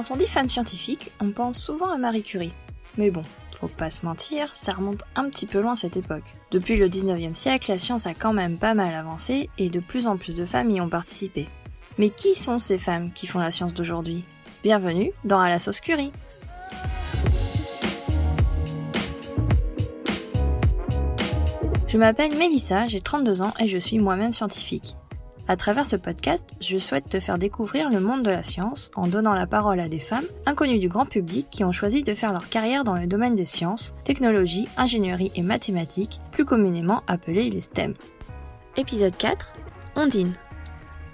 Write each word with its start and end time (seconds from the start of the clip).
Quand 0.00 0.14
on 0.14 0.16
dit 0.16 0.26
femme 0.26 0.48
scientifique, 0.48 1.12
on 1.20 1.30
pense 1.30 1.62
souvent 1.62 1.90
à 1.90 1.98
Marie 1.98 2.22
Curie. 2.22 2.54
Mais 2.96 3.10
bon, 3.10 3.20
faut 3.54 3.68
pas 3.68 3.90
se 3.90 4.06
mentir, 4.06 4.54
ça 4.54 4.72
remonte 4.72 5.02
un 5.14 5.28
petit 5.28 5.44
peu 5.44 5.60
loin 5.60 5.76
cette 5.76 5.98
époque. 5.98 6.32
Depuis 6.50 6.78
le 6.78 6.88
19e 6.88 7.34
siècle, 7.34 7.70
la 7.70 7.76
science 7.76 8.06
a 8.06 8.14
quand 8.14 8.32
même 8.32 8.56
pas 8.56 8.72
mal 8.72 8.94
avancé 8.94 9.50
et 9.58 9.68
de 9.68 9.78
plus 9.78 10.06
en 10.06 10.16
plus 10.16 10.34
de 10.34 10.46
femmes 10.46 10.70
y 10.70 10.80
ont 10.80 10.88
participé. 10.88 11.50
Mais 11.98 12.08
qui 12.08 12.34
sont 12.34 12.58
ces 12.58 12.78
femmes 12.78 13.12
qui 13.12 13.26
font 13.26 13.40
la 13.40 13.50
science 13.50 13.74
d'aujourd'hui? 13.74 14.24
Bienvenue 14.62 15.12
dans 15.24 15.38
À 15.38 15.50
la 15.50 15.58
sauce 15.58 15.80
Curie 15.80 16.12
Je 21.88 21.98
m'appelle 21.98 22.34
Mélissa, 22.38 22.86
j'ai 22.86 23.02
32 23.02 23.42
ans 23.42 23.52
et 23.58 23.68
je 23.68 23.76
suis 23.76 23.98
moi-même 23.98 24.32
scientifique. 24.32 24.96
À 25.50 25.56
travers 25.56 25.84
ce 25.84 25.96
podcast, 25.96 26.48
je 26.60 26.78
souhaite 26.78 27.10
te 27.10 27.18
faire 27.18 27.36
découvrir 27.36 27.90
le 27.90 27.98
monde 27.98 28.22
de 28.22 28.30
la 28.30 28.44
science 28.44 28.92
en 28.94 29.08
donnant 29.08 29.34
la 29.34 29.48
parole 29.48 29.80
à 29.80 29.88
des 29.88 29.98
femmes 29.98 30.28
inconnues 30.46 30.78
du 30.78 30.88
grand 30.88 31.06
public 31.06 31.48
qui 31.50 31.64
ont 31.64 31.72
choisi 31.72 32.04
de 32.04 32.14
faire 32.14 32.30
leur 32.30 32.48
carrière 32.48 32.84
dans 32.84 32.94
le 32.94 33.08
domaine 33.08 33.34
des 33.34 33.44
sciences, 33.44 33.96
technologies, 34.04 34.68
ingénierie 34.76 35.32
et 35.34 35.42
mathématiques, 35.42 36.20
plus 36.30 36.44
communément 36.44 37.02
appelés 37.08 37.50
les 37.50 37.62
STEM. 37.62 37.94
Épisode 38.76 39.16
4 39.16 39.52
Ondine. 39.96 40.34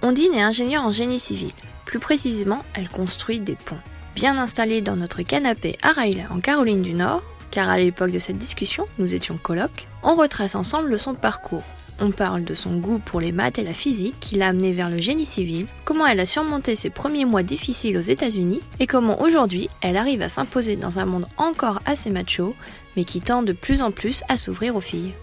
Ondine 0.03 0.35
est 0.35 0.43
ingénieure 0.43 0.85
en 0.85 0.91
génie 0.91 1.19
civil. 1.19 1.53
Plus 1.87 1.99
précisément, 1.99 2.63
elle 2.75 2.91
construit 2.91 3.41
des 3.41 3.57
ponts. 3.57 3.81
Bien 4.15 4.37
installée 4.37 4.83
dans 4.83 4.97
notre 4.97 5.23
canapé 5.23 5.79
à 5.81 5.93
Riley 5.93 6.27
en 6.29 6.41
Caroline 6.41 6.83
du 6.83 6.93
Nord, 6.93 7.23
car 7.51 7.71
à 7.71 7.79
l'époque 7.79 8.11
de 8.11 8.19
cette 8.19 8.37
discussion, 8.37 8.87
nous 8.99 9.15
étions 9.15 9.39
colocs, 9.39 9.89
on 10.03 10.15
retrace 10.15 10.57
ensemble 10.57 10.99
son 10.99 11.15
parcours, 11.15 11.65
on 12.01 12.11
parle 12.11 12.45
de 12.45 12.55
son 12.55 12.77
goût 12.77 12.99
pour 12.99 13.21
les 13.21 13.33
maths 13.33 13.59
et 13.59 13.65
la 13.65 13.73
physique 13.73 14.17
qui 14.21 14.37
l'a 14.37 14.49
amené 14.49 14.73
vers 14.73 14.91
le 14.91 14.99
génie 14.99 15.27
civil, 15.27 15.67
comment 15.85 16.07
elle 16.07 16.21
a 16.21 16.27
surmonté 16.27 16.75
ses 16.75 16.91
premiers 16.91 17.25
mois 17.25 17.43
difficiles 17.43 17.97
aux 17.97 18.01
États-Unis 18.01 18.61
et 18.81 18.87
comment 18.87 19.21
aujourd'hui 19.21 19.69
elle 19.81 19.97
arrive 19.97 20.23
à 20.23 20.29
s'imposer 20.29 20.77
dans 20.77 20.99
un 20.99 21.07
monde 21.07 21.27
encore 21.37 21.81
assez 21.87 22.11
macho, 22.11 22.55
mais 22.97 23.05
qui 23.05 23.21
tend 23.21 23.43
de 23.43 23.53
plus 23.53 23.83
en 23.83 23.91
plus 23.91 24.23
à 24.29 24.37
s'ouvrir 24.37 24.77
aux 24.77 24.81
filles. 24.81 25.15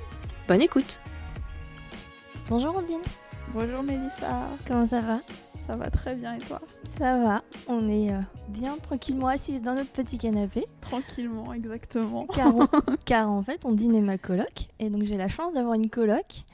Bonne 0.47 0.61
écoute 0.61 0.99
Bonjour 2.49 2.75
Ondine 2.75 2.99
Bonjour 3.53 3.83
Mélissa 3.83 4.49
Comment 4.67 4.87
ça 4.87 4.99
va? 4.99 5.21
Ça 5.67 5.75
va 5.75 5.91
très 5.91 6.15
bien 6.15 6.33
et 6.33 6.39
toi? 6.39 6.59
Ça 6.87 7.19
va, 7.19 7.43
on 7.67 7.87
est 7.87 8.11
euh, 8.11 8.19
bien 8.49 8.75
tranquillement 8.77 9.27
assises 9.27 9.61
dans 9.61 9.75
notre 9.75 9.91
petit 9.91 10.17
canapé. 10.17 10.65
Tranquillement, 10.81 11.53
exactement. 11.53 12.25
Car, 12.25 12.51
car 13.05 13.29
en 13.29 13.43
fait, 13.43 13.63
on 13.63 13.73
dîne 13.73 14.03
ma 14.03 14.17
coloc, 14.17 14.69
et 14.79 14.89
donc 14.89 15.03
j'ai 15.03 15.17
la 15.17 15.27
chance 15.27 15.53
d'avoir 15.53 15.75
une 15.75 15.91
coloc 15.91 16.45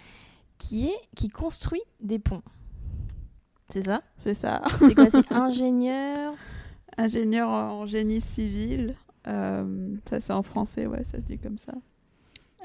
qui, 0.57 0.87
est, 0.87 0.99
qui 1.15 1.29
construit 1.29 1.81
des 2.01 2.19
ponts. 2.19 2.43
C'est 3.69 3.83
ça? 3.83 4.01
C'est 4.17 4.33
ça. 4.33 4.61
C'est 4.77 4.93
quoi? 4.93 5.09
C'est 5.09 5.31
ingénieur? 5.31 6.33
Ingénieur 6.97 7.47
en 7.47 7.85
génie 7.87 8.19
civil. 8.19 8.93
Euh, 9.25 9.95
ça, 10.09 10.19
c'est 10.19 10.33
en 10.33 10.43
français, 10.43 10.85
ouais, 10.85 11.05
ça 11.05 11.21
se 11.21 11.25
dit 11.25 11.39
comme 11.39 11.59
ça. 11.59 11.73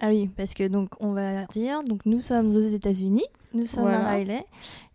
Ah 0.01 0.09
oui, 0.09 0.29
parce 0.37 0.55
que 0.55 0.67
donc 0.67 0.91
on 1.01 1.13
va 1.13 1.45
dire, 1.47 1.83
donc 1.85 2.05
nous 2.05 2.21
sommes 2.21 2.55
aux 2.55 2.61
États-Unis, 2.61 3.27
nous 3.53 3.65
sommes 3.65 3.87
à 3.87 4.11
Riley, 4.11 4.45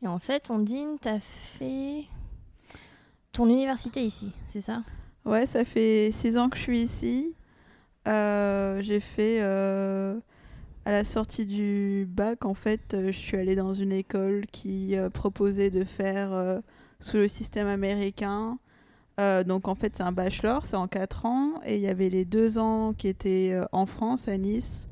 et 0.03 0.07
en 0.07 0.19
fait, 0.19 0.49
on 0.49 0.59
dîne, 0.59 0.97
t'as 0.99 1.19
fait 1.19 2.03
ton 3.31 3.47
université 3.47 4.03
ici, 4.03 4.31
c'est 4.47 4.59
ça? 4.61 4.81
Ouais, 5.25 5.45
ça 5.45 5.63
fait 5.63 6.11
six 6.11 6.37
ans 6.37 6.49
que 6.49 6.57
je 6.57 6.63
suis 6.63 6.81
ici. 6.81 7.35
Euh, 8.07 8.81
j'ai 8.81 8.99
fait 8.99 9.39
euh, 9.41 10.19
à 10.85 10.91
la 10.91 11.03
sortie 11.03 11.45
du 11.45 12.07
bac, 12.09 12.45
en 12.45 12.53
fait, 12.53 12.93
euh, 12.93 13.11
je 13.11 13.17
suis 13.17 13.37
allée 13.37 13.55
dans 13.55 13.73
une 13.73 13.91
école 13.91 14.45
qui 14.51 14.97
euh, 14.97 15.09
proposait 15.09 15.69
de 15.69 15.83
faire 15.83 16.59
sous 16.99 17.17
le 17.17 17.27
système 17.27 17.67
américain. 17.67 18.57
donc 19.17 19.67
en 19.67 19.75
fait, 19.75 19.95
c'est 19.95 20.03
un 20.03 20.11
bachelor, 20.11 20.65
c'est 20.65 20.75
en 20.75 20.87
4 20.87 21.25
ans. 21.25 21.61
Et 21.65 21.75
il 21.75 21.81
y 21.81 21.87
avait 21.87 22.09
les 22.09 22.25
deux 22.25 22.57
ans 22.57 22.93
qui 22.93 23.07
étaient 23.07 23.57
en 23.71 23.85
France, 23.85 24.27
à 24.27 24.37
Nice, 24.37 24.88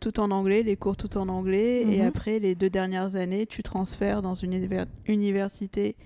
tout 0.00 0.20
en 0.20 0.30
anglais, 0.30 0.62
les 0.62 0.76
cours 0.76 0.96
tout 0.96 1.16
en 1.16 1.28
anglais. 1.28 1.82
Et 1.82 2.02
après, 2.02 2.38
les 2.38 2.54
deux 2.54 2.70
dernières 2.70 3.16
années, 3.16 3.46
tu 3.46 3.62
transfères 3.62 4.22
dans 4.22 4.34
une 4.34 4.52
univers 4.52 4.86
université 5.08 5.96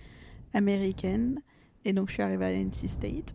américaine. 0.55 1.41
Et 1.85 1.93
donc, 1.93 2.09
je 2.09 2.15
suis 2.15 2.23
arrivée 2.23 2.45
à 2.45 2.51
NC 2.51 2.89
State. 2.89 3.33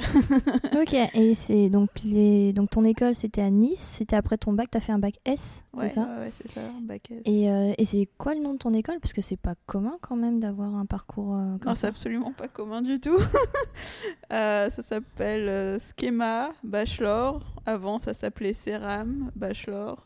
ok, 0.80 0.94
et 1.16 1.34
c'est 1.34 1.70
donc, 1.70 1.90
les... 2.04 2.54
donc 2.54 2.70
ton 2.70 2.84
école, 2.84 3.16
c'était 3.16 3.42
à 3.42 3.50
Nice. 3.50 3.80
C'était 3.80 4.16
après 4.16 4.38
ton 4.38 4.54
bac, 4.54 4.70
tu 4.70 4.78
as 4.78 4.82
fait 4.82 4.92
un 4.92 5.00
bac 5.00 5.16
S, 5.26 5.64
ouais, 5.74 5.88
c'est 5.88 5.96
ça 5.96 6.02
Ouais, 6.02 6.26
ouais 6.26 6.32
c'est 6.32 6.52
ça, 6.52 6.62
un 6.62 6.82
bac 6.82 7.10
S. 7.10 7.22
Et, 7.26 7.50
euh, 7.50 7.74
et 7.78 7.86
c'est 7.86 8.08
quoi 8.18 8.36
le 8.36 8.42
nom 8.42 8.54
de 8.54 8.60
ton 8.60 8.74
école? 8.74 9.00
Parce 9.02 9.14
que 9.14 9.22
c'est 9.22 9.40
pas 9.40 9.56
commun 9.66 9.98
quand 10.02 10.18
même 10.18 10.40
d'avoir 10.40 10.76
un 10.76 10.86
parcours 10.86 11.36
euh, 11.36 11.58
comme 11.58 11.70
non, 11.70 11.74
c'est 11.76 11.88
absolument 11.88 12.32
pas 12.34 12.48
commun 12.48 12.82
du 12.82 13.00
tout. 13.00 13.18
euh, 14.34 14.70
ça 14.70 14.82
s'appelle 14.82 15.48
euh, 15.48 15.80
Schema 15.80 16.52
Bachelor. 16.64 17.40
Avant, 17.66 17.98
ça 17.98 18.14
s'appelait 18.14 18.54
Ceram 18.54 19.32
Bachelor. 19.36 20.06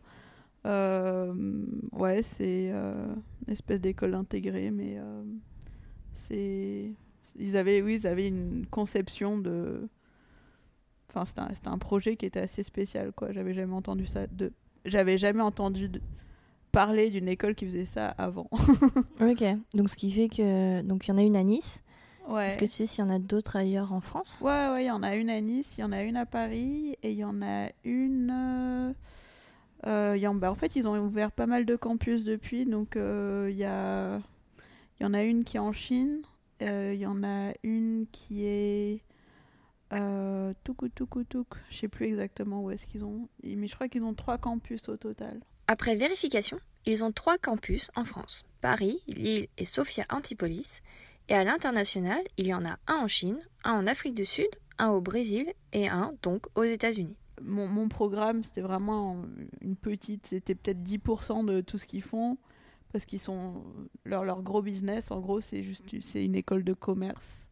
Ouais, 0.66 2.22
c'est 2.22 2.69
une 2.72 3.23
espèce 3.47 3.81
d'école 3.81 4.13
intégrée, 4.16 4.72
mais 4.72 5.00
c'est 6.13 6.91
ils 7.40 7.57
avaient, 7.57 7.81
oui, 7.81 7.95
ils 7.95 8.07
avaient 8.07 8.28
une 8.28 8.66
conception 8.67 9.38
de. 9.38 9.88
Enfin, 11.09 11.25
c'était 11.25 11.67
un, 11.67 11.73
un, 11.73 11.78
projet 11.78 12.16
qui 12.16 12.25
était 12.25 12.40
assez 12.40 12.63
spécial, 12.63 13.12
quoi. 13.13 13.31
J'avais 13.31 13.53
jamais 13.53 13.73
entendu 13.73 14.06
ça. 14.06 14.28
De... 14.28 14.51
J'avais 14.85 15.17
jamais 15.17 15.41
entendu 15.41 15.90
de... 15.90 16.01
parler 16.72 17.09
d'une 17.09 17.28
école 17.28 17.56
qui 17.56 17.66
faisait 17.66 17.85
ça 17.85 18.09
avant. 18.09 18.50
ok. 19.22 19.44
Donc, 19.73 19.90
ce 19.90 19.96
qui 19.96 20.12
fait 20.12 20.29
que. 20.29 20.81
Donc, 20.81 21.07
il 21.07 21.12
y 21.12 21.13
en 21.13 21.17
a 21.17 21.22
une 21.22 21.38
à 21.38 21.44
Nice. 21.44 21.84
Ouais. 22.28 22.47
Est-ce 22.47 22.57
que 22.57 22.66
tu 22.66 22.72
sais 22.72 22.85
s'il 22.85 23.06
y 23.06 23.07
en 23.07 23.09
a 23.09 23.19
d'autres 23.19 23.56
ailleurs 23.56 23.94
en 23.94 24.01
France? 24.01 24.40
Ouais, 24.41 24.69
ouais, 24.69 24.84
il 24.84 24.88
y 24.88 24.91
en 24.91 25.01
a 25.01 25.16
une 25.16 25.29
à 25.29 25.40
Nice, 25.40 25.75
il 25.78 25.81
y 25.81 25.84
en 25.85 25.94
a 25.94 26.03
une 26.03 26.17
à 26.17 26.25
Paris, 26.25 26.97
et 27.01 27.12
il 27.12 27.17
y 27.17 27.23
en 27.23 27.41
a 27.41 27.69
une. 27.85 28.94
Euh... 29.86 30.34
Bah, 30.34 30.52
en 30.52 30.56
fait, 30.56 30.76
ils 30.76 30.88
ont 30.88 30.98
ouvert 31.00 31.32
pas 31.32 31.46
mal 31.46 31.66
de 31.66 31.76
campus 31.76 32.24
depuis. 32.24 32.66
Donc, 32.66 32.94
il 32.96 33.02
euh, 33.02 33.52
y 33.52 33.64
a. 33.64 34.20
Y 35.00 35.06
en 35.06 35.14
a 35.14 35.24
une 35.24 35.44
qui 35.44 35.58
est 35.58 35.62
en 35.62 35.74
Chine. 35.74 36.22
Il 36.60 36.68
euh, 36.68 36.94
y 36.96 37.06
en 37.06 37.24
a 37.24 37.54
une 37.64 38.08
qui 38.12 38.46
est 38.46 39.04
euh, 39.94 40.54
Touk 40.64 40.94
Touk 40.96 41.28
Touk. 41.30 41.48
Je 41.70 41.78
sais 41.78 41.88
plus 41.88 42.08
exactement 42.08 42.64
où 42.64 42.72
est-ce 42.72 42.88
qu'ils 42.88 43.06
ont, 43.06 43.30
mais 43.44 43.68
je 43.68 43.76
crois 43.76 43.88
qu'ils 43.88 44.04
ont 44.04 44.16
trois 44.16 44.38
campus 44.38 44.90
au 44.90 44.98
total. 44.98 45.40
Après 45.68 45.96
vérification, 45.96 46.59
ils 46.86 47.04
ont 47.04 47.12
trois 47.12 47.38
campus 47.38 47.92
en 47.96 48.06
France 48.06 48.44
Paris, 48.62 49.02
Lille 49.08 49.48
et 49.58 49.66
Sophia 49.66 50.06
Antipolis. 50.09 50.82
Et 51.30 51.36
à 51.36 51.44
l'international, 51.44 52.22
il 52.38 52.48
y 52.48 52.54
en 52.54 52.66
a 52.66 52.80
un 52.88 52.96
en 52.96 53.08
Chine, 53.08 53.40
un 53.64 53.74
en 53.74 53.88
Afrique 53.88 54.16
du 54.16 54.26
Sud, 54.26 54.50
un 54.80 54.90
au 54.90 55.02
Brésil 55.02 55.54
et 55.74 55.90
un 55.90 56.14
donc 56.24 56.46
aux 56.56 56.64
États-Unis. 56.64 57.18
Mon, 57.42 57.88
programme, 57.88 58.44
c'était 58.44 58.62
vraiment 58.62 59.18
une 59.62 59.75
petite, 59.75 60.28
c'était 60.28 60.56
peut-être 60.56 60.81
10% 60.81 61.46
de 61.46 61.62
tout 61.62 61.78
ce 61.78 61.86
qu'ils 61.86 62.02
font 62.02 62.38
parce 62.92 63.06
qu'ils 63.06 63.20
sont 63.20 63.64
leur, 64.06 64.24
leur 64.24 64.42
gros 64.42 64.62
business 64.62 65.12
en 65.12 65.20
gros 65.20 65.42
c'est 65.42 65.62
juste 65.62 65.84
c'est 66.02 66.24
une 66.24 66.36
école 66.36 66.64
de 66.64 66.74
commerce. 66.74 67.50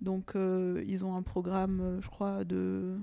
Donc 0.00 0.36
euh, 0.36 0.84
ils 0.86 1.04
ont 1.04 1.16
un 1.16 1.22
programme 1.22 1.98
je 2.00 2.08
crois 2.08 2.44
de 2.44 2.96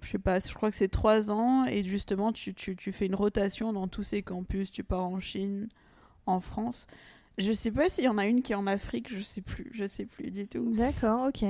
je 0.00 0.10
sais 0.10 0.18
pas 0.18 0.38
je 0.38 0.54
crois 0.54 0.70
que 0.70 0.76
c'est 0.76 0.88
trois 0.88 1.30
ans 1.30 1.66
et 1.66 1.84
justement 1.84 2.32
tu, 2.32 2.54
tu, 2.54 2.76
tu, 2.76 2.92
fais 2.92 3.06
une 3.06 3.14
rotation 3.14 3.72
dans 3.72 3.88
tous 3.88 4.02
ces 4.02 4.22
campus 4.22 4.70
tu 4.70 4.84
pars 4.84 5.04
en 5.04 5.20
Chine 5.20 5.68
en 6.26 6.40
France 6.40 6.86
je 7.38 7.52
sais 7.52 7.70
pas 7.70 7.88
s'il 7.88 8.04
y 8.04 8.08
en 8.08 8.18
a 8.18 8.26
une 8.26 8.42
qui 8.42 8.52
est 8.52 8.56
en 8.56 8.66
Afrique 8.66 9.08
je 9.08 9.20
sais 9.20 9.40
plus 9.40 9.70
je 9.72 9.86
sais 9.86 10.06
plus 10.06 10.30
du 10.30 10.46
tout 10.46 10.72
d'accord 10.74 11.28
ok 11.28 11.44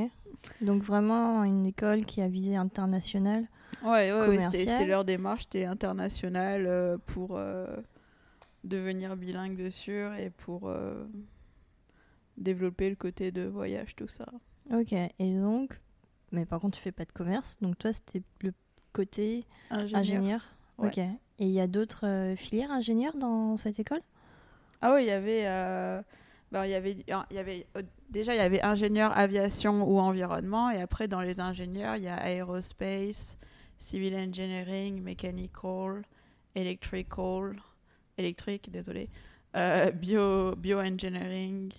donc 0.61 0.83
vraiment 0.83 1.45
une 1.45 1.67
école 1.67 2.05
qui 2.05 2.21
a 2.21 2.29
visé 2.29 2.57
international 2.57 3.47
ouais 3.85 4.13
ouais, 4.13 4.29
ouais 4.29 4.49
c'était 4.53 4.87
leur 4.87 5.05
démarche 5.05 5.45
c'était 5.45 5.65
international 5.65 6.67
euh, 6.67 6.99
pour 7.07 7.37
euh, 7.37 7.77
devenir 8.65 9.17
bilingue 9.17 9.57
dessus 9.57 10.05
et 10.19 10.31
pour 10.31 10.69
euh, 10.69 11.05
développer 12.37 12.89
le 12.89 12.97
côté 12.97 13.33
de 13.33 13.43
voyage, 13.43 13.97
tout 13.97 14.09
ça. 14.09 14.27
Ok, 14.73 14.93
et 14.93 15.35
donc, 15.35 15.81
mais 16.31 16.47
par 16.47 16.61
contre, 16.61 16.77
tu 16.77 16.83
fais 16.83 16.93
pas 16.93 17.05
de 17.05 17.13
commerce, 17.13 17.59
donc 17.61 17.79
toi, 17.79 17.93
c'était 17.93 18.23
le 18.41 18.53
côté 18.93 19.45
ingénieur. 19.71 20.01
ingénieur. 20.01 20.43
Ouais. 20.79 20.89
Ok, 20.89 20.99
et 20.99 21.47
il 21.47 21.51
y 21.51 21.61
a 21.61 21.67
d'autres 21.67 22.35
filières 22.37 22.71
ingénieurs 22.71 23.17
dans 23.17 23.57
cette 23.57 23.79
école? 23.81 24.01
Ah 24.83 24.95
oui, 24.95 25.05
il 25.05 25.07
y 25.07 25.11
avait. 25.11 25.47
Euh, 25.47 26.03
ben, 26.51 26.67
il 26.67 26.71
y 26.71 26.75
avait, 26.75 26.93
il 26.93 27.35
y 27.35 27.39
avait 27.39 27.67
déjà 28.11 28.35
il 28.35 28.39
y 28.39 28.41
avait 28.41 28.63
ingénieur 28.63 29.17
aviation 29.17 29.89
ou 29.89 29.99
environnement 29.99 30.71
et 30.71 30.83
après 30.83 31.09
dans 31.09 31.23
les 31.23 31.41
ingénieurs 31.41 31.97
il 31.97 32.03
y 32.03 32.09
a 32.09 32.29
aerospace, 32.29 33.39
civil 33.79 34.15
engineering, 34.15 35.01
mechanical, 35.03 36.03
electrical, 36.55 37.57
électrique, 38.19 38.71
désolé, 38.71 39.09
euh, 39.57 39.91
bio, 39.93 40.55
bioengineering. 40.57 41.73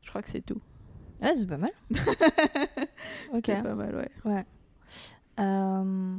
Je 0.00 0.08
crois 0.08 0.22
que 0.22 0.30
c'est 0.30 0.44
tout. 0.44 0.60
Ah, 1.20 1.32
c'est 1.36 1.46
pas 1.46 1.58
mal. 1.58 1.70
ok. 3.32 3.42
C'est 3.44 3.62
pas 3.62 3.74
mal, 3.74 3.94
ouais. 3.94 4.10
Ouais. 4.24 4.46
Euh, 5.38 6.16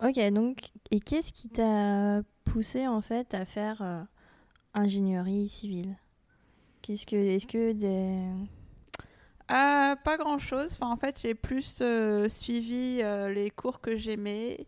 ok, 0.00 0.32
donc, 0.32 0.70
et 0.90 1.00
qu'est-ce 1.00 1.32
qui 1.32 1.48
t'a 1.48 2.22
poussé 2.44 2.86
en 2.86 3.00
fait 3.00 3.34
à 3.34 3.44
faire 3.44 3.82
euh, 3.82 4.02
ingénierie 4.74 5.48
civile 5.48 5.96
Qu'est-ce 6.82 7.06
que, 7.06 7.16
est-ce 7.16 7.46
que 7.46 7.72
des 7.72 8.18
ah, 9.48 9.96
Pas 10.04 10.16
grand-chose. 10.16 10.72
Enfin, 10.74 10.90
en 10.90 10.96
fait, 10.96 11.18
j'ai 11.20 11.34
plus 11.34 11.78
euh, 11.80 12.28
suivi 12.28 13.00
euh, 13.02 13.30
les 13.30 13.50
cours 13.50 13.80
que 13.80 13.96
j'aimais. 13.96 14.66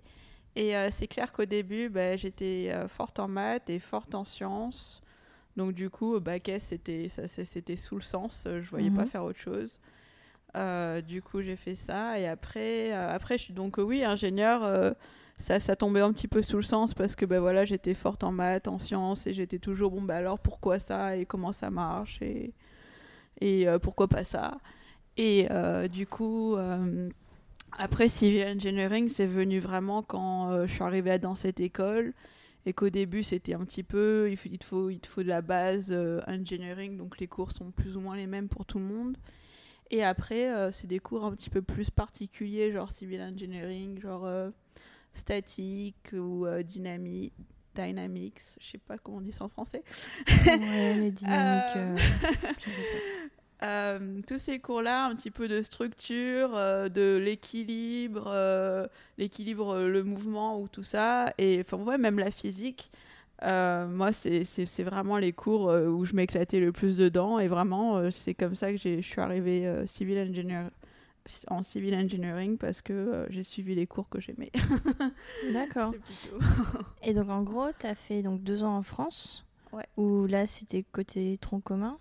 Et 0.57 0.77
euh, 0.77 0.89
c'est 0.91 1.07
clair 1.07 1.33
qu'au 1.33 1.45
début, 1.45 1.89
bah, 1.89 2.17
j'étais 2.17 2.73
forte 2.89 3.19
en 3.21 3.29
maths 3.29 3.71
et 3.71 3.79
forte 3.79 4.15
en 4.15 4.25
sciences. 4.25 5.01
Donc 5.57 5.73
du 5.73 5.91
coup, 5.91 6.15
au 6.15 6.21
bac 6.21 6.49
S, 6.49 6.65
c'était, 6.67 7.09
ça, 7.09 7.29
c'était 7.29 7.77
sous 7.77 7.97
le 7.97 8.03
sens. 8.03 8.47
Je 8.47 8.69
voyais 8.69 8.91
pas 8.91 9.03
Mhm. 9.03 9.09
faire 9.09 9.25
autre 9.25 9.39
chose. 9.39 9.79
du 11.07 11.23
coup, 11.23 11.41
j'ai 11.43 11.57
fait 11.57 11.75
ça. 11.77 12.19
Et 12.19 12.27
après, 12.27 12.93
après 12.93 13.39
je 13.39 13.45
suis 13.45 13.55
donc, 13.55 13.77
oui, 13.79 14.05
ingénieur. 14.05 14.95
Ça, 15.41 15.59
ça 15.59 15.75
tombait 15.75 16.01
un 16.01 16.13
petit 16.13 16.29
peu 16.29 16.43
sous 16.43 16.57
le 16.57 16.63
sens 16.63 16.93
parce 16.95 17.17
que 17.17 17.25
ben 17.25 17.41
voilà, 17.41 17.65
j'étais 17.65 17.95
forte 17.95 18.25
en 18.25 18.31
maths, 18.31 18.69
en 18.69 18.79
sciences 18.79 19.27
et 19.27 19.33
j'étais 19.33 19.59
toujours 19.59 19.91
bon 19.91 20.03
bah 20.03 20.17
alors 20.17 20.39
pourquoi 20.39 20.79
ça 20.79 21.17
et 21.17 21.25
comment 21.25 21.53
ça 21.53 21.71
marche 21.71 22.21
et 22.21 22.53
et 23.41 23.67
euh, 23.67 23.79
pourquoi 23.79 24.07
pas 24.07 24.25
ça. 24.25 24.59
Et 25.17 25.49
euh, 25.51 25.89
du 25.89 26.07
coup, 26.07 26.57
euh, 26.57 27.09
après 27.79 28.09
Civil 28.09 28.45
Engineering, 28.45 29.09
c'est 29.09 29.27
venu 29.27 29.61
vraiment 29.61 30.03
quand 30.03 30.67
je 30.67 30.73
suis 30.73 30.83
arrivée 30.83 31.19
dans 31.19 31.35
cette 31.35 31.61
école 31.61 32.13
et 32.67 32.75
qu'au 32.75 32.91
début 32.91 33.23
c'était 33.23 33.55
un 33.55 33.65
petit 33.65 33.83
peu, 33.83 34.29
il, 34.31 34.37
faut, 34.37 34.49
il, 34.53 34.59
te, 34.59 34.65
faut, 34.67 34.91
il 34.91 35.01
faut 35.07 35.23
de 35.23 35.29
la 35.29 35.41
base 35.41 35.91
engineering, 36.27 36.99
donc 36.99 37.19
les 37.19 37.27
cours 37.27 37.53
sont 37.53 37.71
plus 37.71 37.97
ou 37.97 38.01
moins 38.01 38.17
les 38.17 38.27
mêmes 38.27 38.49
pour 38.49 38.67
tout 38.67 38.79
le 38.79 38.85
monde. 38.85 39.17
Et 39.91 40.05
après, 40.05 40.71
c'est 40.73 40.87
des 40.87 41.01
cours 41.01 41.25
un 41.25 41.33
petit 41.33 41.51
peu 41.51 41.63
plus 41.63 41.91
particuliers, 41.91 42.71
genre 42.71 42.93
civil 42.93 43.23
engineering, 43.23 44.01
genre 44.01 44.29
statique 45.15 46.13
ou 46.13 46.47
euh, 46.47 46.63
dynamique. 46.63 47.33
Dynamics, 47.75 48.41
je 48.61 48.73
sais 48.73 48.79
pas 48.79 48.99
comment 48.99 49.19
on 49.19 49.21
dit 49.21 49.33
ça 49.33 49.45
en 49.45 49.49
français. 49.49 49.83
Ouais, 50.47 50.95
les 50.95 51.11
dynamiques. 51.13 51.77
Euh, 51.77 51.97
euh, 53.63 54.21
tous 54.27 54.39
ces 54.39 54.59
cours-là, 54.59 55.07
un 55.07 55.15
petit 55.15 55.31
peu 55.31 55.47
de 55.47 55.63
structure, 55.63 56.57
euh, 56.57 56.89
de 56.89 57.17
l'équilibre, 57.17 58.25
euh, 58.27 58.87
l'équilibre, 59.19 59.79
le 59.79 60.03
mouvement 60.03 60.61
ou 60.61 60.67
tout 60.67 60.83
ça, 60.83 61.33
et 61.39 61.63
enfin 61.65 61.77
ouais, 61.83 61.99
même 61.99 62.19
la 62.19 62.31
physique. 62.31 62.91
Moi, 63.43 64.13
c'est 64.13 64.83
vraiment 64.83 65.17
les 65.17 65.33
cours 65.33 65.73
où 65.73 66.05
je 66.05 66.15
m'éclatais 66.15 66.61
le 66.61 66.73
plus 66.73 66.99
dedans, 66.99 67.39
et 67.39 67.49
vraiment, 67.49 68.11
c'est 68.11 68.35
comme 68.35 68.55
ça 68.55 68.71
que 68.71 68.79
je 68.79 69.01
suis 69.01 69.21
arrivée 69.21 69.83
civil 69.87 70.19
engineer, 70.19 70.65
en 71.49 71.63
civil 71.63 71.95
engineering 71.95 72.57
parce 72.59 72.83
que 72.83 72.93
euh, 72.93 73.27
j'ai 73.31 73.45
suivi 73.45 73.75
les 73.75 73.87
cours 73.87 74.09
que 74.09 74.21
j'aimais. 74.21 74.51
D'accord. 75.53 75.95
Et 77.03 77.13
donc 77.13 77.29
en 77.31 77.43
gros, 77.43 77.69
tu 77.79 77.87
as 77.87 77.95
fait 77.95 78.23
donc 78.23 78.43
deux 78.43 78.63
ans 78.65 78.77
en 78.77 78.83
France. 78.83 79.45
Ouais. 79.73 79.87
Où 79.97 80.27
là, 80.27 80.47
c'était 80.47 80.83
côté 80.83 81.39
tronc 81.39 81.61
commun. 81.61 81.99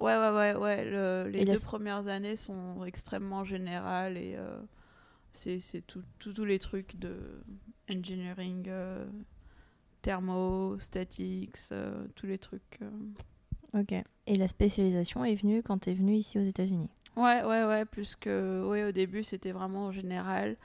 Ouais, 0.00 0.16
ouais, 0.16 0.30
ouais, 0.30 0.54
ouais. 0.56 0.84
le- 0.84 1.28
les 1.30 1.40
Et 1.40 1.44
la- 1.44 1.54
deux 1.54 1.60
premières 1.60 2.08
années 2.08 2.36
sont 2.36 2.84
extrêmement 2.84 3.44
générales 3.44 4.16
et 4.16 4.34
euh, 4.36 4.58
c'est 5.32 5.60
c'est 5.60 5.82
tout- 5.82 6.02
tout- 6.18 6.32
tous 6.32 6.44
les 6.44 6.58
trucs 6.58 6.96
de 6.98 7.14
engineering, 7.90 8.64
euh, 8.68 9.04
thermo, 10.02 10.78
statics, 10.80 11.56
euh, 11.72 12.06
tous 12.14 12.26
les 12.26 12.38
trucs. 12.38 12.78
euh. 12.82 13.80
Ok. 13.80 13.94
Et 14.26 14.36
la 14.36 14.48
spécialisation 14.48 15.24
est 15.24 15.34
venue 15.34 15.62
quand 15.62 15.78
tu 15.78 15.90
es 15.90 15.94
venu 15.94 16.14
ici 16.14 16.38
aux 16.38 16.42
États-Unis? 16.44 16.88
Ouais, 17.16 17.42
ouais, 17.44 17.64
ouais. 17.64 17.84
Plus 17.84 18.16
que. 18.16 18.66
Ouais, 18.68 18.84
au 18.84 18.92
début, 18.92 19.22
c'était 19.22 19.52
vraiment 19.52 19.92
général. 19.92 20.56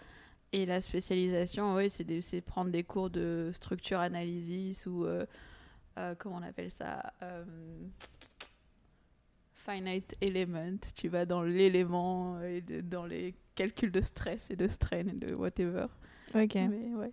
Et 0.51 0.65
la 0.65 0.81
spécialisation, 0.81 1.75
ouais, 1.75 1.89
c'est 1.89 2.21
c'est 2.21 2.41
prendre 2.41 2.71
des 2.71 2.83
cours 2.83 3.09
de 3.09 3.51
structure 3.53 3.99
analysis 3.99 4.85
ou. 4.87 5.05
euh, 5.05 5.25
euh, 5.97 6.15
comment 6.17 6.37
on 6.37 6.43
appelle 6.43 6.71
ça 6.71 7.13
euh, 7.23 7.43
Finite 9.53 10.15
element. 10.21 10.77
Tu 10.95 11.09
vas 11.09 11.25
dans 11.25 11.43
l'élément 11.43 12.41
et 12.41 12.61
de- 12.61 12.81
dans 12.81 13.05
les 13.05 13.35
calculs 13.55 13.91
de 13.91 14.01
stress 14.01 14.49
et 14.49 14.55
de 14.55 14.67
strain 14.67 14.99
et 15.07 15.13
de 15.13 15.35
whatever. 15.35 15.87
Ok. 16.33 16.55
Mais 16.55 16.93
ouais. 16.95 17.11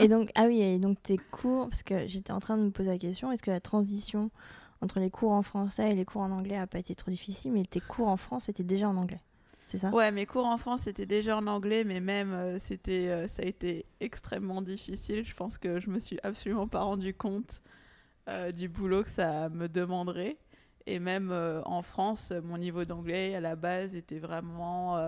et 0.00 0.08
donc, 0.08 0.30
ah 0.34 0.46
oui, 0.46 0.60
et 0.60 0.78
donc 0.78 1.00
tes 1.02 1.18
cours, 1.18 1.68
parce 1.68 1.82
que 1.84 2.06
j'étais 2.08 2.32
en 2.32 2.40
train 2.40 2.56
de 2.56 2.64
me 2.64 2.70
poser 2.70 2.90
la 2.90 2.98
question, 2.98 3.30
est-ce 3.30 3.42
que 3.42 3.50
la 3.52 3.60
transition 3.60 4.30
entre 4.84 5.00
les 5.00 5.10
cours 5.10 5.32
en 5.32 5.42
français 5.42 5.90
et 5.90 5.94
les 5.94 6.04
cours 6.04 6.22
en 6.22 6.30
anglais 6.30 6.56
a 6.56 6.66
pas 6.66 6.78
été 6.78 6.94
trop 6.94 7.10
difficile, 7.10 7.52
mais 7.52 7.64
tes 7.64 7.80
cours 7.80 8.08
en 8.08 8.16
France 8.16 8.48
étaient 8.48 8.64
déjà 8.64 8.88
en 8.88 8.96
anglais 8.96 9.20
C'est 9.66 9.78
ça? 9.78 9.90
Ouais, 9.90 10.12
mes 10.12 10.26
cours 10.26 10.46
en 10.46 10.58
France 10.58 10.82
c'était 10.82 11.06
déjà 11.06 11.36
en 11.36 11.46
anglais, 11.46 11.84
mais 11.84 12.00
même 12.00 12.32
euh, 12.32 12.58
euh, 12.88 13.26
ça 13.26 13.42
a 13.42 13.46
été 13.46 13.86
extrêmement 14.00 14.62
difficile. 14.62 15.24
Je 15.24 15.34
pense 15.34 15.58
que 15.58 15.80
je 15.80 15.90
me 15.90 15.98
suis 15.98 16.18
absolument 16.22 16.68
pas 16.68 16.82
rendu 16.82 17.14
compte 17.14 17.62
euh, 18.28 18.52
du 18.52 18.68
boulot 18.68 19.02
que 19.02 19.10
ça 19.10 19.48
me 19.48 19.68
demanderait. 19.68 20.36
Et 20.86 20.98
même 20.98 21.32
en 21.64 21.80
France, 21.80 22.30
mon 22.44 22.58
niveau 22.58 22.84
d'anglais 22.84 23.34
à 23.34 23.40
la 23.40 23.56
base 23.56 23.94
était 23.96 24.18
vraiment 24.18 24.98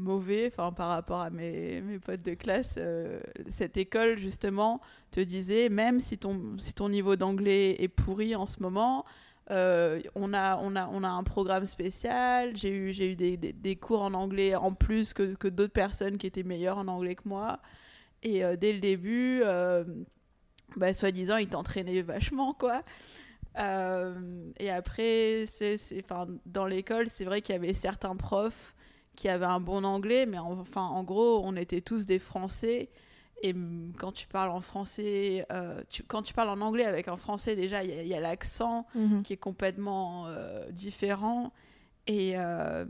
mauvais. 0.00 0.50
Enfin, 0.52 0.72
par 0.72 0.88
rapport 0.88 1.20
à 1.20 1.30
mes, 1.30 1.80
mes 1.80 1.98
potes 1.98 2.22
de 2.22 2.34
classe, 2.34 2.76
euh, 2.78 3.20
cette 3.48 3.76
école 3.76 4.18
justement 4.18 4.80
te 5.10 5.20
disait 5.20 5.68
même 5.68 6.00
si 6.00 6.18
ton 6.18 6.56
si 6.58 6.74
ton 6.74 6.88
niveau 6.88 7.16
d'anglais 7.16 7.76
est 7.82 7.88
pourri 7.88 8.34
en 8.34 8.46
ce 8.46 8.60
moment. 8.60 9.04
Euh, 9.50 10.00
on, 10.14 10.32
a, 10.32 10.58
on, 10.58 10.76
a, 10.76 10.88
on 10.88 11.02
a 11.02 11.08
un 11.08 11.24
programme 11.24 11.66
spécial. 11.66 12.56
J'ai 12.56 12.70
eu, 12.70 12.92
j'ai 12.92 13.12
eu 13.12 13.16
des, 13.16 13.36
des, 13.36 13.76
cours 13.76 14.02
en 14.02 14.14
anglais 14.14 14.54
en 14.54 14.74
plus 14.74 15.12
que, 15.12 15.34
que 15.34 15.48
d'autres 15.48 15.72
personnes 15.72 16.18
qui 16.18 16.28
étaient 16.28 16.44
meilleures 16.44 16.78
en 16.78 16.86
anglais 16.86 17.16
que 17.16 17.28
moi. 17.28 17.58
Et 18.22 18.44
euh, 18.44 18.54
dès 18.54 18.72
le 18.72 18.78
début, 18.78 19.42
bah, 20.76 20.92
soi-disant, 20.92 21.36
ils 21.38 21.48
t'entraînaient 21.48 22.02
vachement, 22.02 22.54
quoi. 22.54 22.84
Et 23.58 24.70
après, 24.70 25.46
c'est, 25.46 25.76
c'est, 25.78 26.02
'fin, 26.02 26.28
dans 26.46 26.66
l'école, 26.66 27.08
c'est 27.08 27.24
vrai 27.24 27.42
qu'il 27.42 27.52
y 27.54 27.58
avait 27.58 27.74
certains 27.74 28.14
profs 28.14 28.76
qui 29.16 29.28
avaient 29.28 29.44
un 29.46 29.60
bon 29.60 29.84
anglais, 29.84 30.26
mais 30.26 30.38
en- 30.38 30.58
enfin, 30.60 30.82
en 30.86 31.02
gros, 31.04 31.40
on 31.44 31.56
était 31.56 31.80
tous 31.80 32.06
des 32.06 32.18
Français. 32.18 32.88
Et 33.42 33.54
quand 33.98 34.12
tu 34.12 34.26
parles 34.26 34.50
en 34.50 34.60
français, 34.60 35.46
euh, 35.50 35.82
tu- 35.88 36.02
quand 36.02 36.20
tu 36.22 36.34
parles 36.34 36.50
en 36.50 36.60
anglais 36.60 36.84
avec 36.84 37.08
un 37.08 37.16
français, 37.16 37.56
déjà, 37.56 37.82
il 37.82 38.06
y 38.06 38.14
a- 38.14 38.20
l'accent 38.20 38.86
Mhm. 38.94 39.22
qui 39.22 39.32
est 39.32 39.38
complètement 39.38 40.26
euh, 40.26 40.70
différent. 40.70 41.52
Et, 42.06 42.32
euh, 42.36 42.84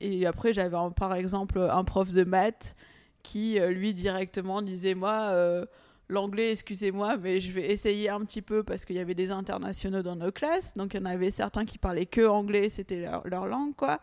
et 0.00 0.26
après, 0.26 0.52
j'avais 0.52 0.76
par 0.96 1.14
exemple 1.14 1.58
un 1.60 1.84
prof 1.84 2.10
de 2.10 2.24
maths 2.24 2.74
qui, 3.22 3.58
lui, 3.60 3.94
directement 3.94 4.62
disait 4.62 4.94
Moi, 4.94 5.64
l'anglais, 6.08 6.52
excusez-moi, 6.52 7.16
mais 7.16 7.40
je 7.40 7.52
vais 7.52 7.70
essayer 7.70 8.08
un 8.10 8.20
petit 8.20 8.42
peu 8.42 8.62
parce 8.64 8.84
qu'il 8.84 8.96
y 8.96 9.00
avait 9.00 9.14
des 9.14 9.30
internationaux 9.30 10.02
dans 10.02 10.16
nos 10.16 10.32
classes. 10.32 10.74
Donc, 10.74 10.94
il 10.94 10.98
y 10.98 11.00
en 11.02 11.06
avait 11.06 11.30
certains 11.30 11.64
qui 11.64 11.78
parlaient 11.78 12.06
que 12.06 12.26
anglais, 12.26 12.68
c'était 12.68 13.00
leur, 13.02 13.26
leur 13.26 13.46
langue, 13.46 13.74
quoi. 13.76 14.00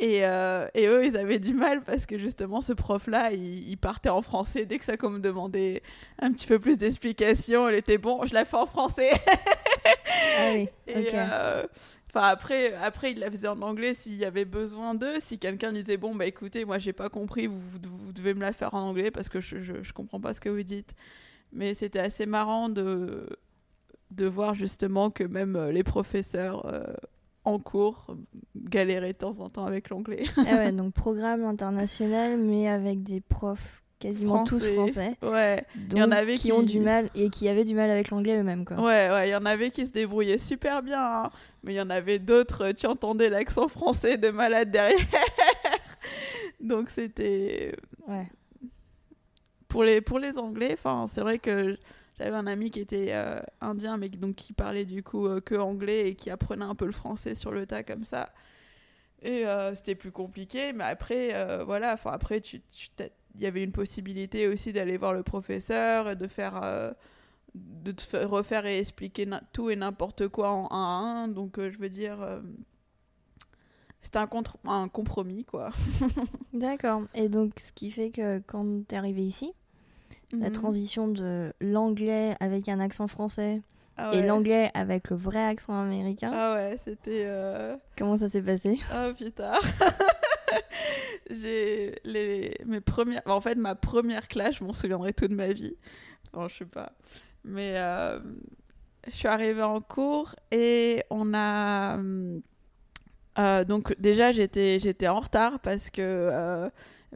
Et, 0.00 0.24
euh, 0.24 0.68
et 0.74 0.86
eux, 0.86 1.04
ils 1.04 1.16
avaient 1.16 1.40
du 1.40 1.54
mal 1.54 1.82
parce 1.82 2.06
que 2.06 2.18
justement, 2.18 2.60
ce 2.60 2.72
prof-là, 2.72 3.32
il, 3.32 3.68
il 3.68 3.76
partait 3.76 4.10
en 4.10 4.22
français. 4.22 4.64
Dès 4.64 4.78
que 4.78 4.84
ça 4.84 4.96
comme 4.96 5.14
me 5.14 5.18
demandait 5.18 5.82
un 6.20 6.32
petit 6.32 6.46
peu 6.46 6.60
plus 6.60 6.78
d'explications, 6.78 7.68
elle 7.68 7.74
était 7.74 7.98
bon, 7.98 8.24
je 8.24 8.32
la 8.32 8.44
fais 8.44 8.56
en 8.56 8.66
français. 8.66 9.10
Ah 10.40 10.52
oui, 10.54 10.68
Et, 10.86 10.98
ok. 11.08 11.14
euh, 11.14 11.66
après, 12.14 12.74
après, 12.74 13.12
il 13.12 13.18
la 13.20 13.30
faisait 13.30 13.48
en 13.48 13.60
anglais 13.62 13.94
s'il 13.94 14.14
y 14.16 14.24
avait 14.24 14.44
besoin 14.44 14.94
d'eux. 14.94 15.20
Si 15.20 15.38
quelqu'un 15.38 15.72
disait, 15.72 15.96
bon, 15.96 16.14
bah 16.14 16.26
écoutez, 16.26 16.64
moi 16.64 16.78
j'ai 16.78 16.92
pas 16.92 17.08
compris, 17.08 17.46
vous, 17.46 17.78
devez 18.12 18.34
me 18.34 18.40
la 18.40 18.52
faire 18.52 18.74
en 18.74 18.80
anglais 18.80 19.10
parce 19.10 19.28
que 19.28 19.40
je, 19.40 19.60
je, 19.60 19.82
je 19.82 19.92
comprends 19.92 20.20
pas 20.20 20.34
ce 20.34 20.40
que 20.40 20.48
vous 20.48 20.62
dites. 20.62 20.94
Mais 21.52 21.74
c'était 21.74 22.00
assez 22.00 22.26
marrant 22.26 22.68
de, 22.68 23.28
de 24.10 24.26
voir 24.26 24.54
justement 24.54 25.10
que 25.10 25.24
même 25.24 25.56
euh, 25.56 25.72
les 25.72 25.84
professeurs 25.84 26.66
euh, 26.66 26.82
en 27.48 27.58
cours 27.58 28.06
galéraient 28.56 29.12
de 29.14 29.18
temps 29.18 29.38
en 29.40 29.48
temps 29.48 29.64
avec 29.64 29.88
l'anglais. 29.90 30.24
Ah 30.36 30.56
ouais, 30.56 30.72
donc 30.80 30.92
programme 30.94 31.44
international, 31.44 32.36
mais 32.38 32.68
avec 32.68 33.02
des 33.02 33.20
profs 33.20 33.82
quasiment 34.00 34.44
tous 34.44 34.64
Français. 34.74 35.16
Ouais, 35.22 35.64
Donc, 35.74 35.98
y 35.98 36.02
en 36.02 36.12
avait 36.12 36.34
qui, 36.36 36.42
qui- 36.42 36.52
ont 36.52 36.62
du 36.62 36.78
mal 36.78 37.10
et 37.16 37.30
qui 37.30 37.48
avaient 37.48 37.64
du 37.64 37.74
mal 37.74 37.90
avec 37.90 38.10
l'anglais 38.10 38.38
eux-mêmes, 38.38 38.64
quoi. 38.64 38.76
ouais, 38.76 39.10
ouais, 39.10 39.28
il 39.28 39.32
y 39.32 39.36
en 39.36 39.44
avait 39.44 39.70
qui 39.70 39.84
se 39.86 39.90
débrouillaient 39.92 40.38
super 40.38 40.82
bien, 40.84 41.02
hein. 41.02 41.30
mais 41.64 41.72
il 41.74 41.76
y 41.76 41.80
en 41.80 41.90
avait 41.90 42.20
d'autres, 42.20 42.70
tu 42.72 42.86
entendais 42.86 43.28
l'accent 43.28 43.66
français 43.68 44.16
de 44.16 44.28
malade 44.30 44.70
derrière. 44.70 44.98
Donc 46.60 46.90
c'était 46.90 47.74
Ouais. 48.06 48.26
pour 49.68 49.84
les 49.84 50.00
pour 50.00 50.18
les 50.18 50.38
anglais 50.38 50.70
enfin 50.72 51.06
c'est 51.12 51.20
vrai 51.20 51.38
que 51.38 51.76
j'avais 52.18 52.36
un 52.36 52.46
ami 52.46 52.70
qui 52.70 52.80
était 52.80 53.08
euh, 53.12 53.40
indien 53.60 53.96
mais 53.96 54.08
donc 54.08 54.34
qui 54.36 54.52
parlait 54.52 54.84
du 54.84 55.02
coup 55.02 55.26
euh, 55.26 55.40
que 55.40 55.54
anglais 55.54 56.08
et 56.10 56.14
qui 56.14 56.30
apprenait 56.30 56.64
un 56.64 56.74
peu 56.74 56.86
le 56.86 56.92
français 56.92 57.34
sur 57.34 57.52
le 57.52 57.66
tas 57.66 57.82
comme 57.82 58.04
ça. 58.04 58.32
Et 59.22 59.46
euh, 59.46 59.74
c'était 59.74 59.94
plus 59.94 60.12
compliqué 60.12 60.72
mais 60.72 60.84
après 60.84 61.64
voilà 61.64 61.94
enfin 61.94 62.10
après 62.12 62.40
tu 62.40 62.60
tu 62.70 62.88
il 63.34 63.42
y 63.42 63.46
avait 63.46 63.62
une 63.62 63.72
possibilité 63.72 64.48
aussi 64.48 64.72
d'aller 64.72 64.96
voir 64.96 65.12
le 65.12 65.22
professeur 65.22 66.08
et 66.10 66.16
de 66.16 66.26
faire 66.26 66.60
de 67.54 67.92
te 67.92 68.02
fa- 68.02 68.26
refaire 68.26 68.66
et 68.66 68.78
expliquer 68.78 69.28
tout 69.52 69.70
et 69.70 69.76
n'importe 69.76 70.28
quoi 70.28 70.50
en 70.50 70.68
un 70.70 70.82
à 70.82 71.22
un. 71.22 71.28
Donc 71.28 71.58
je 71.58 71.78
veux 71.78 71.88
dire 71.88 72.18
c'était 74.00 74.18
un, 74.64 74.88
compromis 74.88 75.44
quoi. 75.44 75.70
D'accord. 76.52 77.02
Et 77.14 77.28
donc, 77.28 77.52
ce 77.58 77.72
qui 77.72 77.90
fait 77.90 78.10
que 78.10 78.38
quand 78.46 78.86
t'es 78.86 78.96
arrivé 78.96 79.22
ici, 79.22 79.52
la 80.32 80.46
Mhm. 80.48 80.52
transition 80.52 81.08
de 81.08 81.52
l'anglais 81.60 82.34
avec 82.40 82.68
un 82.68 82.80
accent 82.80 83.08
français 83.08 83.62
Ah 83.96 84.12
et 84.14 84.22
l'anglais 84.22 84.70
avec 84.74 85.10
le 85.10 85.16
vrai 85.16 85.42
accent 85.44 85.72
américain. 85.80 86.30
Ah 86.32 86.54
ouais, 86.54 86.76
c'était. 86.78 87.24
euh, 87.26 87.76
Comment 87.96 88.16
ça 88.18 88.28
s'est 88.28 88.42
passé? 88.42 88.78
Oh 88.94 89.12
putain. 89.16 89.54
J'ai 91.30 91.98
les 92.04 92.56
mes 92.64 92.80
premières 92.80 93.22
en 93.26 93.40
fait 93.40 93.56
ma 93.56 93.74
première 93.74 94.28
classe, 94.28 94.56
je 94.58 94.64
m'en 94.64 94.72
souviendrai 94.72 95.12
toute 95.12 95.32
ma 95.32 95.52
vie. 95.52 95.76
Enfin, 96.32 96.48
je 96.48 96.56
sais 96.58 96.64
pas. 96.64 96.92
Mais 97.44 97.72
euh, 97.76 98.18
je 99.06 99.14
suis 99.16 99.28
arrivée 99.28 99.62
en 99.62 99.80
cours 99.80 100.34
et 100.50 101.02
on 101.10 101.32
a 101.34 101.98
euh, 103.38 103.64
donc 103.64 103.94
déjà 104.00 104.32
j'étais 104.32 104.78
j'étais 104.80 105.08
en 105.08 105.20
retard 105.20 105.60
parce 105.60 105.90
que 105.90 106.02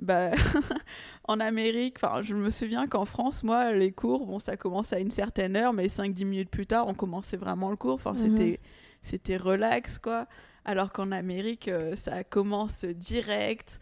bah, 0.00 0.30
en 1.24 1.38
Amérique, 1.40 1.96
enfin 2.02 2.22
je 2.22 2.34
me 2.34 2.50
souviens 2.50 2.86
qu'en 2.86 3.04
France, 3.04 3.42
moi 3.42 3.72
les 3.72 3.92
cours, 3.92 4.26
bon 4.26 4.38
ça 4.38 4.56
commence 4.56 4.92
à 4.92 4.98
une 4.98 5.10
certaine 5.10 5.56
heure, 5.56 5.72
mais 5.72 5.86
5-10 5.88 6.24
minutes 6.24 6.50
plus 6.50 6.66
tard, 6.66 6.86
on 6.88 6.94
commençait 6.94 7.36
vraiment 7.36 7.70
le 7.70 7.76
cours. 7.76 7.94
Enfin 7.94 8.12
Mhm. 8.12 8.16
c'était 8.36 8.60
c'était 9.02 9.36
relax 9.36 9.98
quoi. 9.98 10.26
Alors 10.64 10.92
qu'en 10.92 11.10
Amérique, 11.12 11.68
euh, 11.68 11.96
ça 11.96 12.22
commence 12.24 12.84
direct 12.84 13.80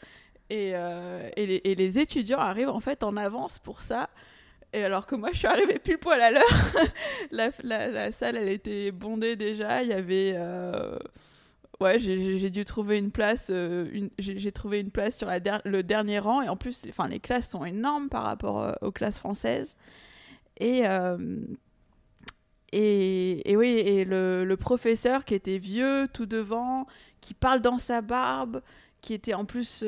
et, 0.48 0.72
euh, 0.74 1.28
et, 1.36 1.46
les, 1.46 1.60
et 1.64 1.74
les 1.74 1.98
étudiants 1.98 2.38
arrivent 2.38 2.70
en 2.70 2.80
fait 2.80 3.02
en 3.04 3.16
avance 3.16 3.58
pour 3.58 3.82
ça. 3.82 4.08
Et 4.72 4.82
alors 4.84 5.04
que 5.06 5.14
moi, 5.16 5.30
je 5.32 5.38
suis 5.38 5.46
arrivée 5.48 5.78
pile 5.78 5.98
poil 5.98 6.20
à 6.22 6.30
l'heure. 6.30 6.42
la, 7.32 7.50
la, 7.64 7.88
la 7.88 8.12
salle, 8.12 8.36
elle 8.36 8.48
était 8.48 8.92
bondée 8.92 9.34
déjà. 9.36 9.82
Il 9.82 9.88
y 9.88 9.92
avait. 9.92 10.32
euh, 10.36 10.96
Ouais, 11.80 11.98
j'ai- 11.98 12.50
dû 12.50 12.64
trouver 12.66 12.98
une 12.98 13.10
place. 13.10 13.48
euh, 13.50 14.08
J'ai 14.18 14.52
trouvé 14.52 14.80
une 14.80 14.90
place 14.90 15.16
sur 15.16 15.28
le 15.64 15.82
dernier 15.82 16.18
rang. 16.18 16.42
Et 16.42 16.48
en 16.48 16.56
plus, 16.56 16.82
enfin, 16.88 17.08
les 17.08 17.20
classes 17.20 17.48
sont 17.50 17.64
énormes 17.64 18.08
par 18.10 18.24
rapport 18.24 18.60
euh, 18.62 18.72
aux 18.82 18.92
classes 18.92 19.18
françaises. 19.18 19.76
Et. 20.58 20.86
euh, 20.86 21.16
et, 22.72 23.56
oui, 23.56 24.04
le, 24.06 24.54
professeur 24.54 25.24
qui 25.24 25.34
était 25.34 25.58
vieux, 25.58 26.06
tout 26.12 26.26
devant, 26.26 26.86
qui 27.20 27.34
parle 27.34 27.60
dans 27.60 27.78
sa 27.78 28.00
barbe, 28.00 28.62
qui 29.00 29.12
était 29.14 29.34
en 29.34 29.44
plus, 29.44 29.82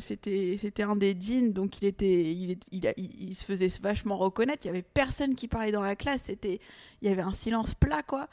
c'était 0.00 0.56
c'était 0.60 0.82
un 0.82 0.96
des 0.96 1.14
deans, 1.14 1.52
donc 1.52 1.80
il 1.80 1.86
était, 1.86 2.32
il- 2.32 2.58
il 2.72 3.34
se 3.34 3.44
faisait 3.44 3.68
vachement 3.80 4.16
reconnaître. 4.18 4.64
Il 4.64 4.68
y 4.68 4.70
avait 4.70 4.82
personne 4.82 5.34
qui 5.34 5.48
parlait 5.48 5.72
dans 5.72 5.80
la 5.82 5.96
classe. 5.96 6.22
C'était, 6.24 6.60
il 7.00 7.08
y 7.08 7.12
avait 7.12 7.22
un 7.22 7.32
silence 7.32 7.72
plat, 7.74 8.02
quoi. 8.02 8.28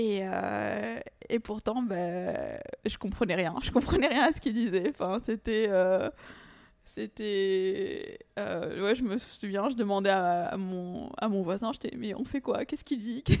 Et, 0.00 0.20
euh, 0.22 1.00
et 1.28 1.40
pourtant, 1.40 1.82
ben, 1.82 2.60
je 2.86 2.96
comprenais 2.98 3.34
rien. 3.34 3.52
Je 3.64 3.72
comprenais 3.72 4.06
rien 4.06 4.28
à 4.28 4.32
ce 4.32 4.40
qu'il 4.40 4.54
disait. 4.54 4.92
Enfin, 4.98 5.18
c'était. 5.24 5.66
euh, 5.68 6.08
c'était. 6.84 8.20
euh, 8.38 8.80
ouais, 8.80 8.94
je 8.94 9.02
me 9.02 9.18
souviens, 9.18 9.68
je 9.70 9.74
demandais 9.76 10.10
à, 10.10 10.54
mon, 10.56 11.10
à 11.18 11.28
mon 11.28 11.42
voisin, 11.42 11.72
j'étais, 11.72 11.96
mais 11.96 12.14
on 12.14 12.24
fait 12.24 12.40
quoi? 12.40 12.64
Qu'est-ce 12.64 12.84
qu'il 12.84 13.00
dit? 13.00 13.24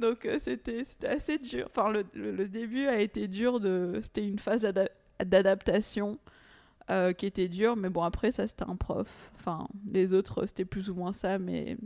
Donc, 0.00 0.28
c'était 0.38 0.82
assez 1.06 1.38
dur. 1.38 1.68
Enfin, 1.74 1.90
le, 1.90 2.04
le- 2.14 2.32
le 2.32 2.48
début 2.48 2.86
a 2.86 3.00
été 3.00 3.28
dur. 3.28 3.60
de 3.60 4.00
C'était 4.02 4.26
une 4.26 4.38
phase 4.38 4.62
d'ada- 4.62 4.88
d'adaptation 5.24 6.18
qui 7.18 7.26
était 7.26 7.48
dure. 7.48 7.76
Mais 7.76 7.88
bon, 7.88 8.02
après, 8.02 8.30
ça, 8.30 8.46
c'était 8.46 8.64
un 8.68 8.76
prof. 8.76 9.30
Enfin, 9.34 9.66
les 9.90 10.14
autres, 10.14 10.46
c'était 10.46 10.64
plus 10.64 10.90
ou 10.90 10.94
moins 10.94 11.12
ça, 11.12 11.38
mais 11.38 11.76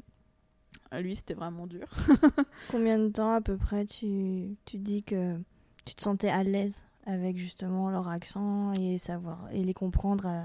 lui, 0.98 1.14
c'était 1.16 1.34
vraiment 1.34 1.66
dur. 1.66 1.86
Combien 2.70 2.98
de 2.98 3.08
temps 3.08 3.32
à 3.32 3.40
peu 3.40 3.56
près 3.56 3.84
tu, 3.86 4.56
tu 4.64 4.78
dis 4.78 5.02
que 5.04 5.36
tu 5.84 5.94
te 5.94 6.02
sentais 6.02 6.28
à 6.30 6.42
l'aise 6.42 6.84
avec 7.06 7.36
justement 7.38 7.90
leur 7.90 8.08
accent 8.08 8.72
et 8.74 8.98
savoir 8.98 9.48
et 9.52 9.62
les 9.64 9.74
comprendre 9.74 10.26
à- 10.26 10.44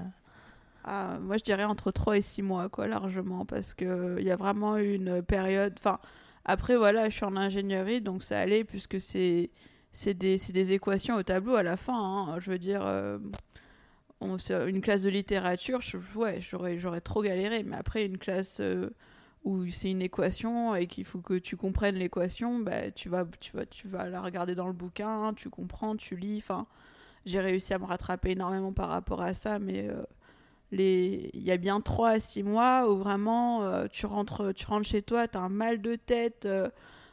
Ah, 0.84 1.18
moi, 1.20 1.36
je 1.36 1.42
dirais 1.42 1.64
entre 1.64 1.90
3 1.90 2.16
et 2.16 2.22
6 2.22 2.42
mois, 2.42 2.68
quoi, 2.68 2.86
largement, 2.86 3.44
parce 3.44 3.74
qu'il 3.74 4.20
y 4.22 4.30
a 4.30 4.36
vraiment 4.36 4.76
une 4.76 5.22
période. 5.22 5.74
Enfin, 5.78 5.98
après, 6.44 6.76
voilà, 6.76 7.08
je 7.08 7.14
suis 7.16 7.24
en 7.24 7.36
ingénierie, 7.36 8.00
donc 8.00 8.22
ça 8.22 8.38
allait, 8.38 8.62
puisque 8.64 9.00
c'est 9.00 9.50
c'est 9.92 10.14
des, 10.14 10.36
c'est 10.38 10.52
des 10.52 10.72
équations 10.72 11.16
au 11.16 11.22
tableau 11.22 11.54
à 11.56 11.62
la 11.62 11.76
fin. 11.76 11.98
hein. 11.98 12.38
Je 12.38 12.50
veux 12.50 12.58
dire, 12.58 12.82
euh, 12.86 13.18
on, 14.20 14.36
une 14.66 14.80
classe 14.80 15.02
de 15.02 15.08
littérature, 15.08 15.80
je, 15.80 15.96
ouais, 16.16 16.40
j'aurais, 16.40 16.78
j'aurais 16.78 17.00
trop 17.00 17.22
galéré, 17.22 17.62
mais 17.64 17.76
après, 17.76 18.04
une 18.04 18.18
classe 18.18 18.58
euh, 18.60 18.90
où 19.46 19.70
c'est 19.70 19.90
une 19.92 20.02
équation 20.02 20.74
et 20.74 20.86
qu'il 20.88 21.04
faut 21.06 21.20
que 21.20 21.34
tu 21.34 21.56
comprennes 21.56 21.96
l'équation, 21.96 22.58
bah, 22.58 22.90
tu, 22.90 23.08
vas, 23.08 23.24
tu, 23.40 23.56
vas, 23.56 23.64
tu 23.66 23.88
vas 23.88 24.08
la 24.08 24.20
regarder 24.20 24.54
dans 24.54 24.66
le 24.66 24.72
bouquin, 24.74 25.32
tu 25.34 25.50
comprends, 25.50 25.96
tu 25.96 26.16
lis. 26.16 26.38
Enfin, 26.38 26.66
j'ai 27.24 27.40
réussi 27.40 27.72
à 27.72 27.78
me 27.78 27.84
rattraper 27.86 28.32
énormément 28.32 28.72
par 28.72 28.88
rapport 28.90 29.22
à 29.22 29.34
ça, 29.34 29.58
mais. 29.58 29.88
euh, 29.88 30.02
il 30.72 31.30
y 31.42 31.50
a 31.52 31.56
bien 31.56 31.80
3 31.80 32.10
à 32.10 32.20
6 32.20 32.42
mois 32.42 32.90
où 32.90 32.96
vraiment 32.96 33.62
euh, 33.62 33.86
tu 33.88 34.04
rentres 34.06 34.52
tu 34.52 34.66
rentres 34.66 34.86
chez 34.86 35.00
toi 35.00 35.28
tu 35.28 35.38
as 35.38 35.40
un 35.40 35.48
mal 35.48 35.80
de 35.80 35.94
tête 35.94 36.44
euh, 36.46 36.68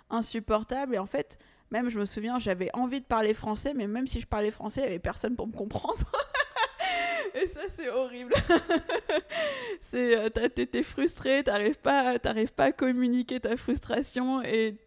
insupportable 0.09 0.95
et 0.95 0.97
en 0.97 1.05
fait 1.05 1.37
même 1.71 1.89
je 1.89 1.99
me 1.99 2.05
souviens 2.05 2.39
j'avais 2.39 2.69
envie 2.73 2.99
de 2.99 3.05
parler 3.05 3.35
français 3.35 3.73
mais 3.75 3.87
même 3.87 4.07
si 4.07 4.19
je 4.19 4.27
parlais 4.27 4.49
français 4.51 4.81
il 4.81 4.85
y 4.85 4.87
avait 4.87 4.99
personne 4.99 5.35
pour 5.35 5.47
me 5.47 5.53
comprendre 5.53 6.11
et 7.41 7.47
ça 7.47 7.61
c'est 7.67 7.89
horrible 7.89 8.33
c'est 9.81 10.17
euh, 10.17 10.29
t'es 10.29 10.83
frustré 10.83 11.43
t'arrives 11.43 11.77
pas 11.79 12.19
t'arrives 12.19 12.53
pas 12.53 12.65
à 12.65 12.71
communiquer 12.71 13.39
ta 13.39 13.57
frustration 13.57 14.41
et 14.43 14.77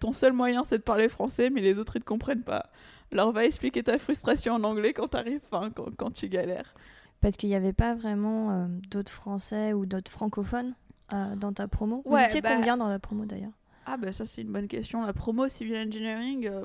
ton 0.00 0.12
seul 0.12 0.32
moyen 0.32 0.64
c'est 0.64 0.78
de 0.78 0.82
parler 0.82 1.08
français 1.08 1.50
mais 1.50 1.60
les 1.60 1.78
autres 1.78 1.96
ils 1.96 2.00
te 2.00 2.04
comprennent 2.04 2.42
pas 2.44 2.70
alors 3.12 3.32
va 3.32 3.44
expliquer 3.44 3.82
ta 3.82 3.98
frustration 3.98 4.54
en 4.54 4.64
anglais 4.64 4.92
quand 4.92 5.08
t'arrives 5.08 5.40
enfin, 5.50 5.70
quand, 5.70 5.94
quand 5.96 6.10
tu 6.10 6.28
galères 6.28 6.74
parce 7.20 7.36
qu'il 7.36 7.48
n'y 7.48 7.54
avait 7.54 7.72
pas 7.72 7.94
vraiment 7.94 8.50
euh, 8.50 8.66
d'autres 8.90 9.12
français 9.12 9.72
ou 9.72 9.86
d'autres 9.86 10.10
francophones 10.10 10.74
euh, 11.14 11.34
dans 11.36 11.54
ta 11.54 11.68
promo? 11.68 12.02
Vous 12.04 12.12
Ouais, 12.12 12.26
étiez 12.26 12.42
bah- 12.42 12.50
combien 12.54 12.76
dans 12.76 12.88
la 12.88 12.98
promo 12.98 13.24
d'ailleurs? 13.24 13.52
Ah 13.86 13.96
bah 13.96 14.12
ça 14.12 14.26
c'est 14.26 14.42
une 14.42 14.52
bonne 14.52 14.68
question. 14.68 15.02
La 15.04 15.14
promo 15.14 15.48
civil 15.48 15.74
engineering, 15.76 16.46
euh, 16.46 16.64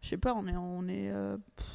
je 0.00 0.08
sais 0.08 0.16
pas, 0.16 0.32
on 0.34 0.46
est 0.46 0.56
on 0.56 0.88
est 0.88 1.10
euh, 1.10 1.36
pff, 1.56 1.66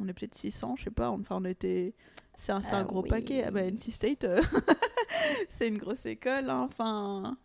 on 0.00 0.08
est 0.08 0.12
peut-être 0.12 0.34
600, 0.34 0.76
je 0.76 0.84
sais 0.84 0.90
pas. 0.90 1.10
Enfin 1.10 1.38
on 1.40 1.44
était, 1.44 1.94
c'est 2.36 2.52
un, 2.52 2.60
Ah 2.72 2.84
gros 2.84 3.02
oui. 3.02 3.08
paquet. 3.08 3.44
Ah 3.44 3.50
bah 3.50 3.62
NC 3.62 3.90
State, 3.92 4.24
euh, 4.24 4.42
c'est 5.48 5.68
une 5.68 5.78
grosse 5.78 6.06
école. 6.06 6.50
hein. 6.50 6.68
Enfin 6.70 7.36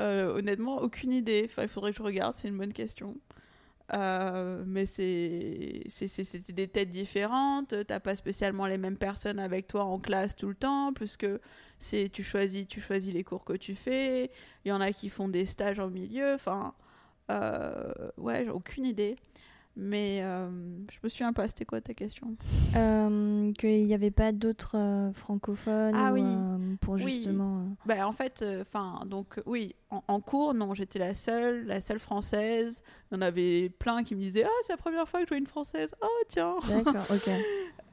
euh, 0.00 0.34
honnêtement 0.36 0.78
aucune 0.82 1.12
idée. 1.12 1.42
Enfin 1.46 1.62
il 1.62 1.68
faudrait 1.68 1.92
que 1.92 1.98
je 1.98 2.02
regarde. 2.02 2.34
C'est 2.36 2.48
une 2.48 2.58
bonne 2.58 2.72
question. 2.72 3.16
Euh, 3.94 4.64
mais 4.66 4.84
c'était 4.86 6.52
des 6.52 6.66
têtes 6.68 6.90
différentes. 6.90 7.74
T'as 7.86 8.00
pas 8.00 8.16
spécialement 8.16 8.66
les 8.66 8.78
mêmes 8.78 8.96
personnes 8.96 9.38
avec 9.38 9.68
toi 9.68 9.84
en 9.84 10.00
classe 10.00 10.34
tout 10.34 10.48
le 10.48 10.56
temps, 10.56 10.92
puisque 10.92 11.26
c'est 11.78 12.08
tu 12.08 12.22
choisis 12.24 12.66
tu 12.66 12.80
choisis 12.80 13.14
les 13.14 13.22
cours 13.22 13.44
que 13.44 13.52
tu 13.52 13.76
fais. 13.76 14.30
Il 14.64 14.70
y 14.70 14.72
en 14.72 14.80
a 14.80 14.90
qui 14.92 15.08
font 15.08 15.28
des 15.28 15.46
stages 15.46 15.78
en 15.78 15.88
milieu. 15.88 16.34
Enfin, 16.34 16.74
euh, 17.30 17.92
ouais, 18.16 18.42
j'ai 18.44 18.50
aucune 18.50 18.84
idée. 18.86 19.16
Mais 19.78 20.22
euh, 20.22 20.48
je 20.90 20.96
me 21.02 21.08
souviens 21.10 21.34
pas, 21.34 21.48
c'était 21.48 21.66
quoi 21.66 21.82
ta 21.82 21.92
question? 21.92 22.34
Euh, 22.76 23.52
Qu'il 23.52 23.84
n'y 23.84 23.92
avait 23.92 24.10
pas 24.10 24.32
d'autres 24.32 24.76
euh, 24.78 25.12
francophones 25.12 25.92
Ah 25.94 26.12
ou, 26.12 26.14
oui. 26.14 26.22
euh, 26.24 26.74
pour 26.80 26.96
justement. 26.96 27.66
bah, 27.84 28.06
En 28.08 28.12
fait, 28.12 28.42
enfin, 28.62 29.00
donc 29.06 29.38
oui, 29.44 29.74
en, 29.90 30.02
en 30.08 30.20
cours, 30.20 30.54
non, 30.54 30.72
j'étais 30.74 30.98
la 30.98 31.14
seule, 31.14 31.66
la 31.66 31.82
seule 31.82 31.98
française. 31.98 32.82
Il 33.10 33.16
y 33.16 33.18
en 33.18 33.20
avait 33.22 33.68
plein 33.68 34.02
qui 34.02 34.14
me 34.14 34.20
disaient 34.22 34.44
Ah, 34.46 34.60
c'est 34.62 34.72
la 34.72 34.76
première 34.78 35.06
fois 35.06 35.20
que 35.20 35.26
je 35.26 35.28
vois 35.30 35.38
une 35.38 35.46
française. 35.46 35.94
Oh, 36.02 36.06
tiens 36.28 36.54
D'accord, 36.70 37.04
ok. 37.10 37.30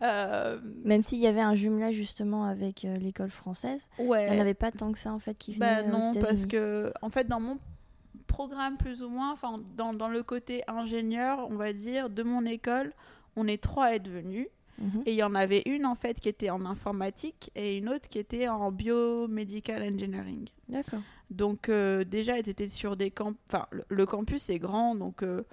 Même 0.84 1.02
s'il 1.02 1.20
y 1.20 1.28
avait 1.28 1.42
un 1.42 1.56
jumelage 1.56 1.96
justement 1.96 2.44
avec 2.46 2.84
l'école 3.00 3.30
française, 3.30 3.88
Ouais. 3.98 4.28
il 4.28 4.32
n'y 4.32 4.38
en 4.38 4.42
avait 4.42 4.54
pas 4.54 4.72
tant 4.72 4.92
que 4.92 4.98
ça 5.00 5.14
en 5.14 5.20
fait 5.20 5.36
qui 5.36 5.54
venaient 5.54 5.82
Bah 5.84 5.88
aux 5.88 5.92
non, 5.92 6.14
parce 6.22 6.46
que 6.46 6.92
en 7.02 7.10
fait 7.10 7.28
dans 7.28 7.40
mon 7.40 7.58
programme 8.34 8.78
plus 8.78 9.04
ou 9.04 9.10
moins, 9.10 9.32
enfin 9.32 9.62
dans, 9.78 9.94
dans 9.94 10.08
le 10.08 10.24
côté 10.24 10.64
ingénieur, 10.68 11.48
on 11.52 11.56
va 11.56 11.72
dire, 11.72 12.10
de 12.10 12.24
mon 12.24 12.46
école, 12.46 12.92
on 13.36 13.48
est 13.48 13.62
trois 13.62 13.86
à 13.86 13.92
être 13.94 14.10
venus. 14.10 14.48
Mhm. 14.80 15.04
Et 15.06 15.12
il 15.12 15.18
y 15.18 15.24
en 15.24 15.36
avait 15.36 15.62
une 15.68 15.86
en 15.86 15.94
fait 15.94 16.20
qui 16.20 16.30
était 16.30 16.50
en 16.50 16.66
informatique 16.66 17.52
et 17.56 17.78
une 17.78 17.90
autre 17.90 18.08
qui 18.10 18.18
était 18.18 18.48
en 18.48 18.72
biomedical 18.72 19.84
engineering. 19.84 20.50
D'accord. 20.68 21.02
Donc 21.30 21.70
euh, 21.70 22.04
déjà 22.04 22.40
elles 22.40 22.50
étaient 22.50 22.68
sur 22.68 22.98
des 22.98 23.12
camps, 23.12 23.36
enfin 23.48 23.68
le, 23.72 23.84
le 23.88 24.06
campus 24.08 24.50
est 24.50 24.58
grand 24.58 24.96
donc 24.96 25.22
euh, 25.22 25.44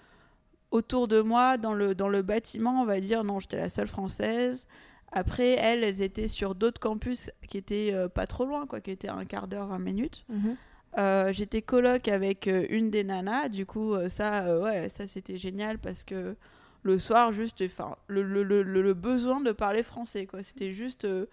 autour 0.70 1.06
de 1.06 1.20
moi 1.20 1.58
dans 1.58 1.74
le 1.74 1.94
dans 1.94 2.08
le 2.08 2.22
bâtiment 2.22 2.80
on 2.80 2.86
va 2.86 2.98
dire 3.00 3.22
non 3.24 3.40
j'étais 3.40 3.58
la 3.58 3.68
seule 3.68 3.88
française. 3.88 4.66
Après 5.12 5.50
elles 5.50 5.84
elles 5.84 6.00
étaient 6.00 6.28
sur 6.28 6.54
d'autres 6.54 6.80
campus 6.80 7.30
qui 7.46 7.58
étaient 7.58 7.90
euh, 7.92 8.08
pas 8.08 8.26
trop 8.26 8.46
loin 8.46 8.66
quoi, 8.66 8.80
qui 8.80 8.90
étaient 8.90 9.10
un 9.10 9.26
quart 9.26 9.48
d'heure 9.48 9.68
20 9.68 9.78
minutes. 9.80 10.24
Mhm. 10.30 10.56
Euh, 10.98 11.32
j'étais 11.32 11.62
coloc 11.62 12.08
avec 12.08 12.48
euh, 12.48 12.66
une 12.68 12.90
des 12.90 13.04
nanas, 13.04 13.48
du 13.48 13.64
coup 13.64 13.94
euh, 13.94 14.08
ça 14.08 14.46
euh, 14.46 14.60
ouais 14.62 14.88
ça 14.88 15.06
c'était 15.06 15.36
génial 15.38 15.78
parce 15.78 16.02
que 16.02 16.34
le 16.82 16.98
soir 16.98 17.32
juste 17.32 17.62
enfin 17.64 17.94
le, 18.08 18.22
le, 18.24 18.42
le, 18.42 18.62
le- 18.64 18.94
besoin 18.94 19.40
de 19.40 19.52
parler 19.52 19.84
français 19.84 20.26
quoi, 20.26 20.42
c'était 20.42 20.72
juste 20.72 21.04
euh, 21.04 21.26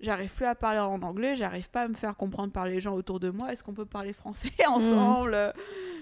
j'arrive 0.00 0.32
plus 0.32 0.44
à 0.46 0.54
parler 0.54 0.78
en 0.78 1.02
anglais, 1.02 1.34
j'arrive 1.34 1.68
pas 1.70 1.82
à 1.82 1.88
me 1.88 1.94
faire 1.94 2.16
comprendre 2.16 2.52
par 2.52 2.66
les 2.66 2.80
gens 2.80 2.94
autour 2.94 3.18
de 3.18 3.30
moi, 3.30 3.52
est-ce 3.52 3.64
qu'on 3.64 3.74
peut 3.74 3.84
parler 3.84 4.12
français 4.12 4.52
ensemble? 4.68 5.34
Euh, 5.34 5.52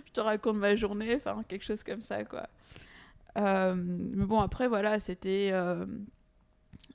Je 0.07 0.13
te 0.13 0.21
raconte 0.21 0.57
ma 0.57 0.77
journée, 0.77 1.17
enfin 1.17 1.43
quelque 1.49 1.65
chose 1.65 1.83
comme 1.85 2.03
ça 2.03 2.25
quoi. 2.25 2.47
Mais 3.37 4.27
bon 4.27 4.41
après 4.41 4.69
voilà, 4.69 5.01
c'était 5.01 5.53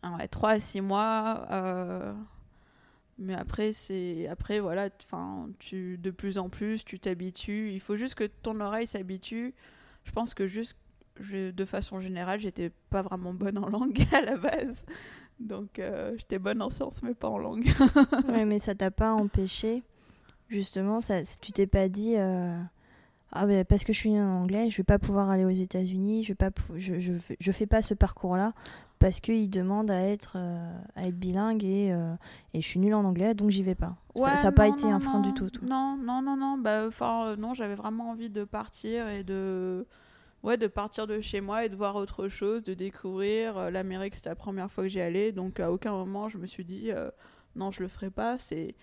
ouais, 0.03 0.27
3 0.27 0.51
à 0.51 0.59
6 0.59 0.81
mois 0.81 1.45
Mais 3.19 3.35
après, 3.35 3.73
c'est 3.73 4.27
après 4.27 4.59
voilà, 4.59 4.89
enfin, 5.03 5.49
tu 5.59 5.97
de 5.97 6.11
plus 6.11 6.37
en 6.37 6.49
plus, 6.49 6.83
tu 6.83 6.99
t'habitues. 6.99 7.71
Il 7.71 7.79
faut 7.79 7.95
juste 7.95 8.15
que 8.15 8.23
ton 8.23 8.59
oreille 8.59 8.87
s'habitue. 8.87 9.53
Je 10.03 10.11
pense 10.11 10.33
que 10.33 10.47
juste, 10.47 10.77
je, 11.19 11.51
de 11.51 11.65
façon 11.65 11.99
générale, 11.99 12.39
j'étais 12.39 12.71
pas 12.89 13.01
vraiment 13.01 13.33
bonne 13.33 13.57
en 13.57 13.69
langue 13.69 14.03
à 14.13 14.21
la 14.21 14.37
base. 14.37 14.85
Donc, 15.39 15.79
euh, 15.79 16.13
j'étais 16.17 16.39
bonne 16.39 16.61
en 16.61 16.69
sciences, 16.69 17.03
mais 17.03 17.13
pas 17.13 17.29
en 17.29 17.37
langue. 17.37 17.67
ouais, 18.29 18.45
mais 18.45 18.59
ça 18.59 18.75
t'a 18.75 18.91
pas 18.91 19.11
empêché, 19.13 19.83
justement, 20.47 21.01
ça, 21.01 21.23
tu 21.41 21.51
t'es 21.51 21.67
pas 21.67 21.89
dit, 21.89 22.15
euh, 22.15 22.57
ah 23.31 23.45
ben 23.47 23.65
parce 23.65 23.83
que 23.83 23.93
je 23.93 23.97
suis 23.97 24.11
en 24.11 24.41
anglais, 24.41 24.69
je 24.69 24.77
vais 24.77 24.83
pas 24.83 24.99
pouvoir 24.99 25.29
aller 25.29 25.43
aux 25.43 25.49
États-Unis, 25.49 26.23
je 26.23 26.29
vais 26.29 26.35
pas, 26.35 26.51
je, 26.75 26.99
je, 26.99 27.13
je, 27.39 27.51
fais 27.51 27.65
pas 27.65 27.81
ce 27.81 27.93
parcours-là 27.93 28.53
parce 29.03 29.19
qu'il 29.19 29.49
demande 29.49 29.91
à 29.91 29.99
être, 29.99 30.37
euh, 30.37 30.77
à 30.95 31.07
être 31.07 31.19
bilingue 31.19 31.65
et, 31.65 31.89
et 32.53 32.61
je 32.61 32.65
suis 32.65 32.79
nulle 32.79 32.93
en 32.93 33.03
anglais, 33.03 33.33
donc 33.33 33.49
j'y 33.49 33.61
vais 33.61 33.75
pas. 33.75 33.97
ça 34.15 34.41
n'a 34.41 34.51
pas 34.53 34.69
été 34.69 34.85
un 34.85 35.01
frein 35.01 35.19
du 35.19 35.33
tout, 35.33 35.49
tout. 35.49 35.65
Non, 35.65 35.97
non, 36.01 36.21
non, 36.21 36.37
non, 36.37 36.57
bah, 36.57 36.85
enfin, 36.87 37.35
non, 37.35 37.53
j'avais 37.53 37.75
vraiment 37.75 38.11
envie 38.11 38.29
de 38.29 38.45
partir 38.45 39.09
et 39.09 39.25
de 39.25 39.85
ouais, 40.43 40.57
de 40.57 40.67
partir 40.67 41.07
de 41.07 41.19
chez 41.19 41.41
moi 41.41 41.65
et 41.65 41.69
de 41.69 41.75
voir 41.75 41.95
autre 41.95 42.27
chose, 42.27 42.63
de 42.63 42.73
découvrir. 42.73 43.57
Euh, 43.57 43.69
L'Amérique, 43.71 44.15
c'était 44.15 44.29
la 44.29 44.35
première 44.35 44.71
fois 44.71 44.83
que 44.83 44.89
j'y 44.89 45.01
allais, 45.01 45.31
donc 45.31 45.59
à 45.59 45.71
aucun 45.71 45.91
moment 45.91 46.29
je 46.29 46.37
me 46.37 46.45
suis 46.45 46.65
dit 46.65 46.91
euh, 46.91 47.09
non, 47.55 47.71
je 47.71 47.81
le 47.81 47.89
ferai 47.89 48.11
pas. 48.11 48.37
C'est 48.37 48.75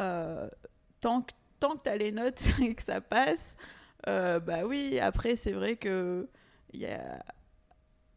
euh, 0.00 0.48
tant 1.00 1.22
que 1.22 1.32
tant 1.60 1.74
que 1.74 1.82
t'as 1.84 1.96
les 1.96 2.12
notes 2.12 2.42
et 2.60 2.74
que 2.74 2.82
ça 2.82 3.00
passe, 3.00 3.56
bah 4.06 4.64
oui. 4.66 4.98
Après, 5.00 5.36
c'est 5.36 5.52
vrai 5.52 5.76
que 5.76 6.28
y 6.72 6.86
a 6.86 7.24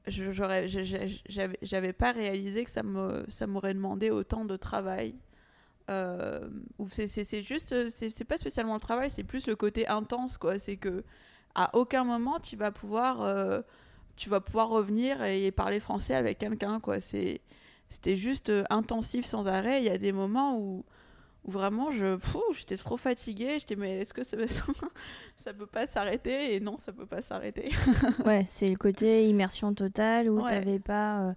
j'avais 0.10 1.94
pas 1.94 2.12
réalisé 2.12 2.64
que 2.64 2.72
ça 2.72 2.84
me 2.84 3.24
ça 3.28 3.48
m'aurait 3.48 3.74
demandé 3.74 4.10
autant 4.10 4.46
de 4.46 4.56
travail. 4.58 5.16
Euh, 5.90 6.48
c'est 6.90 7.42
juste 7.42 7.90
c'est 7.90 8.24
pas 8.24 8.38
spécialement 8.38 8.76
le 8.76 8.80
travail 8.80 9.10
c'est 9.10 9.24
plus 9.24 9.48
le 9.48 9.56
côté 9.56 9.88
intense 9.88 10.38
quoi. 10.38 10.60
C'est 10.60 10.78
que 10.78 11.04
à 11.56 11.76
aucun 11.76 12.04
moment 12.04 12.40
tu 12.40 12.56
vas 12.56 12.72
pouvoir 12.72 13.22
euh, 13.22 13.62
tu 14.16 14.30
vas 14.30 14.42
pouvoir 14.42 14.70
revenir 14.70 15.24
et 15.24 15.52
parler 15.52 15.80
français 15.80 16.16
avec 16.16 16.38
quelqu'un 16.38 16.80
quoi. 16.80 17.00
C'est 17.00 17.42
c'était 17.90 18.16
juste 18.16 18.50
euh, 18.50 18.64
intensif 18.70 19.26
sans 19.26 19.48
arrêt. 19.48 19.80
Il 19.80 19.86
y 19.86 19.90
a 19.90 19.98
des 19.98 20.12
moments 20.12 20.58
où, 20.58 20.86
où 21.46 21.52
vraiment 21.52 21.92
je 21.92 22.18
j'étais 22.54 22.78
trop 22.78 22.98
fatiguée 22.98 23.60
j'étais 23.60 23.76
mais 23.76 24.00
est-ce 24.00 24.14
que 24.14 24.24
ça, 24.24 24.38
ça 25.38 25.54
peut 25.54 25.66
pas 25.66 25.88
s'arrêter? 25.88 26.56
Et 26.56 26.60
non 26.60 26.78
ça 26.78 26.92
peut 26.92 27.06
pas 27.06 27.22
s'arrêter 27.22 27.70
ouais 28.26 28.46
c'est 28.48 28.70
le 28.70 28.76
côté 28.76 29.28
immersion 29.28 29.74
totale 29.74 30.30
où 30.30 30.42
tu 30.42 30.50
t'avais 30.50 30.80
pas 30.80 31.22
euh, 31.22 31.34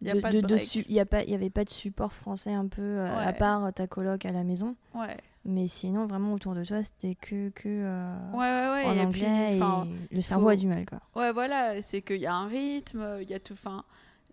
il 0.00 0.06
n'y 0.06 1.34
avait 1.34 1.50
pas 1.50 1.64
de 1.64 1.70
support 1.70 2.12
français 2.12 2.52
un 2.52 2.66
peu 2.66 3.00
à 3.00 3.32
part 3.32 3.72
ta 3.72 3.88
coloc 3.88 4.24
à 4.26 4.30
la 4.30 4.44
maison. 4.44 4.76
Ouais. 4.94 5.16
Mais 5.44 5.66
sinon, 5.66 6.06
vraiment 6.06 6.34
autour 6.34 6.54
de 6.54 6.62
toi, 6.62 6.82
c'était 6.82 7.14
que, 7.14 7.48
que 7.50 7.68
euh, 7.68 8.30
ouais, 8.32 8.38
ouais, 8.38 8.84
en 8.84 9.06
anglais 9.06 9.58
et, 9.58 10.14
le 10.14 10.20
cerveau 10.20 10.50
a 10.50 10.56
du 10.56 10.66
mal. 10.66 10.84
Quoi. 10.84 11.00
Ouais, 11.16 11.32
voilà, 11.32 11.80
c'est 11.80 12.02
qu'il 12.02 12.20
y 12.20 12.26
a 12.26 12.34
un 12.34 12.46
rythme, 12.46 13.18
il 13.22 13.30
y 13.30 13.34
a 13.34 13.40
tout. 13.40 13.56
Fin, 13.56 13.84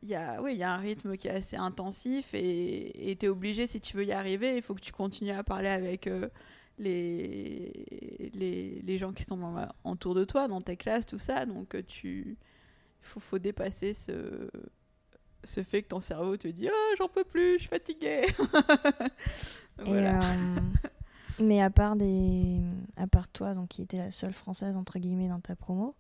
il 0.06 0.12
y 0.12 0.16
a, 0.16 0.40
oui, 0.40 0.54
il 0.54 0.60
y 0.60 0.64
a 0.64 0.72
un 0.72 0.78
rythme 0.78 1.18
qui 1.18 1.28
est 1.28 1.32
assez 1.32 1.58
intensif 1.58 2.30
et 2.34 3.18
tu 3.20 3.26
es 3.26 3.30
obligé, 3.30 3.66
si 3.66 3.82
tu 3.82 3.98
veux 3.98 4.06
y 4.06 4.12
arriver, 4.12 4.56
il 4.56 4.62
faut 4.62 4.76
que 4.76 4.82
tu 4.82 4.92
continues 4.92 5.32
à 5.32 5.44
parler 5.44 5.70
avec 5.70 6.06
euh, 6.06 6.30
les, 6.78 8.32
les, 8.36 8.82
les, 8.84 8.98
gens 9.00 9.14
qui 9.14 9.24
sont 9.24 9.38
dans 9.38 9.68
autour 9.84 10.14
de 10.14 10.24
toi, 10.24 10.48
dans 10.48 10.62
tes 10.62 10.78
classes, 10.78 11.08
tout 11.08 11.18
ça. 11.18 11.48
Donc, 11.48 11.74
euh, 11.74 11.82
tu 11.82 12.38
il 13.02 13.08
faut, 13.08 13.20
faut 13.20 13.40
dépasser 13.40 13.96
ce, 13.96 14.48
ce 15.44 15.64
fait 15.64 15.82
que 15.82 15.88
ton 15.88 16.02
cerveau 16.02 16.38
te 16.38 16.48
dit 16.48 16.70
Oh, 16.72 16.96
j'en 17.00 17.08
peux 17.08 17.24
plus, 17.24 17.56
je 17.56 17.60
suis 17.62 17.70
fatiguée. 17.70 18.28
voilà. 19.80 20.20
Mais 21.40 21.62
à 21.62 21.72
part, 21.72 21.96
des... 21.96 22.62
à 22.96 23.08
part 23.08 23.28
toi, 23.28 23.56
donc, 23.56 23.70
qui 23.70 23.82
était 23.82 23.98
la 23.98 24.12
seule 24.12 24.34
française, 24.34 24.78
entre 24.78 25.00
guillemets, 25.00 25.30
dans 25.30 25.40
ta 25.40 25.56
promo, 25.56 25.96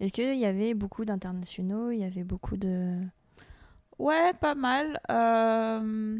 est-ce 0.00 0.12
qu'il 0.12 0.38
y 0.38 0.46
avait 0.46 0.72
beaucoup 0.72 1.04
d'internationaux 1.04 1.90
Il 1.90 1.98
y 1.98 2.04
avait 2.04 2.24
beaucoup 2.24 2.56
de... 2.56 2.98
Ouais, 4.02 4.32
pas 4.34 4.56
mal. 4.56 4.98
Euh, 5.12 6.18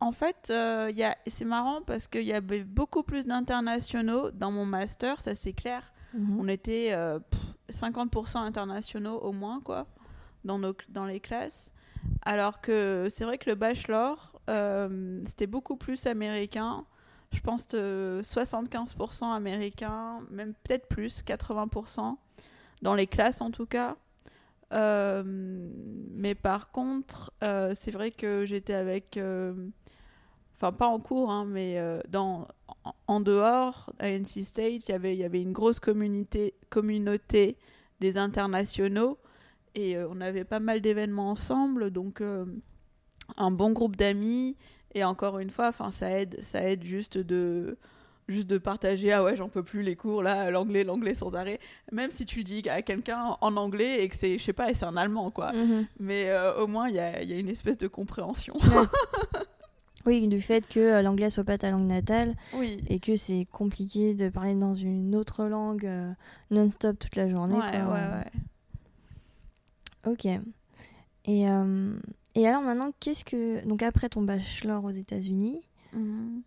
en 0.00 0.10
fait, 0.10 0.48
euh, 0.50 0.90
a... 1.00 1.16
c'est 1.28 1.44
marrant 1.44 1.80
parce 1.80 2.08
qu'il 2.08 2.24
y 2.24 2.32
avait 2.32 2.64
beaucoup 2.64 3.04
plus 3.04 3.24
d'internationaux 3.24 4.32
dans 4.32 4.50
mon 4.50 4.64
master, 4.66 5.20
ça 5.20 5.36
c'est 5.36 5.52
clair. 5.52 5.92
Mhm. 6.12 6.40
On 6.40 6.48
était 6.48 6.90
50% 7.70 8.38
euh, 8.38 8.40
internationaux 8.40 9.16
au 9.18 9.30
moins, 9.30 9.60
quoi, 9.60 9.86
dans, 10.44 10.58
nos... 10.58 10.74
dans 10.88 11.04
les 11.04 11.20
classes. 11.20 11.72
Alors 12.22 12.60
que 12.60 13.06
c'est 13.12 13.24
vrai 13.24 13.38
que 13.38 13.48
le 13.48 13.54
bachelor, 13.54 14.40
c'était 15.24 15.46
beaucoup 15.46 15.76
plus 15.76 16.06
américain 16.06 16.84
je 17.32 17.38
pense, 17.38 17.68
75% 17.68 19.32
américains, 19.32 20.18
même 20.32 20.52
peut-être 20.64 20.88
plus, 20.88 21.22
80%, 21.22 22.16
dans 22.82 22.94
les 22.96 23.06
classes 23.06 23.40
en 23.40 23.52
tout 23.52 23.66
cas. 23.66 23.96
Euh, 24.72 25.22
mais 25.24 26.34
par 26.34 26.70
contre, 26.70 27.32
euh, 27.42 27.72
c'est 27.74 27.90
vrai 27.90 28.10
que 28.10 28.44
j'étais 28.44 28.74
avec, 28.74 29.16
euh, 29.16 29.52
enfin 30.56 30.72
pas 30.72 30.86
en 30.86 31.00
cours, 31.00 31.30
hein, 31.30 31.44
mais 31.44 31.80
dans, 32.08 32.46
en, 33.06 33.20
dehors, 33.20 33.92
à 33.98 34.08
NC 34.08 34.44
State, 34.44 34.88
y 34.88 34.92
il 34.92 35.14
y 35.14 35.24
avait 35.24 35.42
une 35.42 35.52
grosse 35.52 35.80
communauté, 35.80 36.54
communauté 36.68 37.56
des 38.00 38.16
internationaux 38.16 39.18
et 39.74 39.96
on 39.98 40.20
avait 40.20 40.44
pas 40.44 40.60
mal 40.60 40.80
d'événements 40.80 41.30
ensemble, 41.30 41.90
donc 41.90 42.22
un 43.36 43.50
bon 43.50 43.72
groupe 43.72 43.96
d'amis 43.96 44.56
et 44.94 45.04
encore 45.04 45.38
une 45.38 45.50
fois, 45.50 45.72
ça 45.90 46.10
aide, 46.10 46.42
ça 46.42 46.62
aide 46.62 46.82
juste 46.82 47.18
de 47.18 47.78
juste 48.30 48.48
de 48.48 48.58
partager 48.58 49.12
ah 49.12 49.22
ouais 49.22 49.36
j'en 49.36 49.48
peux 49.48 49.62
plus 49.62 49.82
les 49.82 49.96
cours 49.96 50.22
là 50.22 50.50
l'anglais 50.50 50.84
l'anglais 50.84 51.14
sans 51.14 51.34
arrêt 51.34 51.60
même 51.92 52.10
si 52.10 52.26
tu 52.26 52.44
dis 52.44 52.68
à 52.68 52.82
quelqu'un 52.82 53.36
en 53.40 53.56
anglais 53.56 54.02
et 54.02 54.08
que 54.08 54.16
c'est 54.16 54.38
je 54.38 54.44
sais 54.44 54.52
pas 54.52 54.70
et 54.70 54.74
c'est 54.74 54.86
en 54.86 54.96
allemand 54.96 55.30
quoi 55.30 55.52
mhm. 55.52 55.86
mais 55.98 56.28
euh, 56.28 56.62
au 56.62 56.66
moins 56.66 56.88
il 56.88 56.94
y 56.94 57.00
a, 57.00 57.22
y 57.22 57.32
a, 57.32 57.36
une 57.36 57.48
espèce 57.48 57.78
de 57.78 57.88
compréhension 57.88 58.54
oui 60.06 60.26
du 60.28 60.40
fait 60.40 60.66
que 60.66 60.80
euh, 60.80 61.02
l'anglais 61.02 61.30
soit 61.30 61.44
pas 61.44 61.58
ta 61.58 61.70
langue 61.70 61.88
natale 61.88 62.34
oui. 62.54 62.82
et 62.88 63.00
que 63.00 63.16
c'est 63.16 63.46
compliqué 63.50 64.14
de 64.14 64.28
parler 64.28 64.54
dans 64.54 64.74
une 64.74 65.14
autre 65.14 65.44
langue 65.44 65.86
euh, 65.86 66.12
non-stop 66.50 66.98
toute 66.98 67.16
la 67.16 67.28
journée 67.28 67.56
ouais 67.56 67.82
ouais 67.82 67.90
ouais 67.90 68.32
ok 70.06 70.26
et 71.26 71.46
et 72.34 72.46
alors 72.46 72.62
maintenant, 72.62 72.92
qu'est-ce 73.00 73.24
que. 73.24 73.64
Donc 73.66 73.82
après 73.82 74.08
ton 74.08 74.22
bachelor 74.22 74.84
aux 74.84 74.90
États-Unis, 74.90 75.62
mhm. 75.92 76.42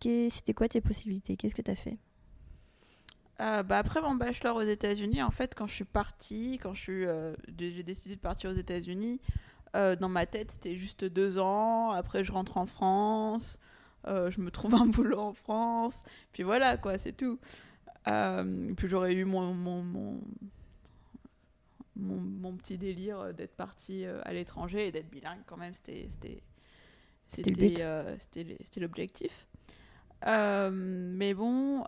C'était 0.00 0.54
quoi 0.54 0.68
tes 0.68 0.80
possibilités? 0.80 1.36
Qu'est-ce 1.36 1.54
que 1.54 1.62
tu 1.62 1.70
as 1.70 1.76
fait? 1.76 1.98
Euh, 3.40 3.62
bah 3.62 3.78
après 3.78 4.00
mon 4.00 4.14
bachelor 4.14 4.56
aux 4.56 4.62
États-Unis, 4.62 5.22
en 5.22 5.30
fait, 5.30 5.54
quand 5.54 5.66
je 5.66 5.74
suis 5.74 5.84
partie, 5.84 6.58
quand 6.58 6.74
je 6.74 6.80
suis, 6.80 7.06
euh, 7.06 7.34
j'ai 7.58 7.82
décidé 7.82 8.16
de 8.16 8.20
partir 8.20 8.50
aux 8.50 8.54
États-Unis, 8.54 9.20
euh, 9.76 9.94
dans 9.94 10.08
ma 10.08 10.26
tête, 10.26 10.52
c'était 10.52 10.76
juste 10.76 11.04
deux 11.04 11.38
ans. 11.38 11.92
Après, 11.92 12.24
je 12.24 12.32
rentre 12.32 12.56
en 12.56 12.66
France, 12.66 13.60
je 14.06 14.40
me 14.40 14.50
trouve 14.50 14.74
un 14.74 14.86
boulot 14.86 15.20
en 15.20 15.32
France, 15.34 16.02
puis 16.32 16.42
voilà, 16.42 16.76
quoi, 16.76 16.98
c'est 16.98 17.12
tout. 17.12 17.38
puis 18.04 18.88
j'aurais 18.88 19.14
eu 19.14 19.24
mon, 19.24 19.54
mon 19.54 20.20
mon, 21.98 22.56
petit 22.56 22.78
délire 22.78 23.34
d'être 23.34 23.56
parti 23.56 24.04
euh, 24.04 24.20
à 24.24 24.32
l'étranger 24.32 24.88
et 24.88 24.92
d'être 24.92 25.10
bilingue 25.10 25.42
quand 25.46 25.56
même, 25.56 25.74
c'était 25.74 26.06
c'était 26.10 26.42
c'était 27.28 28.80
l'objectif. 28.80 29.46
Mais 30.26 31.34
bon, 31.34 31.84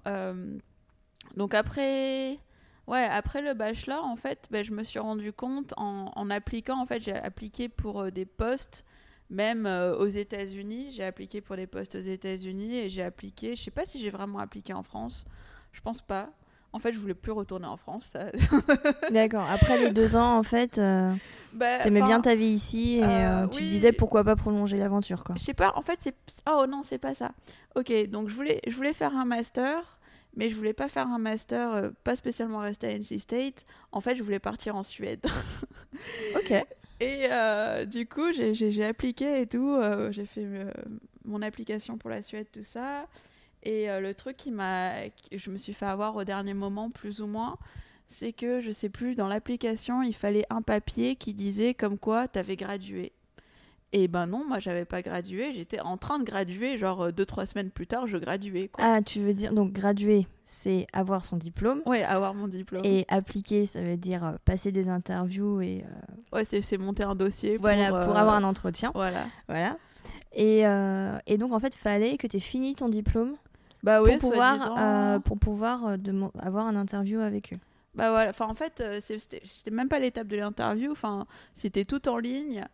donc 1.36 1.54
après, 1.54 2.38
ouais, 2.86 3.04
après 3.04 3.42
le 3.42 3.54
bachelor, 3.54 4.04
en 4.04 4.16
fait, 4.16 4.48
ben, 4.50 4.64
je 4.64 4.72
me 4.72 4.82
suis 4.82 4.98
rendu 4.98 5.32
compte 5.32 5.74
en, 5.76 6.30
appliquant, 6.30 6.80
en 6.80 6.86
fait, 6.86 7.02
j'ai 7.02 7.14
appliqué 7.14 7.68
pour 7.68 8.10
des 8.10 8.26
postes, 8.26 8.84
même 9.30 9.66
aux 9.66 10.06
États-Unis. 10.06 10.90
J'ai 10.90 11.04
appliqué 11.04 11.40
pour 11.40 11.56
des 11.56 11.66
postes 11.66 11.94
aux 11.94 12.00
États-Unis 12.00 12.76
et 12.76 12.88
j'ai 12.88 13.02
appliqué, 13.02 13.56
je 13.56 13.62
sais 13.62 13.70
pas 13.70 13.86
si 13.86 13.98
j'ai 13.98 14.10
vraiment 14.10 14.38
appliqué 14.38 14.72
en 14.72 14.82
France, 14.82 15.24
je 15.72 15.80
pense 15.80 16.02
pas. 16.02 16.30
En 16.72 16.78
fait, 16.78 16.92
je 16.92 16.98
voulais 16.98 17.14
plus 17.14 17.32
retourner 17.32 17.66
en 17.66 17.76
France. 17.76 18.16
D'accord. 19.10 19.46
Après 19.50 19.78
les 19.78 19.90
deux 19.90 20.14
ans, 20.14 20.38
en 20.38 20.42
fait, 20.44 20.78
euh, 20.78 21.12
bah, 21.52 21.78
t'aimais 21.78 22.02
bien 22.02 22.20
ta 22.20 22.36
vie 22.36 22.46
ici 22.46 22.98
et 22.98 23.04
euh, 23.04 23.44
euh, 23.44 23.46
tu 23.48 23.64
disais 23.64 23.92
pourquoi 23.92 24.22
pas 24.22 24.36
prolonger 24.36 24.76
l'aventure, 24.76 25.24
quoi. 25.24 25.34
Je 25.36 25.42
sais 25.42 25.54
pas. 25.54 25.72
En 25.74 25.82
fait, 25.82 25.98
c'est 26.00 26.14
oh 26.48 26.66
non, 26.68 26.82
c'est 26.84 26.98
pas 26.98 27.14
ça. 27.14 27.32
Ok, 27.74 27.92
donc 28.08 28.28
je 28.28 28.34
voulais, 28.34 28.60
je 28.68 28.76
voulais 28.76 28.92
faire 28.92 29.16
un 29.16 29.24
master, 29.24 29.98
mais 30.36 30.48
je 30.48 30.54
voulais 30.54 30.72
pas 30.72 30.88
faire 30.88 31.08
un 31.08 31.18
master, 31.18 31.90
pas 32.04 32.14
spécialement 32.14 32.58
rester 32.58 32.86
à 32.86 32.96
NC 32.96 33.18
State. 33.18 33.66
En 33.90 34.00
fait, 34.00 34.14
je 34.14 34.22
voulais 34.22 34.38
partir 34.38 34.76
en 34.76 34.84
Suède. 34.84 35.26
ok. 36.36 36.64
Et 37.00 37.28
du 37.86 38.06
coup, 38.06 38.30
j'ai 38.32 38.84
appliqué 38.84 39.40
et 39.40 39.46
tout. 39.48 39.76
j'ai 40.12 40.26
fait 40.26 40.46
mon 41.24 41.42
application 41.42 41.98
pour 41.98 42.10
la 42.10 42.22
Suède, 42.22 42.46
tout 42.52 42.62
ça. 42.62 43.06
Et 43.62 43.90
euh, 43.90 44.00
le 44.00 44.14
truc 44.14 44.36
qui 44.36 44.50
m'a, 44.50 44.92
je 45.32 45.50
me 45.50 45.56
suis 45.58 45.74
fait 45.74 45.86
avoir 45.86 46.16
au 46.16 46.24
dernier 46.24 46.54
moment, 46.54 46.90
plus 46.90 47.20
ou 47.20 47.26
moins, 47.26 47.56
c'est 48.08 48.32
que 48.32 48.60
je 48.60 48.70
sais 48.70 48.88
plus, 48.88 49.14
dans 49.14 49.28
l'application, 49.28 50.02
il 50.02 50.14
fallait 50.14 50.46
un 50.50 50.62
papier 50.62 51.14
qui 51.16 51.34
disait 51.34 51.74
comme 51.74 51.98
quoi 51.98 52.26
tu 52.28 52.38
avais 52.38 52.56
gradué. 52.56 53.12
Et 53.92 54.06
ben 54.06 54.28
non, 54.28 54.44
moi 54.46 54.60
j'avais 54.60 54.84
pas 54.84 55.02
gradué, 55.02 55.52
j'étais 55.52 55.80
en 55.80 55.96
train 55.96 56.20
de 56.20 56.24
graduer, 56.24 56.78
genre 56.78 57.08
2-3 57.08 57.46
semaines 57.46 57.70
plus 57.70 57.88
tard, 57.88 58.06
je 58.06 58.18
graduais. 58.18 58.68
Quoi. 58.68 58.84
Ah, 58.86 59.02
tu 59.02 59.18
veux 59.18 59.34
dire, 59.34 59.52
donc 59.52 59.72
graduer, 59.72 60.28
c'est 60.44 60.86
avoir 60.92 61.24
son 61.24 61.36
diplôme. 61.36 61.82
Ouais, 61.86 62.04
avoir 62.04 62.32
mon 62.34 62.46
diplôme. 62.46 62.82
Et 62.84 63.04
appliquer, 63.08 63.66
ça 63.66 63.82
veut 63.82 63.96
dire 63.96 64.24
euh, 64.24 64.32
passer 64.44 64.70
des 64.70 64.88
interviews 64.88 65.60
et. 65.60 65.84
euh, 65.84 66.36
Ouais, 66.36 66.44
c'est 66.44 66.78
monter 66.78 67.02
un 67.04 67.16
dossier 67.16 67.56
voilà, 67.56 67.88
pour, 67.88 67.98
pour 68.04 68.16
euh, 68.16 68.20
avoir 68.20 68.36
un 68.36 68.44
entretien. 68.44 68.92
Voilà. 68.94 69.26
Voilà. 69.48 69.76
Et, 70.32 70.64
euh, 70.64 71.18
et 71.26 71.36
donc, 71.36 71.52
en 71.52 71.58
fait, 71.58 71.74
fallait 71.74 72.16
que 72.16 72.28
tu 72.28 72.36
aies 72.36 72.40
fini 72.40 72.76
ton 72.76 72.88
diplôme 72.88 73.34
Bah 73.82 74.02
oui, 74.02 74.10
pour, 74.18 74.30
pouvoir, 74.30 74.58
euh, 74.78 75.18
pour 75.20 75.38
pouvoir 75.38 75.86
euh, 75.86 75.96
avoir 76.38 76.66
un 76.66 76.76
interview 76.76 77.20
avec 77.20 77.52
eux. 77.52 77.56
Bah 77.94 78.10
voilà, 78.10 78.30
enfin 78.30 78.46
en 78.46 78.54
fait, 78.54 78.80
euh, 78.80 79.00
c'était 79.00 79.70
même 79.70 79.88
pas 79.88 79.98
l'étape 79.98 80.28
de 80.28 80.36
l'interview, 80.36 80.92
enfin 80.92 81.26
c'était 81.54 81.84
tout 81.84 82.08
en 82.08 82.18
ligne 82.18 82.64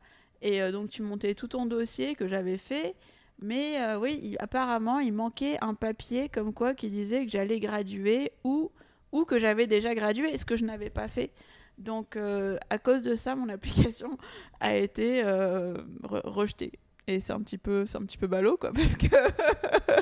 et 0.42 0.60
euh, 0.60 0.70
donc 0.72 0.90
tu 0.90 1.02
montais 1.02 1.34
tout 1.34 1.48
ton 1.48 1.64
dossier 1.64 2.14
que 2.14 2.28
j'avais 2.28 2.58
fait, 2.58 2.94
mais 3.40 3.80
euh, 3.80 3.98
oui, 3.98 4.20
il- 4.22 4.36
apparemment 4.40 4.98
il 4.98 5.14
manquait 5.14 5.56
un 5.62 5.72
papier 5.74 6.28
comme 6.28 6.52
quoi 6.52 6.74
qui 6.74 6.90
disait 6.90 7.24
que 7.24 7.30
j'allais 7.30 7.60
graduer 7.60 8.32
ou 8.44 8.70
ou 9.12 9.24
que 9.24 9.38
j'avais 9.38 9.66
déjà 9.66 9.94
gradué, 9.94 10.36
ce 10.36 10.44
que 10.44 10.54
je 10.56 10.64
n'avais 10.66 10.90
pas 10.90 11.08
fait. 11.08 11.30
Donc 11.78 12.16
à 12.16 12.78
cause 12.78 13.02
de 13.02 13.14
ça, 13.16 13.34
mon 13.36 13.48
application 13.56 14.18
a 14.60 14.76
été 14.76 15.22
re- 15.22 16.20
rejetée. 16.28 16.72
Et 17.08 17.20
c'est 17.20 17.32
un 17.32 17.40
petit 17.40 17.58
peu, 17.58 17.86
c'est 17.86 17.98
un 17.98 18.02
petit 18.02 18.18
peu 18.18 18.26
ballot 18.26 18.56
quoi, 18.56 18.72
parce 18.74 18.96
que 18.96 19.06
Parce 19.08 20.00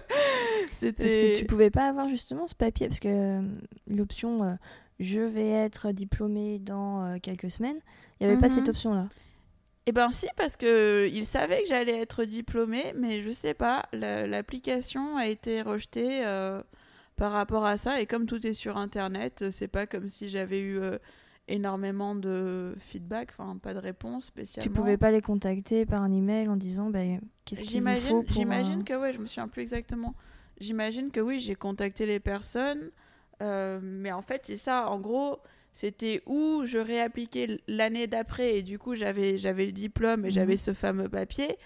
c'était. 0.72 1.06
que 1.08 1.38
tu 1.38 1.44
pouvais 1.46 1.70
pas 1.70 1.88
avoir 1.88 2.08
justement 2.08 2.46
ce 2.46 2.54
papier, 2.54 2.88
parce 2.88 3.00
que 3.00 3.08
euh, 3.08 3.42
l'option 3.88 4.42
euh, 4.44 4.54
je 5.00 5.20
vais 5.20 5.50
être 5.50 5.92
diplômé 5.92 6.58
dans 6.58 7.04
euh, 7.04 7.16
quelques 7.22 7.50
semaines, 7.50 7.78
il 8.20 8.26
n'y 8.26 8.32
avait 8.32 8.40
pas 8.40 8.48
Mhm. 8.48 8.54
cette 8.54 8.68
option-là. 8.68 9.08
Eh 9.86 9.92
ben 9.92 10.10
si, 10.10 10.26
parce 10.36 10.56
que 10.56 11.06
il 11.12 11.26
savait 11.26 11.62
que 11.62 11.68
j'allais 11.68 11.98
être 12.00 12.24
diplômée, 12.24 12.94
mais 12.96 13.22
je 13.22 13.30
sais 13.30 13.52
pas, 13.52 13.84
la- 13.92 14.26
l'application 14.26 15.18
a 15.18 15.26
été 15.26 15.60
rejetée 15.60 16.24
euh, 16.24 16.62
par 17.16 17.32
rapport 17.32 17.66
à 17.66 17.76
ça. 17.76 18.00
Et 18.00 18.06
comme 18.06 18.24
tout 18.24 18.46
est 18.46 18.54
sur 18.54 18.78
Internet, 18.78 19.50
c'est 19.50 19.68
pas 19.68 19.86
comme 19.86 20.08
si 20.08 20.30
j'avais 20.30 20.60
eu 20.60 20.80
énormément 21.48 22.14
de 22.14 22.74
feedback, 22.78 23.30
enfin 23.36 23.56
pas 23.58 23.74
de 23.74 23.78
réponse 23.78 24.24
Tu 24.24 24.28
spécialement. 24.28 24.74
pouvais 24.74 24.96
pas 24.96 25.10
les 25.10 25.20
contacter 25.20 25.84
par 25.86 26.02
un 26.02 26.10
email 26.12 26.48
en 26.48 26.56
disant 26.56 26.90
bah, 26.90 27.00
qu'est-ce 27.44 27.62
qu'il 27.62 27.82
vous 27.82 27.88
faut 27.96 28.22
pour... 28.22 28.32
j'imagine 28.34 28.80
euh, 28.80 28.84
que 28.84 29.00
ouais, 29.00 29.12
je 29.12 29.18
me 29.18 29.26
souviens 29.26 29.48
plus 29.48 29.62
exactement. 29.62 30.14
J'imagine 30.60 31.10
que 31.10 31.20
oui, 31.20 31.40
j'ai 31.40 31.54
contacté 31.54 32.06
les 32.06 32.20
personnes, 32.20 32.90
euh, 33.42 33.80
mais 33.82 34.12
en 34.12 34.22
fait 34.22 34.42
c'est 34.46 34.56
ça. 34.56 34.88
En 34.88 35.00
gros, 35.00 35.38
c'était 35.72 36.22
où 36.26 36.62
je 36.64 36.78
réappliquais 36.78 37.60
l'année 37.68 38.06
d'après 38.06 38.56
et 38.58 38.62
du 38.62 38.78
coup 38.78 38.94
j'avais 38.94 39.36
j'avais 39.36 39.66
le 39.66 39.72
diplôme 39.72 40.20
et 40.24 40.28
Mhm. 40.28 40.30
j'avais 40.32 40.56
ce 40.56 40.72
fameux 40.72 41.08
papier. 41.08 41.58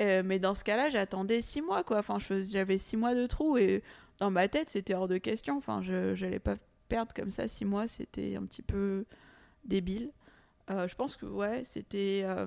Euh, 0.00 0.22
mais 0.24 0.40
dans 0.40 0.54
ce 0.54 0.64
cas-là, 0.64 0.88
j'attendais 0.88 1.40
six 1.40 1.62
mois 1.62 1.84
quoi. 1.84 1.98
Enfin, 1.98 2.18
j'avais 2.18 2.78
six 2.78 2.96
mois 2.96 3.14
de 3.14 3.26
trou 3.26 3.56
et 3.58 3.82
dans 4.18 4.30
ma 4.30 4.48
tête 4.48 4.70
c'était 4.70 4.94
hors 4.94 5.06
de 5.06 5.18
question. 5.18 5.56
Enfin, 5.56 5.82
je 5.82 6.14
j'allais 6.16 6.40
pas 6.40 6.56
perdre 6.88 7.12
comme 7.14 7.30
ça 7.30 7.48
six 7.48 7.64
mois. 7.64 7.88
C'était 7.88 8.36
un 8.36 8.44
petit 8.44 8.62
peu 8.62 9.04
débile. 9.64 10.10
Euh, 10.70 10.88
je 10.88 10.94
pense 10.94 11.16
que 11.16 11.26
ouais, 11.26 11.62
c'était 11.64 12.22
euh, 12.24 12.46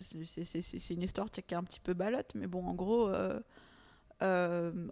c'est- 0.00 0.90
une 0.94 1.02
histoire 1.02 1.30
qui 1.30 1.40
est 1.40 1.54
un 1.54 1.64
petit 1.64 1.80
peu 1.80 1.94
balotte, 1.94 2.32
mais 2.34 2.46
bon, 2.46 2.64
en 2.66 2.74
gros, 2.74 3.08
euh, 3.08 3.40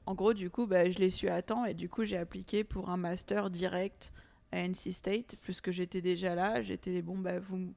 en 0.07 0.15
gros, 0.15 0.35
du 0.35 0.51
coup, 0.51 0.67
bah, 0.67 0.91
je 0.91 0.99
l'ai 0.99 1.11
su 1.11 1.29
à 1.29 1.43
temps 1.43 1.65
et 1.65 1.75
du 1.75 1.89
coup, 1.89 2.05
j'ai 2.05 2.17
appliqué 2.19 2.65
pour 2.65 2.91
un 2.91 2.97
master 2.97 3.51
direct 3.51 4.13
à 4.53 4.61
NC 4.61 4.93
State, 4.93 5.37
puisque 5.43 5.71
j'étais 5.71 6.01
déjà 6.01 6.35
là. 6.35 6.63
J'étais 6.63 7.03
bon, 7.03 7.19
bah, 7.19 7.39
vous, 7.39 7.73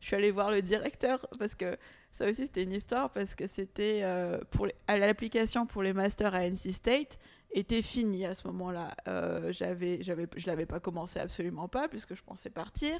je 0.00 0.06
suis 0.06 0.16
allée 0.16 0.30
voir 0.30 0.50
le 0.50 0.62
directeur 0.62 1.26
parce 1.38 1.54
que 1.54 1.76
ça 2.12 2.28
aussi, 2.28 2.46
c'était 2.46 2.64
une 2.64 2.72
histoire 2.72 3.10
parce 3.10 3.34
que 3.34 3.46
c'était 3.46 4.02
pour 4.50 4.66
à 4.86 4.98
l'application 4.98 5.66
pour 5.66 5.82
les 5.82 5.92
masters 5.92 6.34
à 6.34 6.44
NC 6.46 6.72
State 6.72 7.18
était 7.52 7.82
finie 7.82 8.24
à 8.24 8.34
ce 8.34 8.46
moment-là. 8.48 8.94
Euh, 9.08 9.52
j'avais, 9.52 10.02
j'avais, 10.02 10.28
je 10.36 10.46
l'avais 10.46 10.66
pas 10.66 10.80
commencé 10.80 11.18
absolument 11.18 11.68
pas 11.68 11.88
puisque 11.88 12.14
je 12.14 12.22
pensais 12.22 12.50
partir. 12.50 12.98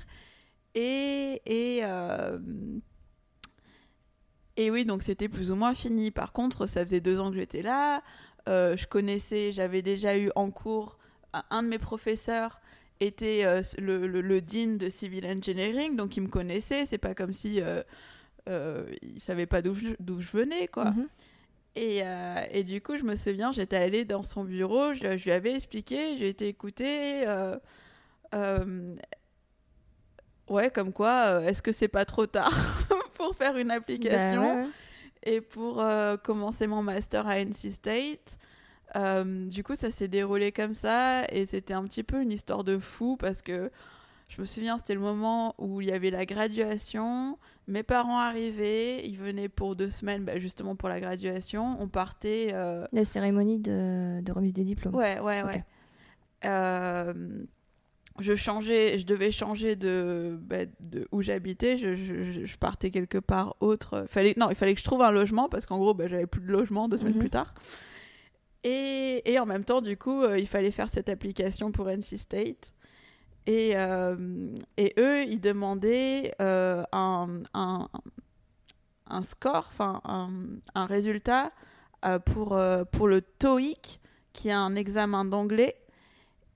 Et, 0.75 1.41
et 1.47 1.81
euh, 1.83 2.39
et 4.57 4.71
oui, 4.71 4.85
donc 4.85 5.03
c'était 5.03 5.29
plus 5.29 5.51
ou 5.53 5.57
moins 5.57 5.75
fini. 5.75 6.11
Par 6.11 6.33
contre, 6.33 6.67
ça 6.67 6.85
faisait 6.85 7.01
deux 7.01 7.21
ans 7.21 7.31
que 7.31 7.37
j'étais 7.37 7.63
là. 7.63 8.03
Euh, 8.49 8.77
je 8.77 8.87
connaissais, 8.87 9.53
j'avais 9.53 9.83
déjà 9.83 10.19
eu 10.19 10.31
en 10.35 10.51
cours 10.51 10.99
un 11.51 11.63
de 11.63 11.69
mes 11.69 11.79
professeurs 11.79 12.61
était 12.99 13.45
euh, 13.45 13.63
le, 13.79 14.07
le, 14.07 14.41
dean 14.41 14.77
de 14.77 14.89
civil 14.91 15.25
engineering, 15.25 15.97
donc 15.97 16.17
il 16.17 16.23
me 16.23 16.29
connaissait. 16.29 16.85
C'est 16.85 16.99
pas 16.99 17.15
comme 17.15 17.33
si 17.33 17.61
il 18.47 19.21
savait 19.21 19.47
pas 19.47 19.63
d'où 19.63 19.75
je, 19.75 19.91
d'où 20.01 20.21
je 20.21 20.31
venais, 20.37 20.69
quoi. 20.69 20.91
mhm. 20.91 21.09
Et, 21.77 22.01
euh, 22.03 22.45
et 22.51 22.65
du 22.65 22.81
coup, 22.81 22.97
je 22.97 23.05
me 23.05 23.15
souviens, 23.15 23.53
j'étais 23.53 23.77
allée 23.77 24.05
dans 24.05 24.23
son 24.25 24.45
bureau, 24.45 24.93
je, 24.93 25.17
je 25.17 25.25
lui 25.25 25.31
avais 25.33 25.55
expliqué, 25.55 26.17
j'ai 26.19 26.29
été 26.29 26.49
écoutée. 26.49 27.27
euh, 27.27 27.57
euh, 28.35 28.97
ouais, 30.49 30.71
comme 30.71 30.93
quoi, 30.93 31.43
est-ce 31.45 31.63
que 31.63 31.73
c'est 31.73 31.89
pas 31.89 32.05
trop 32.05 32.27
tard 32.27 32.53
pour 33.15 33.35
faire 33.37 33.57
une 33.57 33.71
application 33.71 34.55
Bah 34.55 34.63
ouais, 34.63 34.69
et 35.23 35.41
pour 35.41 35.85
commencer 36.23 36.67
mon 36.67 36.83
master 36.83 37.27
à 37.29 37.39
NC 37.41 37.71
State. 37.73 38.39
Du 39.49 39.63
coup, 39.63 39.75
ça 39.75 39.91
s'est 39.91 40.09
déroulé 40.09 40.51
comme 40.51 40.75
ça 40.75 41.25
et 41.31 41.45
c'était 41.47 41.75
un 41.75 41.85
petit 41.85 42.03
peu 42.03 42.23
une 42.23 42.33
histoire 42.33 42.65
de 42.65 42.79
fou 42.79 43.17
parce 43.19 43.43
que 43.43 43.71
je 44.29 44.41
me 44.41 44.47
souviens, 44.47 44.79
c'était 44.79 44.95
le 44.95 45.01
moment 45.01 45.55
où 45.59 45.81
il 45.83 45.89
y 45.89 45.93
avait 45.93 46.11
la 46.11 46.25
graduation. 46.25 47.37
Mes 47.71 47.83
parents 47.83 48.19
arrivaient, 48.19 49.07
ils 49.07 49.17
venaient 49.17 49.49
pour 49.49 49.77
deux 49.77 49.91
semaines, 49.91 50.25
bah, 50.25 50.39
justement 50.39 50.77
pour 50.77 50.89
la 50.89 51.01
graduation. 51.01 51.77
On 51.81 51.89
partait. 51.89 52.49
euh, 52.53 52.87
La 52.93 53.05
cérémonie 53.05 53.59
de, 53.59 54.21
de 54.21 54.33
remise 54.33 54.53
des 54.53 54.65
diplômes. 54.65 54.95
Ouais, 54.95 55.21
ouais, 55.21 55.43
Ok. 55.43 55.49
ouais. 55.49 55.65
Euh, 56.45 57.15
je 58.19 58.35
changeais, 58.35 58.99
je 58.99 59.07
devais 59.07 59.31
changer 59.31 59.77
de, 59.77 60.39
bah, 60.43 60.65
de 60.81 61.07
où 61.13 61.23
j'habitais. 61.23 61.79
Je, 61.79 61.95
je- 61.95 62.25
je- 62.25 62.45
je 62.45 62.59
partais 62.59 62.91
quelque 62.91 63.19
part 63.19 63.57
autre. 63.61 64.05
Fallait, 64.09 64.35
non, 64.37 64.51
il 64.51 64.57
fallait 64.57 64.75
que 64.75 64.81
je 64.81 64.85
trouve 64.85 65.03
un 65.03 65.11
logement 65.13 65.49
parce 65.49 65.65
qu'en 65.65 65.79
gros, 65.79 65.95
bah, 65.95 66.09
j'avais 66.09 66.27
plus 66.27 66.41
de 66.43 66.49
logement 66.51 66.89
deux 66.89 66.97
semaines 66.99 67.15
Mhm. 67.15 67.21
plus 67.21 67.31
tard. 67.31 67.55
Et, 68.65 69.23
et 69.25 69.39
en 69.39 69.47
même 69.47 69.65
temps, 69.65 69.81
du 69.81 69.97
coup, 69.97 70.23
euh, 70.23 70.39
il 70.39 70.47
fallait 70.47 70.71
faire 70.71 70.89
cette 70.91 71.09
application 71.09 71.73
pour 71.73 71.89
NC 71.89 72.19
State. 72.19 72.73
Et, 73.51 73.73
euh, 73.75 74.15
et 74.77 74.95
eux, 74.97 75.25
ils 75.25 75.41
demandaient 75.41 76.33
euh, 76.41 76.85
un, 76.93 77.43
score, 79.23 79.67
enfin 79.71 80.01
un, 80.05 80.87
résultat 80.87 81.51
euh, 82.05 82.21
pour, 82.21 82.57
pour 82.93 83.09
le 83.09 83.21
TOEIC, 83.23 83.99
qui 84.33 84.51
est 84.51 84.53
un 84.53 84.77
examen 84.77 85.25
d'anglais. 85.25 85.75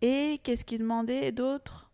Et 0.03 0.39
qu'est-ce 0.45 0.65
qu'ils 0.65 0.79
demandaient 0.79 1.33
d'autre? 1.33 1.91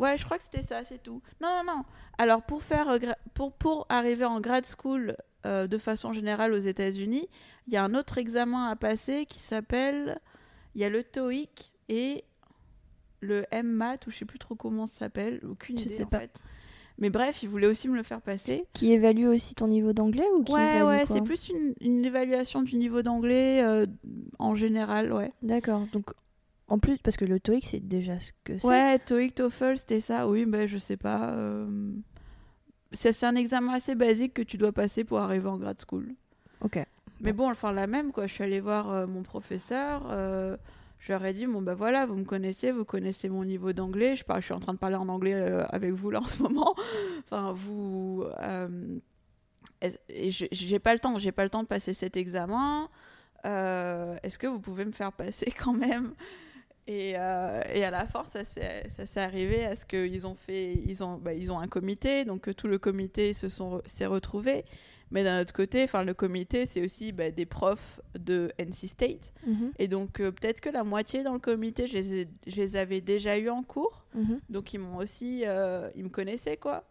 Ouais, 0.00 0.18
je 0.18 0.24
crois 0.24 0.38
que 0.38 0.42
c'était 0.42 0.64
ça, 0.64 0.82
c'est 0.82 1.00
tout. 1.00 1.22
Non, 1.40 1.62
non, 1.64 1.74
non. 1.76 1.84
Alors, 2.18 2.42
pour, 2.42 2.64
faire, 2.64 2.98
pour, 3.34 3.52
pour 3.52 3.86
arriver 3.90 4.24
en 4.24 4.40
grad 4.40 4.66
school 4.66 5.16
de 5.44 5.78
façon 5.78 6.12
générale 6.12 6.52
aux 6.52 6.58
États-Unis, 6.58 7.28
il 7.68 7.74
y 7.74 7.76
a 7.76 7.84
un 7.84 7.94
autre 7.94 8.18
examen 8.18 8.66
à 8.66 8.74
passer 8.74 9.24
qui 9.24 9.38
s'appelle. 9.38 10.20
Il 10.74 10.80
y 10.80 10.84
a 10.84 10.88
le 10.88 11.04
TOEIC 11.04 11.72
et 11.88 12.24
le 13.22 13.44
MMAT, 13.52 13.98
ou 14.06 14.10
je 14.10 14.18
sais 14.18 14.24
plus 14.26 14.38
trop 14.38 14.54
comment 14.54 14.86
ça 14.86 14.98
s'appelle, 15.00 15.40
aucune 15.48 15.78
Je 15.78 15.84
idée 15.84 15.94
sais 15.94 16.04
en 16.04 16.08
pas. 16.08 16.20
fait. 16.20 16.34
Mais 16.98 17.08
bref, 17.08 17.42
ils 17.42 17.48
voulaient 17.48 17.66
aussi 17.66 17.88
me 17.88 17.96
le 17.96 18.02
faire 18.02 18.20
passer. 18.20 18.64
Qui 18.74 18.92
évalue 18.92 19.26
aussi 19.26 19.54
ton 19.54 19.66
niveau 19.68 19.92
d'anglais 19.94 20.26
ou 20.36 20.44
qui 20.44 20.52
Ouais, 20.52 20.76
évalue 20.76 20.86
ouais, 20.88 21.04
c'est 21.06 21.22
plus 21.22 21.48
une, 21.48 21.74
une 21.80 22.04
évaluation 22.04 22.62
du 22.62 22.76
niveau 22.76 23.00
d'anglais 23.02 23.62
euh, 23.64 23.86
en 24.38 24.54
général, 24.54 25.12
ouais. 25.12 25.32
D'accord. 25.42 25.86
Donc, 25.92 26.10
en 26.68 26.78
plus, 26.78 26.98
parce 26.98 27.16
que 27.16 27.24
le 27.24 27.40
TOEIC, 27.40 27.64
c'est 27.66 27.80
déjà 27.88 28.18
ce 28.20 28.32
que 28.44 28.58
c'est. 28.58 28.68
Ouais, 28.68 28.98
TOEIC, 28.98 29.34
TOEFL, 29.36 29.78
c'était 29.78 30.00
ça. 30.00 30.28
Oui, 30.28 30.44
ben 30.44 30.68
je 30.68 30.76
sais 30.78 30.96
pas. 30.98 31.30
euh, 31.30 31.66
C'est 32.92 33.12
c'est 33.12 33.26
un 33.26 33.36
examen 33.36 33.72
assez 33.72 33.94
basique 33.94 34.34
que 34.34 34.42
tu 34.42 34.58
dois 34.58 34.72
passer 34.72 35.02
pour 35.04 35.18
arriver 35.18 35.46
en 35.48 35.56
grad 35.56 35.78
school. 35.80 36.14
Ok. 36.60 36.78
Mais 37.20 37.32
bon, 37.32 37.50
enfin 37.50 37.72
la 37.72 37.86
même 37.86 38.12
quoi. 38.12 38.26
Je 38.26 38.34
suis 38.34 38.44
allée 38.44 38.60
voir 38.60 38.90
euh, 38.90 39.06
mon 39.06 39.22
professeur. 39.22 40.02
Je 41.02 41.12
leur 41.12 41.24
ai 41.24 41.32
dit 41.32 41.46
bon 41.46 41.60
bah 41.62 41.74
voilà, 41.74 42.06
vous 42.06 42.14
me 42.14 42.24
connaissez, 42.24 42.70
vous 42.70 42.84
connaissez 42.84 43.28
mon 43.28 43.44
niveau 43.44 43.72
d'anglais. 43.72 44.14
Je 44.14 44.22
suis 44.40 44.52
en 44.54 44.60
train 44.60 44.72
de 44.72 44.78
parler 44.78 44.94
en 44.94 45.08
anglais 45.08 45.34
euh, 45.34 45.64
avec 45.70 45.90
vous 45.90 46.10
là 46.10 46.20
en 46.20 46.28
ce 46.28 46.40
moment. 46.40 46.76
enfin 47.24 47.52
vous. 47.52 48.24
euh, 48.40 48.98
j'ai 50.08 50.78
pas 50.78 50.92
le 50.92 51.00
temps, 51.00 51.18
j'ai 51.18 51.32
pas 51.32 51.42
le 51.42 51.50
temps 51.50 51.64
de 51.64 51.68
passer 51.68 51.92
cet 51.92 52.16
examen. 52.16 52.88
Euh, 53.44 54.16
Est-ce 54.22 54.38
que 54.38 54.46
vous 54.46 54.60
pouvez 54.60 54.84
me 54.84 54.92
faire 54.92 55.12
passer 55.12 55.50
quand 55.58 55.72
même? 55.74 56.14
Et, 56.86 57.10
et 57.10 57.16
à 57.16 57.90
la 57.90 58.06
fin, 58.06 58.24
ça 58.24 58.44
s'est 58.44 59.20
arrivé 59.20 59.64
à 59.64 59.74
ce 59.76 59.84
qu'ils 59.86 60.26
ont 60.26 60.34
fait, 60.36 60.74
ils 60.74 61.02
ont, 61.02 61.16
bah, 61.16 61.32
ils 61.32 61.50
ont 61.52 61.58
un 61.58 61.68
comité, 61.68 62.24
donc 62.24 62.54
tout 62.56 62.66
le 62.68 62.78
comité 62.78 63.32
se 63.34 63.48
sont 63.48 63.80
s'est 63.86 64.06
retrouvé. 64.06 64.64
Mais 65.12 65.22
d'un 65.24 65.40
autre 65.40 65.52
côté, 65.52 65.84
enfin 65.84 66.02
le 66.02 66.14
comité, 66.14 66.66
c'est 66.66 66.82
aussi 66.84 67.12
bah, 67.12 67.30
des 67.30 67.46
profs 67.46 68.00
de 68.18 68.50
NC 68.58 68.88
State, 68.88 69.32
Mhm, 69.46 69.72
et 69.78 69.86
donc 69.86 70.18
euh, 70.20 70.32
peut-être 70.32 70.60
que 70.60 70.70
la 70.70 70.82
moitié 70.84 71.22
dans 71.22 71.34
le 71.34 71.38
comité, 71.38 71.86
je 71.86 71.94
les, 71.94 72.20
ai- 72.22 72.28
je 72.46 72.56
les 72.56 72.76
avais 72.76 73.00
déjà 73.00 73.38
eu 73.38 73.48
en 73.50 73.62
cours, 73.62 74.04
mhm. 74.14 74.40
donc 74.48 74.72
ils 74.74 74.78
m'ont 74.80 74.96
aussi, 74.96 75.42
euh, 75.46 75.88
ils 75.94 76.02
me 76.04 76.08
connaissaient 76.08 76.56
quoi. 76.56 76.84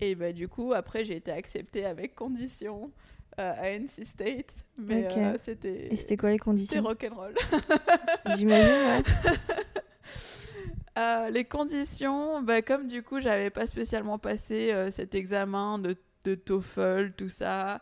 Et 0.00 0.14
bah, 0.14 0.32
du 0.32 0.46
coup, 0.46 0.74
après, 0.74 1.04
j'ai 1.04 1.16
été 1.16 1.32
acceptée 1.32 1.84
avec 1.84 2.14
condition 2.14 2.92
euh, 3.40 3.52
à 3.56 3.70
NC 3.76 4.04
State. 4.04 4.64
Mais 4.78 5.08
c'était. 5.42 5.88
Et 5.92 5.96
c'était 5.96 6.16
quoi 6.16 6.28
les 6.28 6.34
C'était 6.36 6.44
conditions 6.44 6.82
rock'n'roll. 6.84 7.34
J'imagine, 8.36 8.68
ouais. 8.68 9.02
Euh, 10.98 11.30
les 11.30 11.44
conditions, 11.44 12.42
bah, 12.42 12.60
comme 12.62 12.88
du 12.88 13.02
coup, 13.04 13.20
j'avais 13.20 13.50
pas 13.50 13.66
spécialement 13.66 14.18
passé 14.18 14.72
euh, 14.72 14.90
cet 14.90 15.14
examen 15.14 15.78
de, 15.78 15.96
de 16.30 16.34
TOEFL, 16.36 17.12
tout 17.16 17.28
ça. 17.28 17.80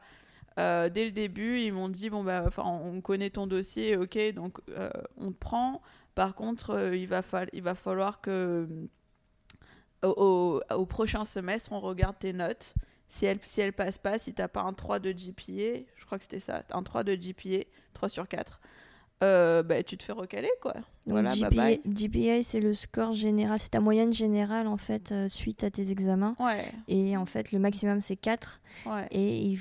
euh, 0.59 0.89
dès 0.91 1.05
le 1.07 1.13
début, 1.13 1.61
ils 1.61 1.73
m'ont 1.73 1.89
dit 1.91 2.11
bon 2.11 2.25
bah, 2.25 2.51
on 2.59 3.01
connaît 3.03 3.31
ton 3.31 3.47
dossier, 3.47 3.97
ok, 3.97 4.19
donc 4.35 4.59
euh, 4.71 4.91
on 5.19 5.33
te 5.33 5.39
prend. 5.39 5.83
Par 6.15 6.35
contre, 6.35 6.71
euh, 6.71 6.97
il 6.97 7.09
va 7.09 7.23
il 7.53 7.63
va 7.63 7.75
falloir 7.75 8.21
que 8.21 8.69
au, 10.03 10.09
au- 10.71 10.75
au 10.75 10.87
prochain 10.87 11.25
semestre, 11.25 11.73
on 11.73 11.81
regarde 11.81 12.19
tes 12.19 12.33
notes. 12.33 12.75
Si 13.09 13.25
elles 13.27 13.39
si 13.43 13.61
elle 13.61 13.73
passent 13.73 13.99
pas, 13.99 14.19
si 14.19 14.35
t'as 14.35 14.49
pas 14.49 14.63
un 14.63 14.73
3 14.73 14.99
de 14.99 15.13
GPA, 15.13 15.85
je 15.97 16.05
crois 16.07 16.19
que 16.19 16.25
c'était 16.25 16.41
ça, 16.41 16.63
un 16.71 16.83
3 16.83 17.05
de 17.05 17.13
GPA, 17.15 17.65
3 17.95 18.09
sur 18.09 18.27
4, 18.29 18.61
euh, 19.23 19.63
bah, 19.63 19.83
tu 19.83 19.97
te 19.97 20.03
fais 20.05 20.13
recaler 20.13 20.51
quoi. 20.61 20.75
Voilà, 21.07 21.35
GPA, 21.35 21.51
bye. 21.51 21.81
GPA, 21.87 22.43
c'est 22.43 22.61
le 22.61 22.75
score 22.75 23.13
général, 23.13 23.59
c'est 23.59 23.71
ta 23.71 23.81
moyenne 23.81 24.13
générale 24.13 24.67
en 24.67 24.77
fait 24.77 25.13
euh, 25.13 25.29
suite 25.29 25.65
à 25.65 25.71
tes 25.71 25.91
examens. 25.91 26.35
Ouais, 26.39 26.71
Et 26.89 27.17
en 27.17 27.27
fait, 27.27 27.53
le 27.53 27.59
maximum 27.59 28.01
c'est 28.01 28.17
4. 28.17 28.61
ouais. 28.87 29.07
Et 29.11 29.59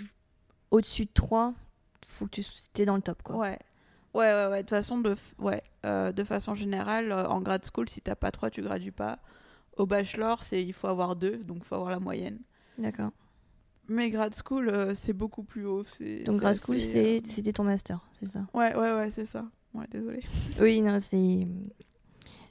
au-dessus 0.72 1.06
de 1.06 1.12
3, 1.14 1.54
faut 2.06 2.26
que 2.28 2.42
tu 2.42 2.82
es 2.82 2.86
dans 2.86 2.96
le 2.96 3.02
top 3.02 3.22
quoi. 3.24 3.38
Ouais. 3.38 3.60
Ouais, 4.14 4.32
ouais, 4.32 4.48
ouais. 4.50 4.64
De 4.64 4.70
façon, 4.70 4.98
de, 5.00 5.16
ouais. 5.40 5.62
euh, 5.86 6.12
de 6.14 6.24
façon 6.24 6.56
générale, 6.56 7.12
euh, 7.12 7.28
en 7.28 7.42
grad 7.42 7.64
school, 7.66 7.90
si 7.90 8.00
t'as 8.02 8.16
pas 8.16 8.32
3, 8.32 8.50
tu 8.50 8.62
gradues 8.62 8.94
pas. 8.94 9.20
Au 9.78 9.86
bachelor, 9.86 10.42
c'est 10.44 10.64
il 10.64 10.72
faut 10.72 10.88
avoir 10.88 11.18
2, 11.18 11.38
donc 11.44 11.58
il 11.60 11.64
faut 11.66 11.76
avoir 11.76 11.90
la 11.92 12.00
moyenne. 12.00 12.40
D'accord. 12.78 13.12
Mais 13.88 14.10
grad 14.10 14.34
school, 14.36 14.70
euh, 14.70 14.96
c'est 14.96 15.14
beaucoup 15.14 15.44
plus 15.44 15.66
haut. 15.66 15.84
Donc 16.26 16.40
grad 16.40 16.56
school, 16.56 16.76
assez, 16.78 17.18
euh, 17.18 17.20
c'était 17.24 17.54
ton 17.54 17.64
master, 17.64 18.04
c'est 18.14 18.28
ça? 18.28 18.46
Ouais, 18.54 18.76
ouais, 18.76 18.94
ouais, 18.94 19.12
c'est 19.12 19.26
ça. 19.26 19.46
Ouais, 19.74 19.86
désolé. 19.92 20.22
Oui, 20.60 20.82
non, 20.82 20.98
c'est. 21.00 21.48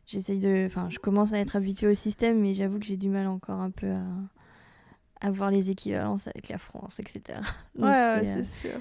J'essaye 0.06 0.38
de. 0.38 0.64
Enfin, 0.66 0.88
je 0.90 0.98
commence 0.98 1.32
à 1.32 1.38
être 1.38 1.56
habituée 1.56 1.88
au 1.88 1.94
système, 1.94 2.40
mais 2.40 2.54
j'avoue 2.54 2.78
que 2.78 2.84
j'ai 2.86 2.96
du 2.96 3.08
mal 3.08 3.26
encore 3.26 3.60
un 3.60 3.70
peu 3.70 3.90
à... 3.90 4.04
à 5.20 5.30
voir 5.30 5.50
les 5.50 5.70
équivalences 5.70 6.28
avec 6.28 6.48
la 6.48 6.58
France, 6.58 7.00
etc. 7.00 7.40
Donc, 7.74 7.84
ouais, 7.84 7.90
ouais, 7.90 8.24
c'est, 8.24 8.44
c'est 8.44 8.68
sûr. 8.68 8.80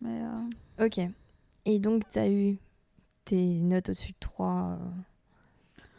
Mais 0.00 0.22
euh, 0.22 0.80
euh, 0.80 0.86
Ok. 0.86 1.00
Et 1.66 1.78
donc, 1.78 2.08
tu 2.10 2.18
as 2.18 2.28
eu 2.28 2.58
tes 3.24 3.60
notes 3.60 3.90
au-dessus 3.90 4.12
de 4.12 4.16
3 4.20 4.78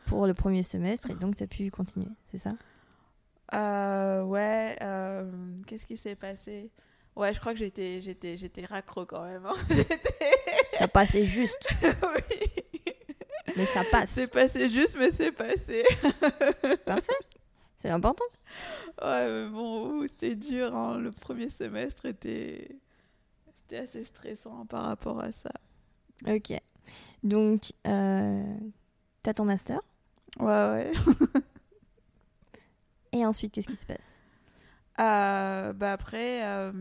pour 0.06 0.26
le 0.28 0.34
premier 0.34 0.64
semestre, 0.64 1.12
et 1.12 1.16
donc 1.16 1.36
tu 1.36 1.44
as 1.44 1.48
pu 1.48 1.70
continuer, 1.70 2.08
c'est 2.32 2.38
ça? 2.38 2.54
Euh, 3.54 4.24
ouais, 4.24 4.76
euh, 4.82 5.32
qu'est-ce 5.66 5.86
qui 5.86 5.98
s'est 5.98 6.16
passé? 6.16 6.72
Ouais, 7.16 7.34
je 7.34 7.40
crois 7.40 7.54
que 7.54 7.60
j'étais, 7.60 8.00
j'étais, 8.02 8.38
j'étais 8.38 8.66
raccro 8.66 9.06
quand 9.06 9.24
même. 9.26 9.46
hein. 9.46 9.56
Ça 10.78 10.88
passait 10.88 11.26
juste, 11.26 11.68
oui. 11.84 12.64
mais 13.56 13.66
ça 13.66 13.82
passe. 13.92 14.12
C'est 14.12 14.32
passé 14.32 14.70
juste, 14.70 14.96
mais 15.00 15.10
c'est 15.10 15.32
passé. 15.32 15.84
C'est 17.80 17.90
important. 17.90 18.26
Ouais, 19.02 19.28
mais 19.30 19.50
bon, 19.50 20.02
c'était 20.04 20.36
dur. 20.36 20.76
hein. 20.76 20.98
Le 21.00 21.12
premier 21.12 21.50
semestre 21.50 22.06
était, 22.08 22.76
c'était 23.56 23.78
assez 23.78 24.04
stressant 24.04 24.66
par 24.66 24.86
rapport 24.86 25.20
à 25.20 25.32
ça. 25.32 25.52
Ok. 26.28 26.54
Donc, 27.24 27.72
euh, 27.86 28.44
tu 29.24 29.30
as 29.30 29.34
ton 29.34 29.46
master, 29.46 29.80
Ouais, 30.40 30.46
ouais. 30.48 30.92
Et 33.20 33.26
ensuite, 33.26 33.54
qu'est-ce 33.54 33.68
qui 33.68 33.76
se 33.76 33.86
passe? 33.86 34.18
Euh, 35.00 35.74
bah 35.74 35.92
après, 35.92 36.44
euh, 36.44 36.72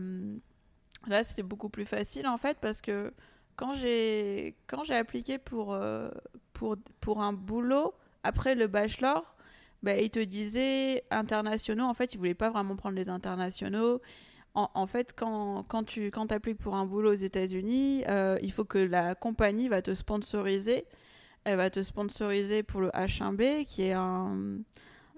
là, 1.07 1.23
c'était 1.23 1.43
beaucoup 1.43 1.69
plus 1.69 1.85
facile 1.85 2.27
en 2.27 2.37
fait 2.37 2.57
parce 2.59 2.81
que 2.81 3.13
quand 3.55 3.73
j'ai 3.75 4.55
appliqué 4.89 5.37
pour, 5.37 5.73
euh, 5.73 6.09
pour, 6.53 6.77
pour 6.99 7.21
un 7.21 7.33
boulot 7.33 7.93
après 8.23 8.55
le 8.55 8.67
bachelor, 8.67 9.35
bah, 9.83 9.97
ils 9.97 10.09
te 10.09 10.19
disaient 10.19 11.03
internationaux. 11.11 11.85
En 11.85 11.93
fait, 11.93 12.13
ils 12.13 12.17
voulaient 12.17 12.33
pas 12.33 12.49
vraiment 12.49 12.75
prendre 12.75 12.95
les 12.95 13.09
internationaux. 13.09 14.01
En, 14.55 14.87
fait, 14.87 15.13
quand, 15.15 15.65
quand 15.67 15.83
tu 15.83 16.07
quand 16.09 16.31
appliques 16.31 16.57
pour 16.57 16.75
un 16.75 16.83
boulot 16.83 17.11
aux 17.11 17.13
États-Unis, 17.13 18.03
il 18.41 18.51
faut 18.51 18.65
que 18.65 18.79
la 18.79 19.13
compagnie 19.13 19.67
va 19.67 19.83
te 19.83 19.93
sponsoriser. 19.93 20.87
Elle 21.43 21.57
va 21.57 21.69
te 21.69 21.83
sponsoriser 21.83 22.63
pour 22.63 22.81
le 22.81 22.89
H1B, 22.89 23.65
qui 23.65 23.83
est 23.83 23.93
un, 23.93 24.57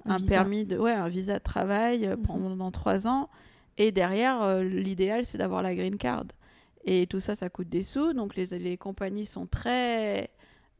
un, 0.10 0.18
visa. 0.18 0.30
permis 0.30 0.66
de 0.66 0.78
ouais 0.78 0.92
un 0.94 1.08
visa 1.08 1.40
de 1.40 1.44
travail 1.44 2.06
euh, 2.06 2.16
Mhm. 2.18 2.24
pendant 2.24 2.72
trois 2.72 3.08
ans 3.08 3.30
et 3.78 3.92
derrière 3.92 4.42
euh, 4.42 4.64
l'idéal 4.64 5.26
c'est 5.26 5.38
d'avoir 5.38 5.62
la 5.62 5.74
green 5.76 5.98
card 5.98 6.26
et 6.86 7.08
tout 7.08 7.20
ça 7.20 7.36
ça 7.36 7.50
coûte 7.50 7.70
des 7.70 7.84
sous 7.84 8.14
donc 8.14 8.36
les, 8.36 8.46
les 8.60 8.78
compagnies 8.78 9.26
sont 9.26 9.46
très 9.46 10.30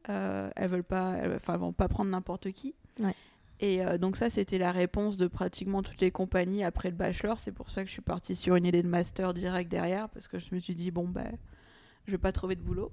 euh, 0.08 0.50
elles 0.56 0.68
veulent 0.70 0.84
pas 0.84 1.14
elles, 1.16 1.34
enfin 1.36 1.54
elles 1.54 1.60
vont 1.60 1.72
pas 1.72 1.88
prendre 1.88 2.10
n'importe 2.10 2.50
qui 2.52 2.74
Ouais. 2.98 3.14
et 3.60 3.84
euh, 3.84 3.96
donc 3.98 4.16
ça 4.16 4.28
c'était 4.30 4.58
la 4.58 4.72
réponse 4.72 5.16
de 5.16 5.26
pratiquement 5.26 5.82
toutes 5.82 6.00
les 6.00 6.10
compagnies 6.10 6.64
après 6.64 6.90
le 6.90 6.96
bachelor 6.96 7.38
c'est 7.40 7.52
pour 7.52 7.70
ça 7.70 7.82
que 7.82 7.88
je 7.88 7.92
suis 7.92 8.02
partie 8.02 8.34
sur 8.36 8.56
une 8.56 8.66
idée 8.66 8.82
de 8.82 8.88
master 8.88 9.32
direct 9.34 9.70
derrière 9.70 10.08
parce 10.10 10.28
que 10.28 10.38
je 10.38 10.54
me 10.54 10.58
suis 10.58 10.74
dit 10.74 10.90
bon 10.90 11.06
ben 11.08 11.32
je 12.06 12.12
vais 12.12 12.18
pas 12.18 12.32
trouver 12.32 12.56
de 12.56 12.62
boulot 12.62 12.90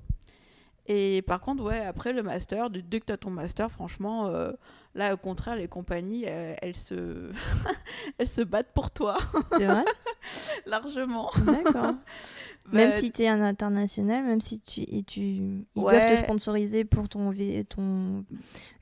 et 0.89 1.21
par 1.23 1.41
contre, 1.41 1.63
ouais, 1.65 1.81
après 1.81 2.13
le 2.13 2.23
master, 2.23 2.69
dès 2.69 2.81
dès 2.81 3.01
que 3.01 3.07
tu 3.07 3.11
as 3.11 3.17
ton 3.17 3.29
master, 3.29 3.69
franchement, 3.69 4.27
euh, 4.27 4.53
là, 4.97 5.13
au 5.13 5.17
contraire, 5.17 5.55
les 5.55 5.67
compagnies, 5.69 6.25
euh, 6.27 6.53
elles, 6.61 6.75
se... 6.75 7.31
elles 8.17 8.27
se 8.27 8.41
battent 8.41 8.73
pour 8.73 8.91
toi, 8.91 9.15
C'est 9.57 9.65
vrai? 9.65 9.85
Largement. 10.65 11.31
D'accord. 11.45 11.93
Même 12.73 12.89
Bah, 12.89 12.99
si 12.99 13.11
tu 13.13 13.21
es 13.21 13.27
un 13.29 13.41
international, 13.41 14.25
même 14.25 14.41
si 14.41 14.59
tu, 14.59 14.81
et 14.81 15.01
tu 15.03 15.19
ils 15.21 15.65
Ouais. 15.77 15.93
doivent 15.93 16.05
te 16.05 16.15
sponsoriser 16.17 16.83
pour 16.83 17.07
ton, 17.07 17.29
vi- 17.31 17.63
ton 17.65 18.25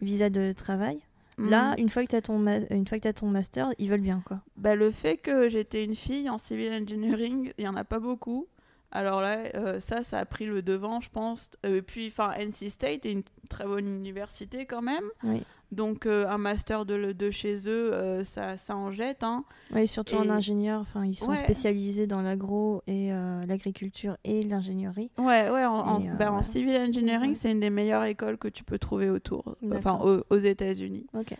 visa 0.01 0.31
de 0.31 0.53
travail. 0.53 0.99
Là, 1.37 1.75
une 1.77 1.89
fois 1.89 2.03
que 2.03 2.09
tu 2.09 2.15
as 2.15 2.21
ton 2.21 2.43
une 2.71 2.87
fois 2.87 2.97
que 2.97 3.11
ton 3.11 3.27
master, 3.27 3.67
ils 3.77 3.89
veulent 3.89 3.99
bien 4.01 4.23
quoi. 4.25 4.39
bah, 4.55 4.73
le 4.75 4.89
fait 4.89 5.17
que 5.17 5.49
j'étais 5.49 5.83
une 5.83 5.93
fille 5.93 6.29
en 6.29 6.37
civil 6.37 6.71
engineering, 6.71 7.51
il 7.57 7.65
y 7.65 7.67
en 7.67 7.75
a 7.75 7.83
pas 7.83 7.99
beaucoup. 7.99 8.47
Alors 8.91 9.19
là, 9.21 9.39
euh, 9.55 9.79
ça, 9.79 10.03
ça 10.03 10.19
a 10.19 10.25
pris 10.25 10.45
le 10.45 10.61
devant, 10.61 11.01
je 11.01 11.09
pense. 11.09 11.49
Euh, 11.65 11.77
Et 11.77 11.81
puis, 11.81 12.07
enfin, 12.07 12.31
NC 12.39 12.69
State 12.69 13.05
est 13.05 13.11
une 13.11 13.23
très 13.49 13.65
bonne 13.65 13.87
université 13.87 14.65
quand 14.65 14.81
même. 14.81 15.03
Oui. 15.23 15.43
Donc, 15.71 16.05
euh, 16.05 16.27
un 16.29 16.37
master 16.37 16.85
de, 16.85 17.11
de 17.11 17.31
chez 17.31 17.55
eux, 17.67 17.91
euh, 17.93 18.23
ça, 18.23 18.55
ça 18.55 18.77
en 18.77 18.91
jette. 18.93 19.23
Hein. 19.23 19.43
Oui, 19.73 19.87
surtout 19.87 20.15
en 20.15 20.29
ingénieur, 20.29 20.79
enfin 20.81 21.05
ils 21.05 21.15
sont 21.15 21.31
Ouais. 21.31 21.37
spécialisés 21.37 22.07
dans 22.07 22.21
l'agro 22.21 22.83
et 22.87 23.11
euh, 23.11 23.45
l'agriculture 23.47 24.15
et 24.23 24.43
l'ingénierie. 24.43 25.09
Ouais, 25.17 25.49
ouais, 25.49 25.65
en, 25.65 25.73
en- 25.73 26.01
Et, 26.01 26.09
euh, 26.09 26.29
en 26.29 26.37
ouais. 26.37 26.43
civil 26.43 26.77
engineering, 26.77 27.29
Ouais. 27.29 27.35
c'est 27.35 27.51
une 27.51 27.59
des 27.59 27.71
meilleures 27.71 28.03
écoles 28.05 28.37
que 28.37 28.47
tu 28.47 28.63
peux 28.63 28.77
trouver 28.79 29.09
autour, 29.09 29.57
enfin 29.73 29.99
aux, 30.01 30.23
aux 30.29 30.37
États-Unis. 30.37 31.07
OK. 31.13 31.33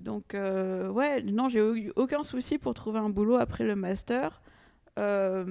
Donc, 0.00 0.34
euh, 0.34 0.88
ouais, 0.90 1.22
non, 1.22 1.48
j'ai 1.48 1.60
eu 1.60 1.92
aucun 1.94 2.22
souci 2.24 2.58
pour 2.58 2.72
trouver 2.74 2.98
un 2.98 3.10
boulot 3.10 3.36
après 3.36 3.64
le 3.64 3.76
master. 3.76 4.40
Euh, 4.98 5.44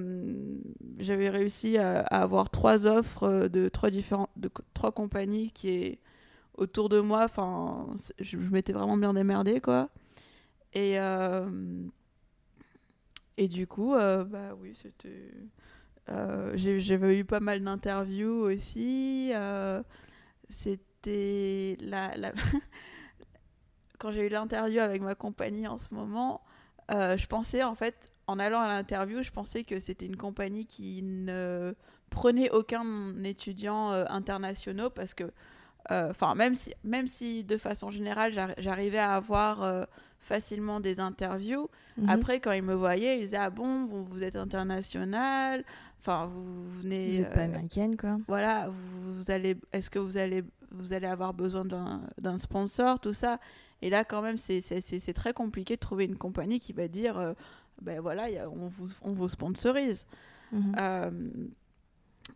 J'avais 0.98 1.30
réussi 1.30 1.78
à, 1.78 2.00
avoir 2.00 2.50
trois 2.50 2.86
offres 2.86 3.22
euh, 3.24 3.48
de 3.48 3.68
trois 3.68 3.90
différentes, 3.90 4.30
de 4.36 4.50
trois 4.74 4.92
compagnies 4.92 5.50
qui 5.52 5.70
est 5.70 5.98
autour 6.54 6.88
de 6.88 7.00
moi. 7.00 7.24
Enfin, 7.24 7.88
je, 8.20 8.36
m'étais 8.36 8.72
vraiment 8.72 8.96
bien 8.96 9.14
démerdée, 9.14 9.60
quoi. 9.60 9.88
Et 10.74 11.00
euh, 11.00 11.48
et 13.36 13.48
du 13.48 13.66
coup, 13.66 13.94
bah 13.94 14.54
oui, 14.60 14.74
c'était. 14.74 15.32
J'avais 16.56 17.18
eu 17.18 17.24
pas 17.24 17.40
mal 17.40 17.62
d'interviews 17.62 18.42
aussi. 18.42 19.32
C'était 20.48 21.76
la, 21.80 22.32
quand 23.98 24.10
j'ai 24.10 24.26
eu 24.26 24.28
l'interview 24.28 24.80
avec 24.80 25.02
ma 25.02 25.14
compagnie 25.14 25.68
en 25.68 25.78
ce 25.78 25.94
moment, 25.94 26.42
je 26.90 27.26
pensais 27.26 27.62
en 27.62 27.74
fait, 27.76 28.10
en 28.28 28.38
allant 28.38 28.60
à 28.60 28.68
l'interview, 28.68 29.22
je 29.24 29.30
pensais 29.32 29.64
que 29.64 29.80
c'était 29.80 30.06
une 30.06 30.16
compagnie 30.16 30.64
qui 30.66 31.02
ne 31.02 31.74
prenait 32.10 32.50
aucun 32.50 32.84
étudiant 33.24 33.90
euh, 33.90 34.04
international 34.08 34.90
parce 34.94 35.14
que, 35.14 35.24
euh, 35.90 36.10
enfin, 36.10 36.34
même 36.34 36.54
si, 36.54 36.72
même 36.84 37.06
si 37.06 37.42
de 37.44 37.56
façon 37.58 37.90
générale, 37.90 38.32
j'ar- 38.32 38.54
j'arrivais 38.58 38.98
à 38.98 39.14
avoir 39.16 39.62
euh, 39.62 39.84
facilement 40.20 40.78
des 40.80 41.00
interviews, 41.00 41.68
Mhm. 41.96 42.08
après, 42.10 42.38
quand 42.40 42.52
ils 42.52 42.62
me 42.62 42.74
voyaient, 42.74 43.18
ils 43.18 43.22
disaient 43.22 43.36
Ah 43.38 43.50
bon, 43.50 43.86
vous, 43.86 44.04
vous 44.04 44.22
êtes 44.22 44.36
international, 44.36 45.64
enfin, 46.00 46.26
vous 46.26 46.68
venez. 46.80 47.12
vous 47.12 47.20
êtes 47.22 47.32
pas 47.34 47.40
euh, 47.40 47.44
américaine 47.44 47.96
quoi. 47.96 48.18
voilà, 48.28 48.68
vous 48.68 49.30
allez, 49.30 49.56
est-ce 49.72 49.90
que 49.90 49.98
vous 49.98 50.16
allez, 50.16 50.44
vous 50.70 50.92
allez 50.92 51.06
avoir 51.06 51.34
besoin 51.34 51.64
d'un 51.64 52.38
sponsor, 52.38 53.00
tout 53.00 53.12
ça. 53.14 53.38
Et 53.80 53.90
là, 53.90 54.04
quand 54.04 54.22
même, 54.22 54.38
c'est- 54.38 54.60
très 55.14 55.32
compliqué 55.32 55.74
de 55.76 55.80
trouver 55.80 56.04
une 56.04 56.16
compagnie 56.16 56.58
qui 56.58 56.72
va 56.72 56.88
dire, 56.88 57.34
ben 57.82 58.00
voilà, 58.00 58.28
y 58.30 58.38
a- 58.38 58.48
on, 58.48 58.68
vous, 58.68 58.88
on 59.02 59.12
vous 59.12 59.28
sponsorise. 59.28 60.06
Mhm. 60.52 60.72
Euh, 60.78 61.10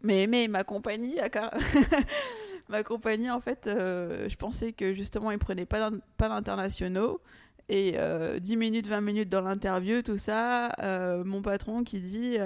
mais, 0.03 0.27
mais 0.27 0.49
ma 0.49 0.65
compagnie, 0.65 1.17
car- 1.33 1.53
ma 2.69 2.83
compagnie, 2.83 3.31
en 3.31 3.41
fait, 3.41 3.67
euh, 3.67 4.29
je 4.29 4.37
pensais 4.37 4.73
que 4.73 4.95
justement, 4.95 5.31
ils 5.31 5.39
prenaient 5.39 5.67
pas 5.67 5.91
d'in- 5.91 5.99
pas 6.17 6.29
d'internationaux. 6.29 7.21
Et 7.69 7.95
euh, 7.97 8.39
10 8.41 8.57
minutes, 8.57 8.87
20 8.89 9.01
minutes 9.01 9.29
dans 9.29 9.41
l'interview, 9.41 10.03
tout 10.03 10.19
ça, 10.19 10.73
euh, 10.83 11.23
mon 11.25 11.43
patron 11.43 11.85
qui 11.85 12.01
dit 12.01 12.37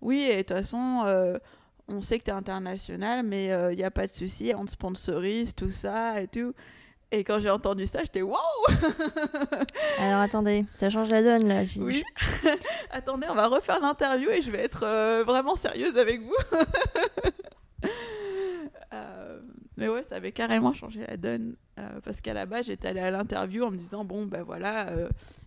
Oui, 0.00 0.20
et 0.30 0.36
de 0.36 0.42
toute 0.42 0.48
façon, 0.56 1.04
on 1.88 2.00
sait 2.02 2.18
que 2.18 2.24
tu 2.24 2.30
es 2.30 2.34
international, 2.34 3.24
mais 3.24 3.46
il 3.72 3.76
n'y 3.76 3.82
a 3.84 3.90
pas 3.90 4.06
de 4.06 4.12
souci, 4.12 4.52
on 4.56 4.64
te 4.66 4.70
sponsorise, 4.70 5.54
tout 5.54 5.70
ça 5.70 6.20
et 6.20 6.28
tout. 6.28 6.52
Et 7.12 7.24
quand 7.24 7.40
j'ai 7.40 7.50
entendu 7.50 7.86
ça, 7.86 8.00
j'étais 8.02 8.22
Waouh 8.22 8.38
Alors 9.98 10.20
attendez, 10.20 10.64
ça 10.74 10.90
change 10.90 11.10
la 11.10 11.22
donne 11.22 11.48
là. 11.48 11.64
J'ai- 11.64 11.80
Oui. 11.82 12.04
Attendez, 12.90 13.26
on 13.28 13.34
va 13.34 13.48
refaire 13.48 13.80
l'interview 13.80 14.30
et 14.30 14.40
je 14.42 14.50
vais 14.52 14.60
être 14.60 14.84
euh, 14.84 15.24
vraiment 15.24 15.56
sérieuse 15.56 15.96
avec 15.96 16.20
vous. 16.22 16.36
Euh, 18.92 19.40
mais 19.76 19.88
ouais, 19.88 20.02
ça 20.02 20.16
avait 20.16 20.32
carrément 20.32 20.72
changé 20.74 21.04
la 21.06 21.16
donne. 21.16 21.54
euh, 21.78 22.00
parce 22.02 22.20
qu'à 22.20 22.34
la 22.34 22.44
base, 22.44 22.66
j'étais 22.66 22.88
allée 22.88 22.98
à 23.00 23.10
l'interview 23.12 23.62
en 23.64 23.70
me 23.70 23.76
disant 23.76 24.04
bon, 24.04 24.26
ben 24.26 24.42
voilà, 24.42 24.90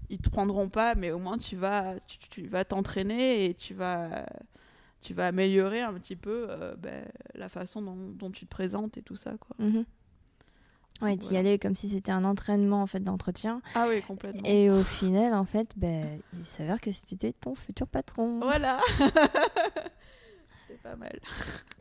ils 0.09 0.19
te 0.19 0.29
prendront 0.29 0.69
pas, 0.69 0.95
mais 0.95 1.11
au 1.11 1.19
moins 1.19 1.37
tu 1.37 1.57
vas, 1.57 1.95
tu, 2.07 2.17
tu 2.29 2.47
vas 2.47 2.63
t'entraîner 2.63 3.45
et 3.45 3.53
tu 3.53 3.73
vas, 3.73 4.25
tu 5.01 5.13
vas 5.13 5.27
améliorer 5.27 5.81
un 5.81 5.93
petit 5.95 6.15
peu 6.15 6.47
ben, 6.77 7.03
la 7.35 7.49
façon 7.49 7.81
dont, 7.81 7.97
dont 7.97 8.31
tu 8.31 8.45
te 8.45 8.49
présentes 8.49 8.97
et 8.97 9.01
tout 9.01 9.17
ça, 9.17 9.33
quoi. 9.39 9.55
Mhm. 9.59 9.83
Ouais, 11.03 11.17
t'y 11.17 11.25
Voilà. 11.27 11.39
allais 11.41 11.59
comme 11.59 11.75
si 11.75 11.89
c'était 11.89 12.11
un 12.11 12.23
entraînement 12.25 12.81
en 12.81 12.87
fait 12.87 13.01
d'entretien. 13.01 13.61
Ah 13.75 13.85
oui, 13.89 14.01
complètement. 14.01 14.41
Et 14.45 14.69
au 14.71 14.83
final, 14.83 15.33
en 15.33 15.43
fait, 15.43 15.69
ben, 15.75 16.19
il 16.39 16.45
s'avère 16.45 16.79
que 16.81 16.91
c'était 16.91 17.33
ton 17.33 17.53
futur 17.55 17.87
patron. 17.87 18.39
Voilà. 18.41 18.79
C'était 20.67 20.79
pas 20.81 20.95
mal. 20.95 21.19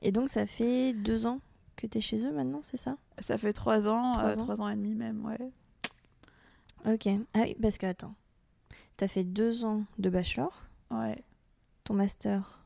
Et 0.02 0.12
donc, 0.12 0.28
ça 0.28 0.46
fait 0.46 0.92
deux 0.92 1.26
ans 1.26 1.40
que 1.76 1.86
t'es 1.86 2.00
chez 2.00 2.26
eux 2.26 2.32
maintenant, 2.32 2.60
c'est 2.62 2.76
ça? 2.76 2.96
Ça 3.18 3.38
fait 3.38 3.52
trois 3.52 3.88
ans, 3.88 4.12
Trois 4.12 4.24
euh, 4.24 4.34
ans. 4.34 4.38
trois 4.42 4.60
ans 4.60 4.68
et 4.68 4.74
demi 4.76 4.94
même, 4.94 5.24
ouais. 5.24 5.38
Ok. 6.92 7.06
Ah 7.34 7.40
oui, 7.44 7.56
parce 7.60 7.78
que 7.78 7.86
attends. 7.86 8.14
T'as 8.96 9.08
fait 9.08 9.24
deux 9.24 9.64
ans 9.64 9.84
de 9.98 10.10
bachelor, 10.10 10.66
Ouais. 10.90 11.16
ton 11.84 11.94
master, 11.94 12.58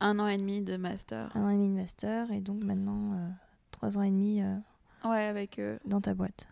Un 0.00 0.18
an 0.18 0.26
et 0.28 0.38
demi 0.38 0.62
de 0.62 0.76
master. 0.76 1.30
un 1.36 1.42
an 1.44 1.48
et 1.50 1.56
demi 1.56 1.68
de 1.68 1.74
master, 1.74 2.30
et 2.32 2.40
donc 2.40 2.64
maintenant 2.64 3.12
euh, 3.14 3.28
trois 3.70 3.98
ans 3.98 4.02
et 4.02 4.10
demi 4.10 4.40
euh, 4.42 4.56
Ouais, 5.04 5.24
avec 5.24 5.58
eux. 5.58 5.78
dans 5.84 6.00
ta 6.00 6.14
boîte. 6.14 6.48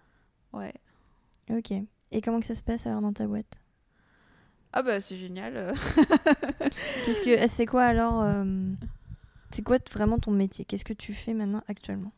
Ouais. 0.53 0.75
Ok. 1.51 1.73
Et 2.11 2.21
comment 2.23 2.41
que 2.41 2.47
ça 2.47 2.55
se 2.55 2.63
passe 2.63 2.87
alors 2.87 3.01
dans 3.03 3.13
ta 3.13 3.27
boîte? 3.27 3.61
Ah 4.73 4.83
bah 4.83 5.01
c'est 5.01 5.17
génial. 5.17 5.57
euh. 5.57 5.75
Qu'est-ce 7.05 7.21
que 7.21 7.47
c'est 7.49 7.67
quoi 7.67 7.85
alors 7.85 8.23
euh, 8.23 8.45
C'est 9.51 9.63
quoi 9.63 9.79
vraiment 9.93 10.19
ton 10.19 10.31
métier? 10.31 10.65
Qu'est-ce 10.65 10.85
que 10.85 10.93
tu 10.93 11.13
fais 11.15 11.35
maintenant 11.35 11.63
actuellement? 11.69 12.13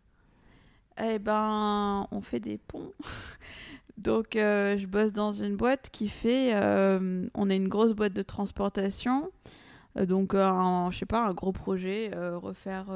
Eh 1.02 1.18
ben, 1.18 2.06
on 2.10 2.20
fait 2.20 2.40
des 2.40 2.58
ponts. 2.58 2.92
Donc, 3.98 4.34
euh, 4.36 4.76
je 4.78 4.86
bosse 4.86 5.12
dans 5.12 5.32
une 5.32 5.56
boîte 5.56 5.90
qui 5.90 6.08
fait. 6.08 6.52
euh, 6.54 7.26
on 7.34 7.50
est 7.50 7.56
une 7.56 7.68
grosse 7.68 7.92
boîte 7.92 8.12
de 8.14 8.22
transportation. 8.22 9.30
Donc, 9.96 10.34
un, 10.34 10.90
je 10.90 10.98
sais 10.98 11.06
pas, 11.06 11.20
un 11.26 11.34
gros 11.34 11.52
projet, 11.52 12.10
refaire 12.14 12.86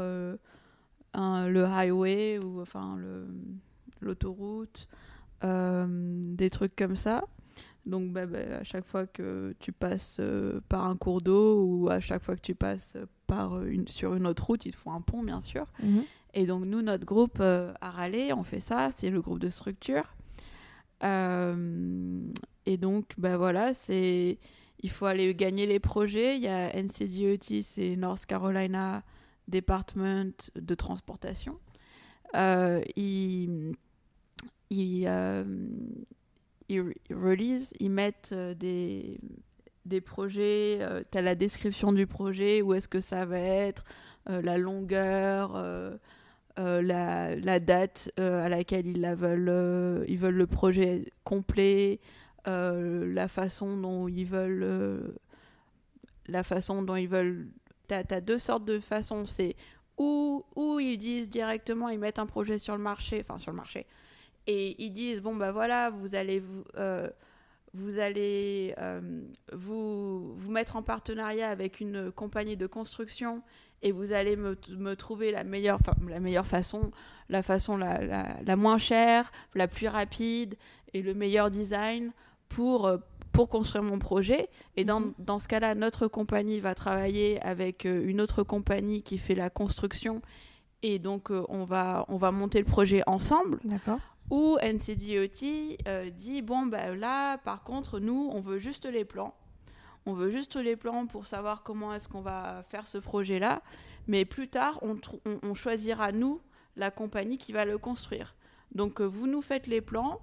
un- 1.14 1.48
le 1.48 1.64
highway 1.64 2.38
ou 2.38 2.60
enfin 2.60 2.98
l'autoroute, 4.00 4.88
euh, 5.44 5.86
des 6.24 6.50
trucs 6.50 6.76
comme 6.76 6.96
ça. 6.96 7.24
Donc, 7.86 8.12
bah, 8.12 8.24
bah, 8.26 8.38
à 8.60 8.64
chaque 8.64 8.86
fois 8.86 9.06
que 9.06 9.54
tu 9.60 9.70
passes 9.72 10.16
euh, 10.20 10.60
par 10.68 10.86
un 10.86 10.96
cours 10.96 11.20
d'eau 11.20 11.62
ou 11.64 11.88
à 11.90 12.00
chaque 12.00 12.22
fois 12.22 12.34
que 12.34 12.40
tu 12.40 12.54
passes 12.54 12.96
par 13.26 13.62
une, 13.62 13.86
sur 13.88 14.14
une 14.14 14.26
autre 14.26 14.44
route, 14.46 14.64
il 14.64 14.72
te 14.72 14.76
faut 14.76 14.90
un 14.90 15.00
pont, 15.02 15.22
bien 15.22 15.40
sûr. 15.40 15.66
Et 16.32 16.46
donc, 16.46 16.64
nous, 16.64 16.80
notre 16.82 17.04
groupe 17.04 17.38
euh, 17.40 17.72
à 17.80 17.90
Raleigh, 17.90 18.32
on 18.32 18.42
fait 18.42 18.60
ça, 18.60 18.88
c'est 18.94 19.10
le 19.10 19.20
groupe 19.20 19.38
de 19.38 19.50
structure. 19.50 20.14
Et 22.66 22.76
donc, 22.78 23.12
ben 23.18 23.36
voilà, 23.36 23.74
c'est. 23.74 24.38
Il 24.82 24.90
faut 24.90 25.06
aller 25.06 25.34
gagner 25.34 25.66
les 25.66 25.78
projets. 25.80 26.36
Il 26.36 26.42
y 26.42 26.48
a 26.48 26.74
NCDOT, 26.74 27.62
c'est 27.62 27.96
North 27.96 28.26
Carolina 28.26 29.02
Department 29.48 30.50
de 30.56 30.74
Transportation. 30.74 31.58
Euh, 32.34 32.82
ils, 32.96 33.74
ils, 34.70 35.06
euh, 35.06 35.44
ils 36.68 36.94
ils 37.08 37.14
release, 37.16 37.72
ils 37.78 37.90
mettent 37.90 38.30
euh, 38.32 38.54
des, 38.54 39.20
des 39.84 40.00
projets, 40.00 40.80
tu 41.12 41.18
as 41.18 41.22
la 41.22 41.34
description 41.34 41.92
du 41.92 42.06
projet, 42.06 42.62
où 42.62 42.74
est-ce 42.74 42.88
que 42.88 43.00
ça 43.00 43.24
va 43.24 43.38
être, 43.38 43.84
euh, 44.30 44.40
la 44.42 44.56
longueur, 44.58 45.54
euh, 45.56 45.96
euh, 46.58 46.82
la, 46.82 47.36
la 47.36 47.60
date 47.60 48.10
euh, 48.18 48.44
à 48.44 48.48
laquelle 48.48 48.86
ils, 48.86 49.00
la 49.00 49.14
veulent, 49.14 49.48
euh, 49.48 50.04
ils 50.08 50.18
veulent 50.18 50.34
le 50.36 50.46
projet 50.46 51.04
complet, 51.24 52.00
euh, 52.48 53.12
la 53.12 53.28
façon 53.28 53.76
dont 53.76 54.08
ils 54.08 54.26
veulent. 54.26 54.62
euh, 54.62 55.14
la 56.26 56.42
façon 56.42 56.82
dont 56.82 56.96
ils 56.96 57.08
veulent. 57.08 57.48
Tu 57.88 57.94
as, 57.94 58.20
deux 58.20 58.38
sortes 58.38 58.64
de 58.64 58.80
façons. 58.80 59.26
C'est 59.26 59.56
où, 59.98 60.44
où 60.56 60.80
ils 60.80 60.98
disent 60.98 61.28
directement, 61.28 61.88
ils 61.88 61.98
mettent 61.98 62.18
un 62.18 62.26
projet 62.26 62.58
sur 62.58 62.76
le 62.76 62.82
marché, 62.82 63.24
enfin 63.26 63.38
sur 63.38 63.52
le 63.52 63.56
marché, 63.56 63.86
et 64.46 64.82
ils 64.84 64.90
disent 64.90 65.20
bon, 65.22 65.36
bah 65.36 65.52
voilà, 65.52 65.90
vous 65.90 66.14
allez 66.14 66.40
vous. 66.40 66.64
euh, 66.76 67.08
vous 67.76 67.98
allez 67.98 68.72
euh, 68.78 69.00
vous, 69.52 70.34
vous 70.36 70.50
mettre 70.52 70.76
en 70.76 70.82
partenariat 70.82 71.50
avec 71.50 71.80
une 71.80 72.12
compagnie 72.12 72.56
de 72.56 72.68
construction 72.68 73.42
et 73.82 73.90
vous 73.90 74.12
allez 74.12 74.36
me, 74.36 74.56
me 74.78 74.94
trouver 74.94 75.32
la 75.32 75.42
meilleure, 75.42 75.80
la 76.08 76.20
meilleure 76.20 76.46
façon, 76.46 76.92
la 77.28 77.42
façon 77.42 77.76
la, 77.76 78.02
la, 78.04 78.36
la 78.46 78.56
moins 78.56 78.78
chère, 78.78 79.32
la 79.56 79.66
plus 79.66 79.88
rapide 79.88 80.54
et 80.92 81.02
le 81.02 81.14
meilleur 81.14 81.50
design 81.50 82.12
pour, 82.48 82.86
euh, 82.86 82.98
pour 83.34 83.48
construire 83.50 83.82
mon 83.84 83.98
projet. 83.98 84.48
Et 84.76 84.84
dans, 84.84 85.00
Mhm. 85.00 85.12
dans 85.18 85.38
ce 85.38 85.48
cas-là, 85.48 85.74
notre 85.74 86.06
compagnie 86.06 86.60
va 86.60 86.74
travailler 86.74 87.40
avec 87.42 87.84
euh, 87.84 88.08
une 88.08 88.20
autre 88.20 88.42
compagnie 88.44 89.02
qui 89.02 89.18
fait 89.18 89.34
la 89.34 89.50
construction. 89.50 90.22
Et 90.82 90.98
donc, 90.98 91.30
euh, 91.30 91.44
on, 91.48 91.64
va, 91.64 92.06
on 92.08 92.16
va 92.16 92.30
monter 92.30 92.58
le 92.60 92.64
projet 92.64 93.02
ensemble. 93.06 93.58
D'accord. 93.64 93.98
Ou 94.30 94.56
NCDOT 94.62 95.76
euh, 95.86 96.10
dit 96.10 96.40
bon, 96.42 96.66
bah, 96.66 96.94
là, 96.94 97.36
par 97.38 97.64
contre, 97.64 97.98
nous, 98.00 98.30
on 98.32 98.40
veut 98.40 98.58
juste 98.58 98.86
les 98.86 99.04
plans. 99.04 99.34
On 100.06 100.12
veut 100.14 100.30
juste 100.30 100.56
les 100.56 100.76
plans 100.76 101.06
pour 101.06 101.26
savoir 101.26 101.62
comment 101.62 101.92
est-ce 101.94 102.08
qu'on 102.08 102.20
va 102.22 102.62
faire 102.68 102.86
ce 102.86 102.98
projet-là. 102.98 103.62
Mais 104.06 104.24
plus 104.24 104.48
tard, 104.48 104.78
on, 104.82 104.96
trou- 104.96 105.20
on- 105.26 105.38
on 105.42 105.54
choisira, 105.54 106.12
nous, 106.12 106.40
la 106.76 106.90
compagnie 106.90 107.38
qui 107.38 107.52
va 107.52 107.64
le 107.64 107.78
construire. 107.78 108.34
Donc, 108.74 109.00
vous 109.00 109.26
nous 109.26 109.42
faites 109.42 109.66
les 109.66 109.80
plans. 109.80 110.20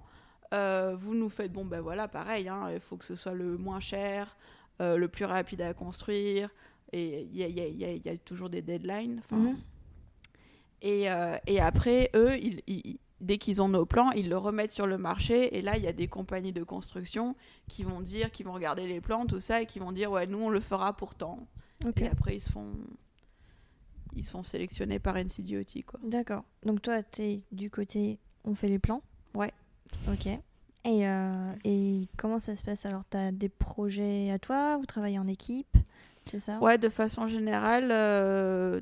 Euh, 0.52 0.94
vous 0.98 1.14
nous 1.14 1.28
faites, 1.28 1.52
bon, 1.52 1.64
ben 1.64 1.80
voilà, 1.80 2.08
pareil, 2.08 2.48
hein, 2.48 2.68
il 2.72 2.80
faut 2.80 2.96
que 2.96 3.04
ce 3.04 3.14
soit 3.14 3.32
le 3.34 3.56
moins 3.56 3.80
cher, 3.80 4.36
euh, 4.80 4.96
le 4.96 5.08
plus 5.08 5.24
rapide 5.24 5.60
à 5.62 5.74
construire. 5.74 6.50
Et 6.92 7.22
il 7.32 7.36
y 7.36 7.42
a, 7.42 7.48
y 7.48 7.54
y 7.72 8.10
y 8.10 8.18
toujours 8.18 8.50
des 8.50 8.60
deadlines. 8.62 9.22
Mhm. 9.30 9.56
et, 10.82 11.10
euh, 11.10 11.36
et 11.46 11.60
après, 11.60 12.10
eux, 12.14 12.36
ils- 12.38 12.62
ils- 12.66 12.98
dès 13.20 13.38
qu'ils 13.38 13.62
ont 13.62 13.68
nos 13.68 13.86
plans, 13.86 14.10
ils 14.10 14.28
le 14.28 14.36
remettent 14.36 14.72
sur 14.72 14.86
le 14.86 14.98
marché. 14.98 15.56
Et 15.56 15.62
là, 15.62 15.76
il 15.76 15.82
y 15.84 15.86
a 15.86 15.92
des 15.92 16.08
compagnies 16.08 16.52
de 16.52 16.64
construction 16.64 17.36
qui 17.68 17.84
vont 17.84 18.00
dire, 18.00 18.30
qui 18.32 18.42
vont 18.42 18.52
regarder 18.52 18.86
les 18.88 19.00
plans, 19.00 19.24
tout 19.26 19.38
ça, 19.40 19.62
et 19.62 19.66
qui 19.66 19.78
vont 19.78 19.92
dire, 19.92 20.10
ouais, 20.10 20.26
nous, 20.26 20.38
on 20.38 20.48
le 20.50 20.58
fera 20.60 20.92
pourtant. 20.96 21.46
Et 21.96 22.08
après, 22.08 22.34
ils 22.36 22.40
se 22.40 22.50
font, 22.50 22.72
ils 24.14 24.24
se 24.24 24.30
font 24.32 24.42
sélectionner 24.42 24.98
par 24.98 25.16
NCDOT, 25.16 25.82
quoi. 25.86 26.00
D'accord. 26.02 26.44
Donc 26.64 26.82
toi, 26.82 27.02
t'es 27.02 27.42
du 27.52 27.70
côté, 27.70 28.18
on 28.44 28.54
fait 28.54 28.68
les 28.68 28.78
plans. 28.80 29.02
Ok. 30.10 30.26
Et, 30.26 31.06
euh, 31.06 31.52
et 31.64 32.08
comment 32.16 32.38
ça 32.38 32.56
se 32.56 32.62
passe 32.62 32.84
alors? 32.86 33.04
T'as 33.08 33.30
des 33.30 33.48
projets 33.48 34.30
à 34.30 34.38
toi 34.38 34.76
Vous 34.78 34.86
travaillez 34.86 35.18
en 35.18 35.28
équipe? 35.28 35.76
C'est 36.28 36.40
ça? 36.40 36.58
Ouais, 36.58 36.78
de 36.78 36.88
façon 36.88 37.28
générale, 37.28 37.90
euh, 37.92 38.80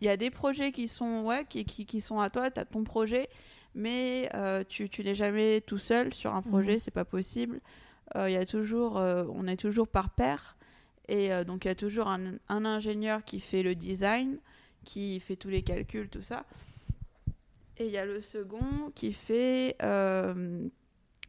il 0.00 0.06
y 0.06 0.08
a 0.10 0.16
des 0.16 0.30
projets 0.30 0.72
qui 0.72 0.86
sont, 0.88 1.22
ouais, 1.24 1.44
qui, 1.48 1.64
qui, 1.64 1.84
qui 1.86 2.00
sont 2.00 2.20
à 2.20 2.30
toi, 2.30 2.50
tu 2.50 2.60
as 2.60 2.64
ton 2.64 2.84
projet, 2.84 3.28
mais 3.74 4.28
euh, 4.34 4.62
tu, 4.68 4.88
tu 4.88 5.02
n'es 5.02 5.14
jamais 5.14 5.60
tout 5.62 5.78
seul 5.78 6.12
sur 6.14 6.34
un 6.34 6.42
projet, 6.42 6.74
Mhm. 6.74 6.78
c'est 6.78 6.90
pas 6.92 7.04
possible. 7.04 7.60
Euh, 8.14 8.30
Il 8.30 8.34
y 8.34 8.36
a 8.36 8.46
toujours, 8.46 8.98
euh, 8.98 9.24
on 9.34 9.46
est 9.48 9.56
toujours 9.56 9.88
par 9.88 10.10
paire, 10.10 10.56
et 11.08 11.32
euh, 11.32 11.42
donc 11.44 11.64
il 11.64 11.68
y 11.68 11.70
a 11.70 11.74
toujours 11.74 12.06
un, 12.08 12.34
un 12.48 12.64
ingénieur 12.64 13.24
qui 13.24 13.40
fait 13.40 13.62
le 13.64 13.74
design, 13.74 14.38
qui 14.84 15.18
fait 15.18 15.36
tous 15.36 15.48
les 15.48 15.62
calculs, 15.62 16.08
tout 16.08 16.22
ça. 16.22 16.44
Et 17.78 17.86
il 17.86 17.92
y 17.92 17.98
a 17.98 18.06
le 18.06 18.20
second 18.20 18.90
qui 18.94 19.12
fait, 19.12 19.76
euh, 19.82 20.66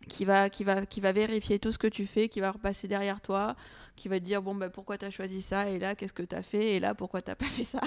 qui 0.08 0.24
va, 0.24 0.50
qui 0.50 0.64
va, 0.64 0.86
qui 0.86 1.02
va 1.02 1.12
vérifier 1.12 1.60
tout 1.60 1.72
ce 1.72 1.78
que 1.78 1.88
tu 1.88 2.08
fais, 2.08 2.30
qui 2.30 2.40
va 2.40 2.52
repasser 2.52 2.88
derrière 2.88 3.22
toi, 3.22 3.56
qui 3.98 4.08
va 4.08 4.20
te 4.20 4.24
dire 4.24 4.42
bon 4.42 4.56
bah 4.56 4.70
pourquoi 4.70 4.98
t'as 4.98 5.10
choisi 5.10 5.42
ça 5.42 5.70
et 5.70 5.80
là 5.80 5.96
qu'est-ce 5.96 6.14
que 6.14 6.24
t'as 6.24 6.44
fait 6.44 6.76
et 6.76 6.80
là 6.80 6.96
pourquoi 6.96 7.22
t'as 7.22 7.36
pas 7.36 7.46
fait 7.58 7.66
ça? 7.66 7.82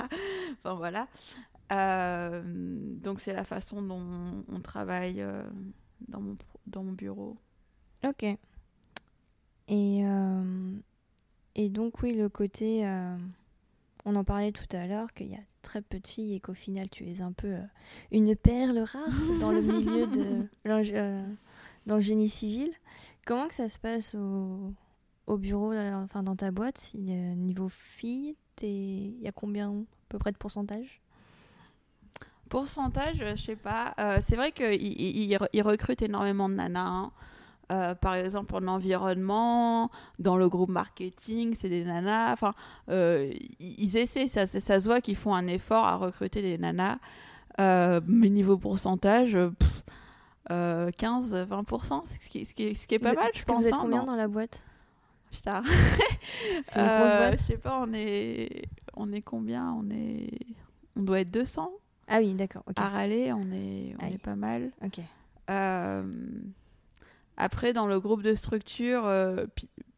Enfin 0.52 0.74
voilà. 0.74 1.08
Euh, 1.72 2.42
donc 2.44 3.20
c'est 3.20 3.32
la 3.32 3.44
façon 3.44 3.80
dont 3.80 4.44
on 4.48 4.60
travaille 4.60 5.22
euh, 5.22 5.42
dans 6.08 6.20
mon 6.20 6.36
dans 6.66 6.82
mon 6.82 6.92
bureau. 6.92 7.36
Ok. 8.04 8.24
Et, 9.68 10.02
et 11.54 11.68
donc 11.68 12.02
oui, 12.02 12.12
le 12.12 12.28
côté... 12.28 12.84
on 14.04 14.14
en 14.16 14.24
parlait 14.24 14.50
tout 14.50 14.64
à 14.76 14.86
l'heure, 14.88 15.12
qu'il 15.12 15.28
y 15.28 15.36
a 15.36 15.40
très 15.62 15.82
peu 15.82 15.98
de 15.98 16.06
filles 16.06 16.34
et 16.34 16.40
qu'au 16.40 16.54
final, 16.54 16.88
tu 16.90 17.08
es 17.08 17.20
un 17.20 17.32
peu 17.32 17.48
euh, 17.48 17.62
une 18.12 18.34
perle 18.36 18.78
rare 18.78 19.38
dans 19.40 19.52
le 19.52 19.60
milieu 19.60 20.06
de 20.06 20.46
euh, 20.66 21.20
dans 21.86 21.94
le 21.96 22.00
génie 22.00 22.28
civil. 22.28 22.70
Comment 23.26 23.48
que 23.48 23.54
ça 23.54 23.68
se 23.68 23.78
passe 23.78 24.14
au, 24.14 24.72
au 25.26 25.36
bureau, 25.36 25.72
enfin 25.74 26.22
dans 26.22 26.36
ta 26.36 26.50
boîte? 26.50 26.78
Si, 26.78 26.98
Niveau 26.98 27.68
filles, 27.68 28.36
il 28.62 29.20
y 29.20 29.28
a 29.28 29.32
combien 29.32 29.70
à 29.70 29.84
peu 30.08 30.18
près 30.18 30.32
de 30.32 30.36
pourcentage? 30.36 31.00
Pourcentage, 32.48 33.18
je 33.18 33.36
sais 33.36 33.56
pas. 33.56 33.94
Euh, 34.00 34.18
c'est 34.20 34.34
vrai 34.36 34.50
qu'ils 34.50 34.82
il, 34.82 35.62
recrutent 35.62 36.02
énormément 36.02 36.48
de 36.48 36.54
nanas. 36.54 36.84
Hein. 36.84 37.12
Euh, 37.70 37.94
par 37.94 38.14
exemple, 38.14 38.54
en 38.56 38.66
environnement, 38.66 39.90
dans 40.18 40.36
le 40.36 40.48
groupe 40.48 40.70
marketing, 40.70 41.54
c'est 41.56 41.68
des 41.68 41.84
nanas. 41.84 42.32
Enfin, 42.32 42.54
euh, 42.88 43.32
ils 43.60 43.96
essaient, 43.96 44.26
ça, 44.26 44.46
ça, 44.46 44.80
se 44.80 44.84
voit 44.86 45.00
qu'ils 45.00 45.16
font 45.16 45.34
un 45.34 45.46
effort 45.46 45.84
à 45.84 45.96
recruter 45.96 46.42
des 46.42 46.58
nanas. 46.58 46.98
mais 47.58 48.30
niveau 48.30 48.58
pourcentage, 48.58 49.36
15-20%, 50.48 52.06
ce 52.06 52.28
qui, 52.28 52.44
ce, 52.44 52.54
qui, 52.54 52.74
ce 52.74 52.86
qui 52.86 52.94
est 52.96 52.98
pas 52.98 53.12
mal, 53.12 53.30
je 53.34 53.44
pense. 53.44 53.62
Vous 53.62 53.68
êtes 53.68 53.74
hein, 53.74 53.78
combien 53.80 54.04
dans 54.04 54.16
la 54.16 54.28
boîte? 54.28 54.64
Putain. 55.30 55.62
c'est 56.62 56.80
une 56.80 56.86
grosse 56.86 57.16
boîte? 57.18 57.38
Je 57.38 57.42
sais 57.42 57.58
pas, 57.58 57.84
on 57.86 57.92
est, 57.92 58.68
on 58.96 59.12
est 59.12 59.22
combien? 59.22 59.72
On 59.72 59.88
est, 59.90 60.30
on 60.96 61.02
doit 61.02 61.20
être 61.20 61.30
200. 61.30 61.70
Ah 62.08 62.18
oui, 62.18 62.34
d'accord. 62.34 62.64
À 62.74 62.88
râler, 62.88 63.32
on 63.32 63.52
est, 63.52 63.94
on 64.00 64.06
est 64.06 64.18
pas 64.18 64.34
mal. 64.34 64.72
Ok. 64.84 65.00
Après, 67.40 67.72
dans 67.72 67.86
le 67.86 67.98
groupe 67.98 68.22
de 68.22 68.34
structure 68.34 69.06
euh, 69.06 69.46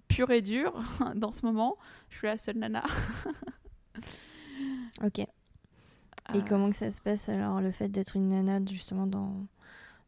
pur 0.07 0.31
et 0.31 0.43
dur, 0.43 0.73
dans 1.17 1.33
ce 1.33 1.45
moment, 1.45 1.77
je 2.09 2.19
suis 2.19 2.27
la 2.29 2.39
seule 2.39 2.57
nana. 2.57 2.85
ok. 5.05 5.19
Et 5.19 5.27
euh. 6.35 6.41
comment 6.49 6.71
que 6.71 6.77
ça 6.77 6.91
se 6.93 7.01
passe 7.01 7.29
alors, 7.29 7.61
le 7.61 7.73
fait 7.73 7.89
d'être 7.89 8.15
une 8.15 8.29
nana 8.29 8.61
justement 8.71 9.09
dans, 9.09 9.35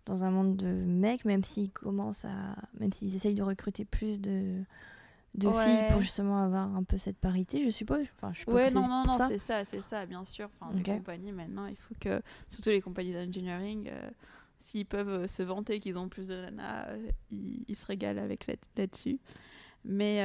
dans 0.07 0.23
un 0.23 0.31
monde 0.31 0.57
de 0.57 0.69
mecs, 0.69 1.25
même 1.25 1.43
s'ils 1.43 1.73
commencent 1.73 2.25
à. 2.25 2.55
même 2.79 2.93
s'ils 2.93 3.17
essayent 3.17 3.35
de 3.35 3.43
recruter 3.43 3.85
plus 3.85 4.21
de 4.21 4.63
de 5.35 5.51
filles 5.51 5.89
pour 5.91 6.01
justement 6.01 6.45
avoir 6.45 6.75
un 6.77 6.85
peu 6.85 6.97
cette 6.97 7.19
parité, 7.19 7.65
je 7.65 7.71
suppose? 7.71 8.07
Enfin, 8.13 8.31
je 8.33 8.41
suppose 8.41 8.55
ouais, 8.55 8.71
non, 8.71 8.87
non, 8.87 9.03
non, 9.05 9.15
c'est 9.27 9.41
ça, 9.41 9.65
c'est 9.65 9.83
ça, 9.83 10.07
bien 10.07 10.25
sûr. 10.25 10.49
Enfin, 10.61 10.73
les 10.73 10.83
compagnies 10.85 11.33
maintenant, 11.33 11.67
il 11.67 11.77
faut 11.77 11.95
que, 11.99 12.23
surtout 12.47 12.71
les 12.71 12.81
compagnies 12.81 13.13
d'engineering, 13.13 13.91
euh, 13.91 14.11
s'ils 14.65 14.87
peuvent 14.87 15.09
euh, 15.09 15.27
se 15.27 15.43
vanter 15.43 15.81
qu'ils 15.81 15.99
ont 15.99 16.09
plus 16.09 16.29
de 16.29 16.35
nana, 16.35 16.89
euh, 16.89 17.11
ils, 17.31 17.77
se 17.77 17.87
régalent 17.87 18.23
avec 18.23 18.47
là-dessus. 18.77 19.19
Mais 19.85 20.21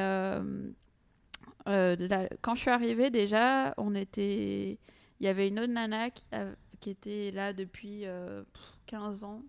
quand 1.65 2.55
je 2.55 2.59
suis 2.59 2.69
arrivée, 2.69 3.09
déjà, 3.09 3.73
on 3.77 3.93
était, 3.95 4.79
il 5.19 5.25
y 5.25 5.27
avait 5.27 5.47
une 5.47 5.59
autre 5.59 5.73
nana 5.73 6.09
qui, 6.09 6.89
était 6.89 7.31
là 7.31 7.53
depuis 7.53 8.05
15 8.87 9.23
ans 9.23 9.43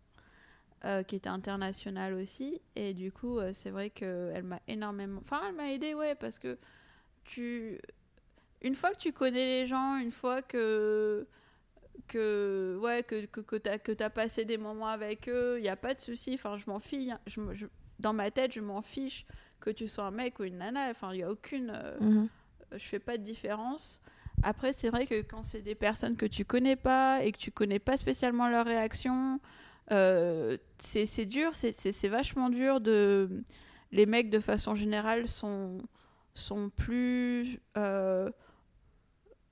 euh, 0.87 1.03
qui 1.03 1.15
était 1.17 1.29
internationale 1.29 2.15
aussi. 2.15 2.59
Et 2.75 2.95
du 2.95 3.13
coup, 3.13 3.39
euh, 3.39 3.51
c'est 3.53 3.69
vrai 3.69 3.91
qu'elle 3.91 4.45
m'a 4.45 4.61
énormément. 4.67 5.21
Enfin, 5.21 5.43
elle 5.47 5.55
m'a 5.55 5.71
aidé, 5.71 5.93
ouais, 5.93 6.15
parce 6.15 6.39
que 6.39 6.57
tu. 7.25 7.79
Une 8.63 8.75
fois 8.75 8.93
que 8.93 8.97
tu 8.97 9.13
connais 9.13 9.45
les 9.45 9.67
gens, 9.67 9.99
une 9.99 10.11
fois 10.11 10.41
que. 10.41 11.27
Que, 12.11 12.77
ouais, 12.83 13.05
que, 13.05 13.25
que, 13.27 13.41
que 13.41 13.57
tu 13.57 14.03
as, 14.03 14.05
as, 14.05 14.11
passé 14.11 14.45
des 14.45 14.59
moments 14.59 14.89
avec 14.89 15.29
eux, 15.29 15.59
il 15.59 15.63
n'y 15.63 15.69
a 15.69 15.77
pas 15.77 15.95
de 15.95 16.01
souci. 16.01 16.35
Enfin, 16.35 16.57
je 16.57 16.65
m'en 16.67 16.81
fiche. 16.81 17.13
Je, 17.29 17.41
je, 17.53 17.67
dans 18.01 18.13
ma 18.13 18.33
tête, 18.33 18.53
je 18.53 18.61
m'en 18.61 18.83
fiche 18.83 19.27
que 19.61 19.71
tu 19.71 19.87
sois 19.87 20.05
un 20.05 20.11
mec 20.11 20.41
ou 20.41 20.45
une 20.45 20.59
nana. 20.59 20.91
Enfin, 20.91 21.13
il 21.13 21.19
n'y 21.19 21.23
a 21.23 21.31
aucune. 21.31 21.73
Euh, 21.73 22.01
mhm. 22.01 22.29
Je 22.73 22.85
fais 22.85 22.99
pas 22.99 23.17
de 23.17 23.23
différence. 23.23 24.01
Après, 24.43 24.73
c'est 24.73 24.91
vrai 24.91 25.07
que 25.07 25.23
quand 25.23 25.45
c'est 25.45 25.63
des 25.63 25.77
personnes 25.77 26.17
que 26.17 26.27
tu 26.27 26.45
connais 26.45 26.77
pas 26.77 27.23
et 27.23 27.31
que 27.31 27.39
tu 27.39 27.53
connais 27.53 27.79
pas 27.79 27.97
spécialement 27.97 28.49
leurs 28.49 28.67
réactions, 28.67 29.39
euh, 29.93 30.57
c'est 30.79 31.27
dur, 31.27 31.53
c'est 31.55 32.09
vachement 32.09 32.51
dur 32.51 32.81
de. 32.81 33.43
Les 33.93 34.07
mecs, 34.07 34.31
de 34.31 34.41
façon 34.41 34.75
générale, 34.75 35.29
sont, 35.29 35.79
sont 36.35 36.71
plus. 36.71 37.61
Euh, 37.77 38.31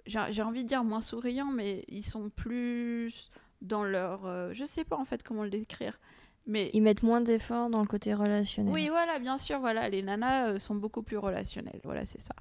j'ai 0.08 0.42
envie 0.42 0.64
de 0.64 0.68
dire 0.68 0.84
moins 0.84 1.00
souriants, 1.00 1.52
mais 1.52 1.84
ils 1.88 2.04
sont 2.04 2.30
plus 2.30 3.30
dans 3.62 3.84
leur. 3.84 4.26
Euh, 4.26 4.50
je 4.52 4.64
sais 4.64 4.84
pas 4.84 4.96
en 4.96 5.04
fait 5.04 5.22
comment 5.22 5.44
le 5.44 5.50
décrire. 5.50 5.98
Mais... 6.46 6.70
Ils 6.72 6.82
mettent 6.82 7.02
moins 7.02 7.20
d'efforts 7.20 7.68
dans 7.68 7.80
le 7.80 7.86
côté 7.86 8.14
relationnel. 8.14 8.72
Oui, 8.72 8.88
voilà, 8.88 9.18
bien 9.18 9.36
sûr, 9.36 9.60
voilà, 9.60 9.88
les 9.90 10.02
nanas 10.02 10.58
sont 10.58 10.74
beaucoup 10.74 11.02
plus 11.02 11.18
relationnelles, 11.18 11.80
voilà, 11.84 12.06
c'est 12.06 12.22
ça. 12.22 12.34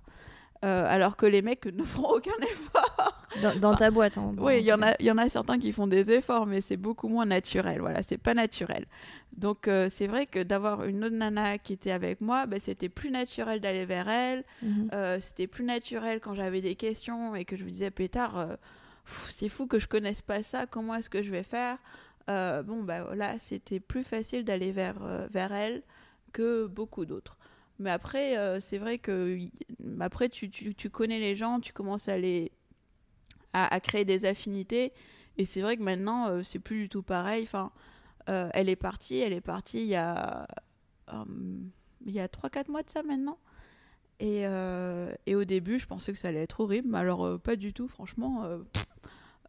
Euh, 0.66 0.86
alors 0.88 1.18
que 1.18 1.26
les 1.26 1.42
mecs 1.42 1.66
ne 1.66 1.84
font 1.84 2.08
aucun 2.08 2.38
effort. 2.42 3.14
Dans, 3.62 3.76
ta 3.76 3.92
boîte, 3.92 4.18
en 4.18 4.34
Oui, 4.38 4.60
il 4.60 4.66
y, 4.66 4.74
en 4.74 4.82
a, 4.82 4.96
y 5.00 5.12
en 5.12 5.18
a 5.18 5.30
certains 5.30 5.60
qui 5.60 5.72
font 5.72 5.86
des 5.86 6.12
efforts, 6.12 6.48
mais 6.48 6.62
c'est 6.62 6.78
beaucoup 6.78 7.08
moins 7.08 7.26
naturel. 7.26 7.82
Voilà, 7.82 8.02
c'est 8.02 8.18
pas 8.18 8.34
naturel. 8.34 8.86
Donc, 9.36 9.68
euh, 9.68 9.90
c'est 9.90 10.08
vrai 10.08 10.26
que 10.26 10.42
d'avoir 10.42 10.86
une 10.86 11.04
autre 11.04 11.16
nana 11.16 11.60
qui 11.60 11.74
était 11.74 11.92
avec 11.92 12.22
moi, 12.22 12.48
bah, 12.48 12.58
c'était 12.60 12.90
plus 12.90 13.12
naturel 13.12 13.60
d'aller 13.60 13.86
vers 13.86 14.10
elle. 14.10 14.44
Mhm. 14.64 14.90
Euh, 14.94 15.20
c'était 15.20 15.46
plus 15.46 15.64
naturel 15.64 16.20
quand 16.20 16.34
j'avais 16.34 16.62
des 16.62 16.76
questions 16.76 17.36
et 17.36 17.46
que 17.46 17.56
je 17.56 17.64
me 17.64 17.70
disais, 17.70 17.92
pétard, 17.92 18.58
c'est 19.06 19.50
fou 19.50 19.68
que 19.68 19.78
je 19.78 19.88
connaisse 19.88 20.24
pas 20.24 20.42
ça, 20.42 20.66
comment 20.66 20.96
est-ce 20.96 21.10
que 21.10 21.22
je 21.22 21.30
vais 21.30 21.44
faire? 21.44 21.78
Bon, 22.28 22.84
bah 22.84 23.04
voilà, 23.04 23.38
c'était 23.38 23.80
plus 23.80 24.04
facile 24.04 24.44
d'aller 24.44 24.72
vers, 24.72 25.00
vers 25.30 25.54
elle 25.54 25.84
que 26.34 26.66
beaucoup 26.66 27.06
d'autres. 27.06 27.38
Mais 27.80 27.92
après, 27.92 28.38
euh, 28.38 28.60
c'est 28.60 28.78
vrai 28.78 28.98
que 28.98 29.38
après 30.00 30.30
tu, 30.30 30.50
tu, 30.50 30.74
tu, 30.74 30.90
connais 30.90 31.20
les 31.20 31.36
gens, 31.36 31.60
tu 31.60 31.74
commences 31.74 32.08
à 32.08 32.18
les 32.18 32.52
à, 33.54 33.80
créer 33.80 34.06
des 34.06 34.26
affinités. 34.26 34.94
Et 35.38 35.46
c'est 35.46 35.62
vrai 35.62 35.78
que 35.78 35.84
maintenant, 35.84 36.28
euh, 36.28 36.44
c'est 36.44 36.60
plus 36.60 36.82
du 36.82 36.90
tout 36.90 37.04
pareil. 37.04 37.44
Enfin, 37.44 37.72
euh, 38.30 38.50
elle 38.54 38.70
est 38.70 38.76
partie, 38.76 39.18
elle 39.18 39.34
est 39.34 39.42
partie 39.42 39.82
il 39.82 39.88
y 39.88 39.96
a 39.96 40.48
il 42.06 42.20
a 42.20 42.28
3-4 42.28 42.70
mois 42.70 42.84
de 42.84 42.90
ça 42.90 43.04
maintenant. 43.04 43.40
Et, 44.20 44.42
et, 45.28 45.36
au 45.36 45.46
début, 45.46 45.78
je 45.78 45.86
pensais 45.86 46.12
que 46.12 46.18
ça 46.18 46.30
allait 46.30 46.42
être 46.42 46.60
horrible, 46.60 46.90
mais 46.90 46.98
alors 46.98 47.40
pas 47.40 47.56
du 47.56 47.72
tout, 47.74 47.88
franchement. 47.88 48.48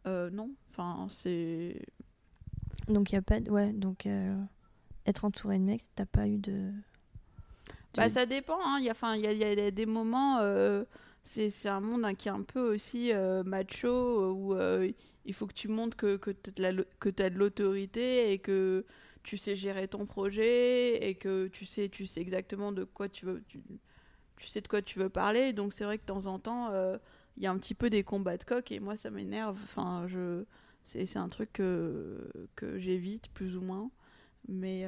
non, 0.05 0.51
enfin, 0.69 1.07
c'est. 1.09 1.81
Donc, 2.87 3.11
il 3.11 3.15
n'y 3.15 3.19
a 3.19 3.23
pas 3.23 3.39
de. 3.39 3.49
Ouais, 3.49 3.73
donc 3.73 4.07
être 5.05 5.25
entouré 5.25 5.57
de 5.57 5.63
mecs, 5.63 5.83
t'as 5.95 6.05
pas 6.05 6.27
eu 6.27 6.37
de. 6.37 6.71
Bah, 7.95 8.09
ça 8.09 8.25
dépend. 8.25 8.59
Hein. 8.63 8.77
Il 8.79 8.85
y, 8.85 8.89
a, 8.89 9.33
y 9.33 9.43
a, 9.43 9.71
des 9.71 9.85
moments. 9.85 10.39
Euh, 10.39 10.83
c'est 11.23 11.67
un 11.67 11.79
monde 11.79 12.05
hein, 12.05 12.15
qui 12.15 12.27
est 12.27 12.31
un 12.31 12.43
peu 12.43 12.73
aussi 12.73 13.11
euh, 13.11 13.43
macho, 13.43 14.31
où 14.31 14.55
euh, 14.55 14.89
il 15.25 15.33
faut 15.33 15.47
que 15.47 15.53
tu 15.53 15.67
montres 15.67 15.97
que, 15.97 16.17
que 16.17 16.31
tu 16.31 17.23
as 17.23 17.29
de 17.29 17.37
l'autorité 17.37 18.31
et 18.31 18.39
que 18.39 18.85
tu 19.23 19.37
sais 19.37 19.55
gérer 19.55 19.87
ton 19.87 20.05
projet 20.05 21.07
et 21.07 21.15
que 21.15 21.47
tu 21.47 21.65
sais, 21.65 21.89
tu 21.89 22.05
sais 22.05 22.21
exactement 22.21 22.71
de 22.71 22.83
quoi 22.83 23.09
tu 23.09 23.25
veux. 23.25 23.43
Tu, 23.47 23.59
sais 24.47 24.61
de 24.61 24.67
quoi 24.67 24.81
tu 24.81 24.99
veux 24.99 25.09
parler. 25.09 25.53
Donc 25.53 25.73
c'est 25.73 25.83
vrai 25.83 25.97
que 25.97 26.03
de 26.03 26.07
temps 26.07 26.25
en 26.25 26.39
temps, 26.39 26.71
il 27.37 27.43
y 27.43 27.47
a 27.47 27.51
un 27.51 27.57
petit 27.57 27.75
peu 27.75 27.89
des 27.89 28.03
combats 28.03 28.37
de 28.37 28.43
coq 28.43 28.71
et 28.71 28.79
moi 28.79 28.95
ça 28.95 29.11
m'énerve. 29.11 29.59
Enfin, 29.63 30.05
je 30.07 30.45
c'est 30.83 31.17
un 31.17 31.27
truc 31.27 31.53
que, 31.53 32.31
que 32.55 32.79
j'évite 32.79 33.29
plus 33.33 33.55
ou 33.57 33.61
moins. 33.61 33.91
Mais 34.47 34.85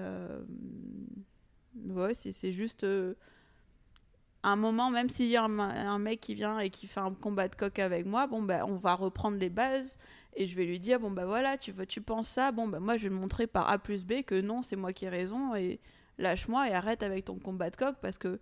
Ouais, 1.75 2.13
c'est 2.13 2.51
juste 2.51 2.83
euh, 2.83 3.13
un 4.43 4.55
moment, 4.55 4.89
même 4.89 5.09
s'il 5.09 5.27
y 5.27 5.37
a 5.37 5.43
un, 5.43 5.99
mec 5.99 6.19
qui 6.19 6.35
vient 6.35 6.59
et 6.59 6.69
qui 6.69 6.87
fait 6.87 6.99
un 6.99 7.13
combat 7.13 7.47
de 7.47 7.55
coq 7.55 7.79
avec 7.79 8.05
moi, 8.05 8.27
bah, 8.27 8.65
on 8.67 8.75
va 8.75 8.95
reprendre 8.95 9.37
les 9.37 9.49
bases 9.49 9.97
et 10.35 10.45
je 10.45 10.55
vais 10.55 10.65
lui 10.65 10.79
dire, 10.79 10.99
bon, 10.99 11.11
bah 11.11 11.25
voilà, 11.25 11.57
tu, 11.57 11.73
tu 11.87 12.01
penses 12.01 12.27
ça, 12.27 12.51
bon, 12.51 12.67
bah 12.67 12.79
moi, 12.79 12.97
je 12.97 13.03
vais 13.03 13.09
le 13.09 13.15
montrer 13.15 13.47
par 13.47 13.69
A 13.69 13.77
plus 13.77 14.05
B 14.05 14.23
que 14.23 14.39
non, 14.39 14.61
c'est 14.61 14.75
moi 14.75 14.93
qui 14.93 15.05
ai 15.05 15.09
raison 15.09 15.55
et 15.55 15.79
lâche-moi 16.17 16.69
et 16.69 16.73
arrête 16.73 17.03
avec 17.03 17.25
ton 17.25 17.35
combat 17.35 17.69
de 17.69 17.75
coq 17.75 17.95
parce 18.01 18.17
que 18.17 18.39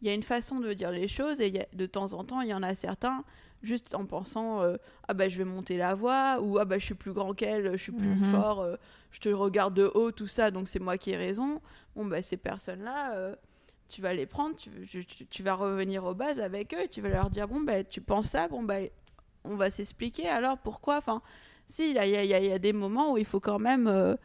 il 0.00 0.08
y 0.08 0.10
a 0.10 0.14
une 0.14 0.24
façon 0.24 0.58
de 0.58 0.72
dire 0.72 0.90
les 0.90 1.06
choses 1.06 1.40
et 1.40 1.68
de 1.72 1.86
temps 1.86 2.12
en 2.14 2.24
temps, 2.24 2.40
il 2.40 2.48
y 2.48 2.54
en 2.54 2.64
a 2.64 2.74
certains, 2.74 3.24
juste 3.62 3.94
en 3.94 4.04
pensant 4.04 4.62
euh, 4.62 4.76
ah 5.08 5.14
bah 5.14 5.28
je 5.28 5.38
vais 5.38 5.44
monter 5.44 5.76
la 5.76 5.94
voix 5.94 6.40
ou 6.40 6.58
ah 6.58 6.64
bah 6.64 6.78
je 6.78 6.84
suis 6.84 6.94
plus 6.94 7.12
grand 7.12 7.32
qu'elle, 7.32 7.72
je 7.72 7.82
suis 7.82 7.92
plus 7.92 8.08
mhm. 8.08 8.32
fort, 8.32 8.60
euh, 8.60 8.76
je 9.10 9.20
te 9.20 9.28
regarde 9.28 9.74
de 9.74 9.90
haut, 9.94 10.12
tout 10.12 10.26
ça, 10.26 10.50
donc 10.50 10.68
c'est 10.68 10.78
moi 10.78 10.98
qui 10.98 11.10
ai 11.10 11.16
raison. 11.16 11.60
Bon 11.96 12.04
bah 12.04 12.22
ces 12.22 12.36
personnes-là, 12.36 13.14
euh, 13.14 13.36
tu 13.88 14.00
vas 14.00 14.14
les 14.14 14.26
prendre, 14.26 14.56
tu, 14.56 15.06
tu, 15.06 15.42
vas 15.42 15.54
revenir 15.54 16.04
aux 16.04 16.14
bases 16.14 16.40
avec 16.40 16.74
eux, 16.74 16.88
tu 16.90 17.00
vas 17.00 17.10
leur 17.10 17.30
dire 17.30 17.48
bon 17.48 17.60
bah 17.60 17.84
tu 17.84 18.00
penses 18.00 18.28
ça, 18.28 18.48
bon 18.48 18.62
bah 18.62 18.80
on 19.44 19.56
va 19.56 19.70
s'expliquer 19.70 20.28
alors 20.28 20.58
pourquoi? 20.58 20.98
Enfin, 20.98 21.22
si 21.66 21.90
il 21.90 21.94
y 21.94 21.98
a, 21.98 22.06
y, 22.24 22.26
y 22.26 22.52
a, 22.52 22.58
des 22.58 22.72
moments 22.72 23.12
où 23.12 23.18
il 23.18 23.24
faut 23.24 23.40
quand 23.40 23.58
même 23.58 24.16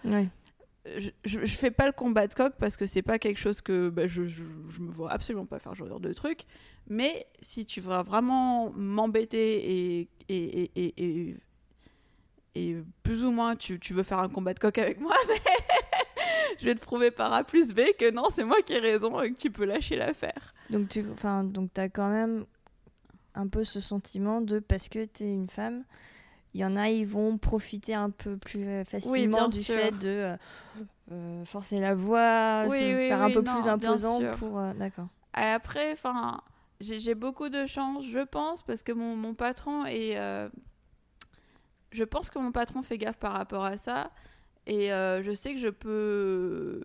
je, 0.97 1.11
je, 1.23 1.55
fais 1.55 1.71
pas 1.71 1.85
le 1.85 1.91
combat 1.91 2.27
de 2.27 2.33
coq 2.33 2.53
parce 2.59 2.77
que 2.77 2.85
c'est 2.85 3.01
pas 3.01 3.19
quelque 3.19 3.39
chose 3.39 3.61
que 3.61 3.89
bah, 3.89 4.07
je, 4.07 4.25
je, 4.25 4.41
me 4.81 4.91
vois 4.91 5.11
absolument 5.11 5.45
pas 5.45 5.59
faire 5.59 5.75
genre 5.75 5.99
de 5.99 6.13
truc. 6.13 6.41
Mais 6.87 7.25
si 7.41 7.65
tu 7.65 7.81
veux 7.81 8.01
vraiment 8.03 8.71
m'embêter 8.71 10.07
et, 10.29 11.37
plus 13.03 13.23
ou 13.23 13.31
moins 13.31 13.55
tu, 13.55 13.79
veux 13.91 14.03
faire 14.03 14.19
un 14.19 14.29
combat 14.29 14.53
de 14.53 14.59
coq 14.59 14.77
avec 14.77 14.99
moi, 14.99 15.15
je 16.59 16.65
vais 16.65 16.75
te 16.75 16.81
prouver 16.81 17.11
par 17.11 17.33
A 17.33 17.43
plus 17.43 17.73
B 17.73 17.81
que 17.97 18.11
non, 18.11 18.29
c'est 18.31 18.43
moi 18.43 18.61
qui 18.65 18.73
ai 18.73 18.79
raison 18.79 19.21
et 19.21 19.31
que 19.31 19.39
tu 19.39 19.51
peux 19.51 19.65
lâcher 19.65 19.95
l'affaire. 19.95 20.53
Donc 20.69 20.89
tu 20.89 21.01
as 21.77 21.89
quand 21.89 22.09
même 22.09 22.45
un 23.35 23.47
peu 23.47 23.63
ce 23.63 23.79
sentiment 23.79 24.41
de 24.41 24.59
parce 24.59 24.89
que 24.89 25.05
tu 25.05 25.23
es 25.23 25.31
une 25.31 25.49
femme 25.49 25.83
il 26.57 26.61
y 26.61 26.65
en 26.65 26.75
a, 26.75 26.89
ils 26.89 27.05
vont 27.05 27.37
profiter 27.37 27.93
un 27.93 28.09
peu 28.09 28.35
plus 28.35 28.67
euh, 28.67 28.83
facilement 28.83 29.47
du 29.47 29.61
fait 29.63 29.91
de. 29.91 30.07
Euh, 30.07 30.37
euh, 31.11 31.45
forcer 31.45 31.79
la 31.79 31.93
voix, 31.93 32.65
Oui, 32.67 32.79
se 32.79 32.95
oui, 32.97 33.07
faire 33.09 33.21
un 33.21 33.29
peu 33.29 33.41
non, 33.41 33.53
plus 33.59 33.67
imposant 33.69 34.19
pour. 34.39 34.57
euh, 34.57 34.73
D'accord. 34.73 35.07
Après, 35.33 35.91
enfin, 35.91 36.41
j'ai 36.81 37.13
beaucoup 37.13 37.49
de 37.49 37.67
chance, 37.67 38.03
je 38.05 38.21
pense, 38.25 38.63
parce 38.63 38.81
que 38.81 38.91
mon, 38.91 39.15
mon 39.15 39.35
patron 39.35 39.85
est. 39.85 40.17
euh, 40.17 40.49
je 41.91 42.03
pense 42.03 42.31
que 42.31 42.39
mon 42.39 42.51
patron 42.51 42.81
fait 42.81 42.97
gaffe 42.97 43.17
par 43.17 43.33
rapport 43.33 43.63
à 43.63 43.77
ça. 43.77 44.09
Et 44.65 44.87
je 44.89 45.31
sais 45.35 45.53
que 45.53 45.59
je 45.59 45.69
peux. 45.69 46.81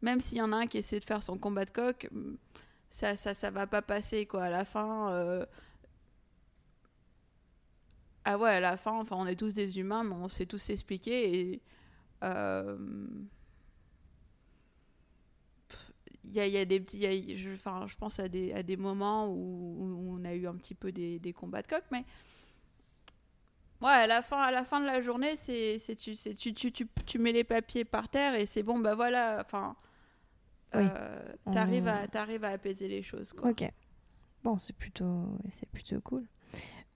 Même 0.00 0.20
s'il 0.22 0.38
y 0.38 0.42
en 0.42 0.52
a 0.52 0.56
un 0.56 0.66
qui 0.66 0.78
essaie 0.78 0.98
de 0.98 1.04
faire 1.04 1.22
son 1.22 1.36
combat 1.36 1.66
de 1.66 1.70
coq, 1.70 2.08
ça, 2.90 3.16
ça, 3.16 3.34
ça 3.34 3.50
va 3.50 3.66
pas 3.66 3.82
passer, 3.82 4.24
quoi. 4.24 4.44
À 4.44 4.50
la 4.50 4.64
fin. 4.64 5.44
Ah 8.24 8.36
ouais, 8.38 8.50
à 8.50 8.60
la 8.60 8.76
fin, 8.76 8.92
enfin, 8.92 9.16
on 9.18 9.26
est 9.26 9.36
tous 9.36 9.54
des 9.54 9.78
humains, 9.78 10.04
mais 10.04 10.14
on 10.14 10.28
sait 10.28 10.46
tous 10.46 10.58
s'expliquer. 10.58 11.40
Et. 11.52 11.62
euh, 12.22 12.76
il 16.24 16.32
y 16.32 16.40
a, 16.40 16.46
il 16.46 16.52
y 16.52 16.58
a 16.58 16.64
des 16.64 16.78
petits 16.80 16.98
il 16.98 17.30
y 17.30 17.32
a- 17.32 17.36
je, 17.36 17.50
enfin, 17.52 17.86
je 17.86 17.96
pense 17.96 18.20
à 18.20 18.28
des, 18.28 18.52
à 18.52 18.62
des 18.62 18.76
moments 18.76 19.26
où, 19.28 19.32
où 19.80 20.16
on 20.20 20.24
a 20.24 20.34
eu 20.34 20.46
un 20.46 20.54
petit 20.54 20.74
peu 20.74 20.92
des, 20.92 21.18
des 21.18 21.32
combats 21.32 21.62
de 21.62 21.66
coq 21.66 21.82
mais 21.90 22.04
ouais 23.80 23.88
à 23.88 24.06
la 24.06 24.20
fin 24.22 24.36
à 24.38 24.50
la 24.50 24.64
fin 24.64 24.80
de 24.80 24.86
la 24.86 25.00
journée 25.00 25.34
c'est 25.36 25.78
c'est 25.78 25.96
tu, 25.96 26.14
c'est- 26.14 26.34
tu, 26.34 26.52
tu, 26.52 26.70
tu, 26.72 26.86
tu 27.06 27.18
mets 27.18 27.32
les 27.32 27.42
papiers 27.44 27.84
par 27.84 28.08
terre 28.08 28.34
et 28.34 28.44
c'est 28.46 28.62
bon 28.62 28.78
bah 28.78 28.94
voilà 28.94 29.38
enfin 29.44 29.74
Oui. 30.74 30.82
euh, 30.84 31.32
t'arrives 31.52 31.86
On- 31.86 31.88
à 31.88 32.06
t'arrives 32.06 32.44
à 32.44 32.50
apaiser 32.50 32.86
les 32.88 33.02
choses 33.02 33.32
quoi. 33.32 33.50
Ok. 33.50 33.64
Bon, 34.44 34.58
c'est 34.58 34.72
plutôt, 34.74 35.36
c'est 35.50 35.68
plutôt 35.68 36.00
cool. 36.00 36.24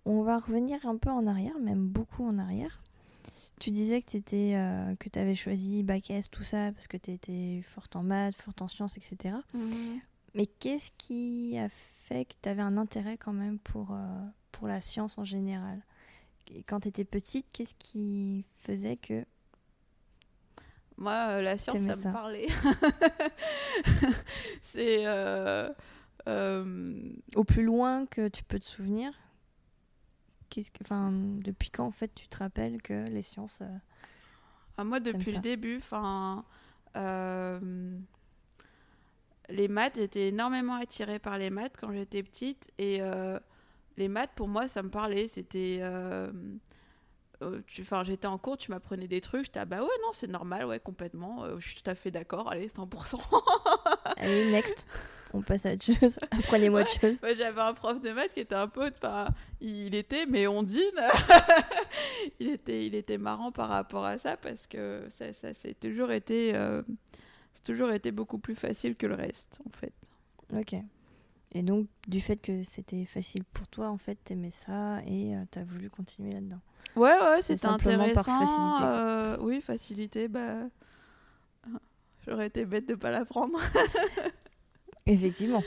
On 0.06 0.22
va 0.22 0.38
revenir 0.38 0.84
un 0.86 0.96
peu 0.96 1.10
en 1.10 1.26
arrière, 1.26 1.58
même 1.58 1.86
beaucoup 1.86 2.26
en 2.26 2.38
arrière. 2.38 2.80
Tu 3.60 3.70
disais 3.70 4.02
que 4.02 4.18
tu 4.18 5.18
avais 5.18 5.34
choisi 5.34 5.82
bac 5.82 6.10
S, 6.10 6.30
tout 6.30 6.42
ça, 6.42 6.72
parce 6.72 6.88
que 6.88 6.96
tu 6.96 7.12
étais 7.12 7.62
forte 7.62 7.96
en 7.96 8.02
maths, 8.02 8.36
forte 8.36 8.60
en 8.60 8.68
sciences, 8.68 8.96
etc. 8.98 9.36
Mhm. 9.54 10.00
Mais 10.34 10.46
qu'est-ce 10.46 10.90
qui 10.98 11.56
a 11.58 11.68
fait 11.68 12.24
que 12.24 12.34
tu 12.42 12.48
avais 12.48 12.62
un 12.62 12.76
intérêt 12.76 13.16
quand 13.16 13.32
même 13.32 13.58
pour, 13.60 13.92
euh, 13.92 13.96
pour 14.52 14.66
la 14.66 14.80
science 14.80 15.16
en 15.16 15.24
général? 15.24 15.80
Quand 16.66 16.80
tu 16.80 16.88
étais 16.88 17.04
petite, 17.04 17.46
qu'est-ce 17.52 17.74
qui 17.78 18.44
faisait 18.56 18.96
que... 18.96 19.24
Moi, 20.96 21.12
euh, 21.12 21.42
la 21.42 21.56
science, 21.56 21.80
ça, 21.80 21.96
ça. 21.96 22.08
me 22.08 22.12
parlait. 22.12 22.46
c'est. 24.62 25.06
euh, 25.06 25.70
euh, 26.28 27.10
Au 27.34 27.44
plus 27.44 27.64
loin 27.64 28.06
que 28.06 28.28
tu 28.28 28.44
peux 28.44 28.60
te 28.60 28.64
souvenir, 28.64 29.12
qu'est-ce 30.54 30.70
que, 30.70 30.82
enfin, 30.82 31.10
depuis 31.12 31.70
quand 31.70 31.86
en 31.86 31.90
fait 31.90 32.14
tu 32.14 32.28
te 32.28 32.36
rappelles 32.38 32.80
que 32.80 33.08
les 33.08 33.22
sciences... 33.22 33.60
euh, 33.62 33.78
ah, 34.76 34.84
moi, 34.84 35.00
depuis 35.00 35.32
le 35.32 35.40
début, 35.40 35.78
enfin. 35.78 36.44
euh, 36.96 37.96
les 39.48 39.68
maths, 39.68 39.96
j'étais 39.96 40.28
énormément 40.28 40.74
attirée 40.74 41.18
par 41.18 41.38
les 41.38 41.50
maths 41.50 41.74
quand 41.78 41.92
j'étais 41.92 42.22
petite. 42.22 42.72
Et 42.78 43.00
euh, 43.00 43.38
les 43.96 44.08
maths, 44.08 44.32
pour 44.34 44.48
moi, 44.48 44.68
ça 44.68 44.82
me 44.82 44.90
parlait. 44.90 45.28
C'était. 45.28 45.82
Enfin, 47.80 48.04
j'étais 48.04 48.26
en 48.26 48.38
cours, 48.38 48.56
tu 48.56 48.70
m'apprenais 48.70 49.06
des 49.06 49.20
trucs, 49.20 49.44
j'étais 49.44 49.60
ah 49.60 49.66
bah 49.66 49.80
ouais, 49.82 49.98
non, 50.02 50.12
c'est 50.12 50.28
normal, 50.28 50.64
ouais, 50.64 50.80
complètement, 50.80 51.44
je 51.58 51.68
suis 51.68 51.82
tout 51.82 51.90
à 51.90 51.94
fait 51.94 52.10
d'accord, 52.10 52.50
allez, 52.50 52.68
100%. 52.68 53.20
Allez, 54.16 54.50
next. 54.50 54.88
On 55.34 55.42
passe 55.42 55.66
à 55.66 55.72
autre 55.72 55.84
chose. 55.84 56.16
Apprenez-moi 56.30 56.82
autre 56.82 57.00
chose. 57.00 57.16
Moi, 57.20 57.34
j'avais 57.34 57.60
un 57.60 57.74
prof 57.74 58.00
de 58.00 58.10
maths 58.10 58.32
qui 58.32 58.40
était 58.40 58.54
un 58.54 58.68
peu. 58.68 58.88
Enfin, 58.96 59.26
il 59.60 59.94
était, 59.96 60.26
mais 60.26 60.46
on 60.46 60.62
dîne. 60.62 60.80
il, 62.40 62.48
était, 62.48 62.86
il 62.86 62.94
était 62.94 63.18
marrant 63.18 63.50
par 63.50 63.68
rapport 63.68 64.04
à 64.04 64.16
ça 64.16 64.36
parce 64.36 64.68
que 64.68 65.04
ça, 65.10 65.32
ça 65.32 65.52
c'est 65.52 65.78
toujours 65.78 66.12
été. 66.12 66.54
euh, 66.54 66.82
c'est 67.52 67.64
toujours 67.64 67.90
été 67.90 68.12
beaucoup 68.12 68.38
plus 68.38 68.54
facile 68.54 68.94
que 68.94 69.06
le 69.06 69.14
reste, 69.16 69.60
en 69.66 69.70
fait. 69.70 69.92
Ok. 70.56 70.76
Et 71.52 71.62
donc, 71.62 71.88
du 72.06 72.20
fait 72.20 72.36
que 72.36 72.62
c'était 72.62 73.04
facile 73.04 73.42
pour 73.44 73.66
toi, 73.68 73.88
en 73.88 73.98
fait, 73.98 74.16
t'aimais 74.22 74.50
ça 74.50 75.00
et 75.06 75.34
euh, 75.34 75.44
t'as 75.50 75.64
voulu 75.64 75.90
continuer 75.90 76.32
là-dedans. 76.32 76.60
Ouais, 76.96 77.10
ouais, 77.20 77.42
c'était 77.42 77.56
simplement 77.56 78.08
par 78.12 78.28
intéressant. 78.28 78.40
facilité, 78.40 78.84
euh, 78.84 79.36
oui, 79.40 79.60
facilité, 79.60 80.28
bah. 80.28 80.68
J'aurais 82.26 82.46
été 82.46 82.64
bête 82.64 82.88
de 82.88 82.94
pas 82.94 83.10
l'apprendre. 83.10 83.58
Effectivement. 85.06 85.62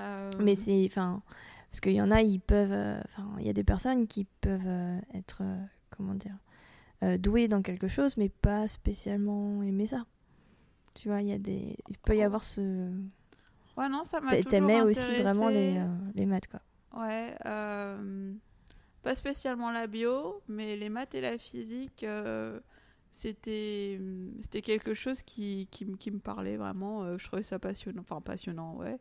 Euh, 0.00 0.30
Mais 0.38 0.54
c'est, 0.54 0.84
enfin, 0.86 1.22
parce 1.70 1.80
qu'il 1.80 1.92
y 1.92 2.02
en 2.02 2.10
a, 2.10 2.22
ils 2.22 2.40
peuvent, 2.40 2.72
euh, 2.72 3.00
enfin, 3.04 3.28
il 3.38 3.46
y 3.46 3.50
a 3.50 3.52
des 3.52 3.64
personnes 3.64 4.06
qui 4.06 4.26
peuvent 4.40 4.60
euh, 4.66 4.98
être, 5.14 5.42
comment 5.90 6.14
dire, 6.14 6.36
douées 7.18 7.48
dans 7.48 7.62
quelque 7.62 7.88
chose, 7.88 8.16
mais 8.16 8.28
pas 8.28 8.68
spécialement 8.68 9.62
aimer 9.62 9.86
ça. 9.86 10.04
Tu 10.94 11.08
vois, 11.08 11.22
il 11.22 11.28
y 11.28 11.32
a 11.32 11.38
des, 11.38 11.76
il 11.88 11.96
peut 11.98 12.16
y 12.16 12.22
avoir 12.22 12.44
ce, 12.44 12.90
Ouais, 13.80 13.88
non, 13.88 14.04
ça 14.04 14.20
m'a 14.20 14.36
t'aimais 14.42 14.82
aussi 14.82 15.22
vraiment 15.22 15.48
les, 15.48 15.78
euh, 15.78 16.26
maths, 16.26 16.48
quoi. 16.48 16.60
Ouais, 16.94 17.34
euh, 17.46 18.32
pas 19.02 19.14
spécialement 19.14 19.70
la 19.70 19.86
bio, 19.86 20.42
mais 20.48 20.76
les 20.76 20.90
maths 20.90 21.14
et 21.14 21.22
la 21.22 21.38
physique, 21.38 22.02
euh, 22.04 22.60
c'était 23.12 24.00
c'était 24.40 24.62
quelque 24.62 24.94
chose 24.94 25.22
qui, 25.22 25.68
qui, 25.70 25.86
qui 25.98 26.10
me 26.10 26.18
parlait 26.18 26.56
vraiment. 26.56 27.04
euh, 27.04 27.18
je 27.18 27.26
trouvais 27.26 27.42
ça 27.42 27.58
passionnant, 27.58 28.02
enfin 28.02 28.20
passionnant, 28.20 28.76
ouais. 28.76 28.98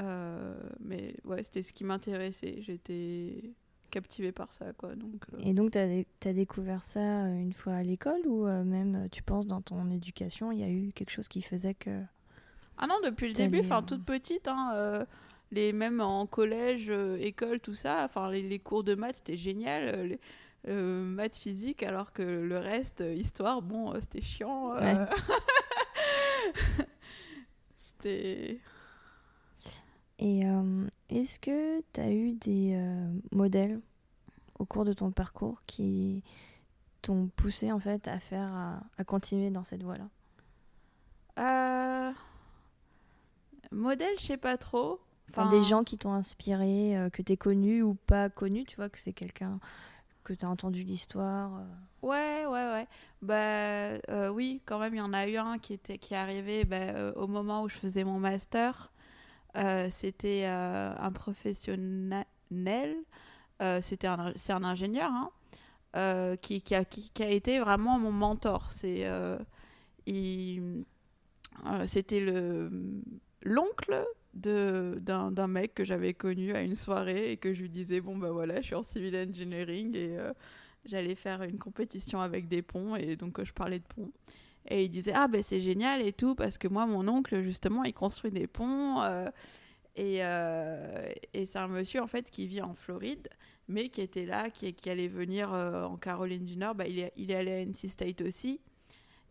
Euh, 0.00 0.58
mais 0.80 1.14
ouais, 1.24 1.42
c'était 1.42 1.62
ce 1.62 1.72
qui 1.72 1.84
m'intéressait. 1.84 2.62
J'étais 2.62 3.52
captivée 3.90 4.32
par 4.32 4.52
ça, 4.52 4.72
quoi. 4.72 4.94
Donc, 4.94 5.24
euh, 5.34 5.38
Et 5.44 5.52
donc, 5.52 5.70
dé- 5.72 6.06
t'as 6.20 6.32
découvert 6.32 6.82
ça 6.82 7.26
une 7.28 7.52
fois 7.52 7.74
à 7.74 7.82
l'école 7.82 8.26
ou 8.26 8.46
même, 8.46 9.08
tu 9.10 9.22
penses, 9.22 9.46
dans 9.46 9.60
ton 9.60 9.90
éducation, 9.90 10.52
il 10.52 10.60
y 10.60 10.64
a 10.64 10.70
eu 10.70 10.92
quelque 10.92 11.10
chose 11.10 11.28
qui 11.28 11.42
faisait 11.42 11.74
que... 11.74 12.02
Ah 12.78 12.86
non, 12.86 12.94
depuis 13.04 13.28
le 13.28 13.34
début, 13.34 13.60
enfin 13.60 13.82
toute 13.82 14.04
petite, 14.04 14.48
hein, 14.48 14.70
euh, 14.74 15.04
les, 15.50 15.72
même 15.74 16.00
en 16.00 16.26
collège, 16.26 16.90
école, 17.18 17.60
tout 17.60 17.74
ça, 17.74 18.04
enfin 18.04 18.30
les, 18.30 18.42
les 18.42 18.58
cours 18.58 18.84
de 18.84 18.94
maths, 18.94 19.16
c'était 19.16 19.36
génial. 19.36 20.06
les, 20.08 20.20
euh, 20.68 21.02
maths 21.04 21.36
physique, 21.36 21.82
alors 21.82 22.12
que 22.12 22.22
le 22.22 22.58
reste, 22.58 23.00
euh, 23.00 23.14
histoire, 23.14 23.62
bon, 23.62 23.92
euh, 23.94 23.98
c'était 24.00 24.20
chiant. 24.22 24.74
euh. 24.76 25.06
c'était... 27.78 28.60
Et 30.18 30.42
est-ce 31.08 31.38
que 31.38 31.80
tu 31.94 32.00
as 32.00 32.10
eu 32.12 32.34
des 32.34 32.78
modèles 33.32 33.80
au 34.58 34.66
cours 34.66 34.84
de 34.84 34.92
ton 34.92 35.10
parcours 35.10 35.62
qui 35.66 36.22
t'ont 37.00 37.30
poussé 37.36 37.72
en 37.72 37.78
fait 37.80 38.06
à 38.06 38.18
faire 38.18 38.52
à, 38.52 38.82
à 38.98 39.04
continuer 39.04 39.48
dans 39.48 39.64
cette 39.64 39.82
voie-là? 39.82 40.08
Euh, 41.38 42.12
Modèle, 43.72 44.12
je 44.18 44.24
sais 44.24 44.36
pas 44.36 44.58
trop. 44.58 45.00
Enfin, 45.30 45.48
des 45.48 45.62
gens 45.62 45.84
qui 45.84 45.96
t'ont 45.96 46.12
inspiré, 46.12 46.98
euh, 46.98 47.08
que 47.08 47.22
tu 47.22 47.36
connu 47.36 47.82
ou 47.82 47.94
pas 47.94 48.28
connu, 48.28 48.64
tu 48.64 48.76
vois 48.76 48.88
que 48.88 48.98
c'est 48.98 49.12
quelqu'un 49.12 49.60
que 50.30 50.38
tu 50.38 50.46
as 50.46 50.48
entendu 50.48 50.84
l'histoire. 50.84 51.56
euh. 51.56 52.06
Ouais, 52.06 52.46
ouais, 52.46 52.72
ouais. 52.72 52.86
Bah 53.20 53.98
euh, 54.08 54.28
oui, 54.28 54.62
quand 54.64 54.78
même, 54.78 54.94
il 54.94 54.98
y 54.98 55.02
en 55.02 55.12
a 55.12 55.26
eu 55.26 55.36
un 55.36 55.58
qui 55.58 55.72
était 55.72 55.98
qui 55.98 56.14
est 56.14 56.16
arrivé 56.16 56.64
bah, 56.64 56.76
euh, 56.76 57.12
au 57.14 57.26
moment 57.26 57.64
où 57.64 57.68
je 57.68 57.74
faisais 57.74 58.04
mon 58.04 58.20
master. 58.20 58.92
C'était 59.90 60.44
un 60.46 61.10
professionnel. 61.12 62.24
C'était 63.80 64.08
c'est 64.36 64.52
un 64.52 64.64
ingénieur 64.64 65.10
hein, 65.12 66.36
qui, 66.40 66.62
a, 66.74 66.84
qui, 66.84 67.22
a 67.22 67.28
été 67.28 67.58
vraiment 67.58 67.98
mon 67.98 68.12
mentor. 68.12 68.70
C'est 68.70 69.10
c'était 71.86 72.20
le 72.20 72.70
l'oncle 73.42 74.06
d'un 74.34 75.48
mec 75.48 75.74
que 75.74 75.84
j'avais 75.84 76.14
connu 76.14 76.52
à 76.52 76.62
une 76.62 76.74
soirée 76.74 77.32
et 77.32 77.36
que 77.36 77.52
je 77.52 77.62
lui 77.62 77.70
disais 77.70 78.00
bon 78.00 78.16
bah 78.16 78.30
voilà 78.30 78.60
je 78.60 78.66
suis 78.66 78.74
en 78.74 78.82
civil 78.82 79.16
engineering 79.16 79.96
et 79.96 80.16
euh, 80.18 80.32
j'allais 80.84 81.16
faire 81.16 81.42
une 81.42 81.58
compétition 81.58 82.20
avec 82.20 82.48
des 82.48 82.62
ponts 82.62 82.94
et 82.94 83.16
donc 83.16 83.40
euh, 83.40 83.44
je 83.44 83.52
parlais 83.52 83.80
de 83.80 83.84
ponts. 83.84 84.12
Et 84.68 84.84
il 84.84 84.88
disait 84.88 85.12
ah 85.14 85.26
ben 85.26 85.42
c'est 85.42 85.60
génial 85.60 86.00
et 86.00 86.12
tout 86.12 86.34
parce 86.34 86.58
que 86.58 86.68
moi 86.68 86.86
mon 86.86 87.08
oncle 87.08 87.42
justement 87.42 87.82
il 87.82 87.92
construit 87.92 88.30
des 88.30 88.46
ponts 88.46 89.02
euh, 89.02 89.28
et, 89.96 90.18
et 91.36 91.46
c'est 91.46 91.58
un 91.58 91.68
monsieur 91.68 92.00
en 92.00 92.06
fait 92.06 92.30
qui 92.30 92.46
vit 92.46 92.62
en 92.62 92.74
Floride 92.74 93.28
mais 93.66 93.88
qui 93.88 94.00
était 94.00 94.26
là 94.26 94.48
qui, 94.50 94.72
qui 94.74 94.90
allait 94.90 95.08
venir 95.08 95.50
en 95.50 95.96
Caroline 95.96 96.44
du 96.44 96.56
Nord. 96.56 96.74
Bah, 96.74 96.86
il, 96.86 96.98
est, 96.98 97.12
il 97.16 97.30
est 97.30 97.34
allé 97.34 97.52
à 97.52 97.64
NC 97.64 97.88
State 97.88 98.20
aussi. 98.20 98.60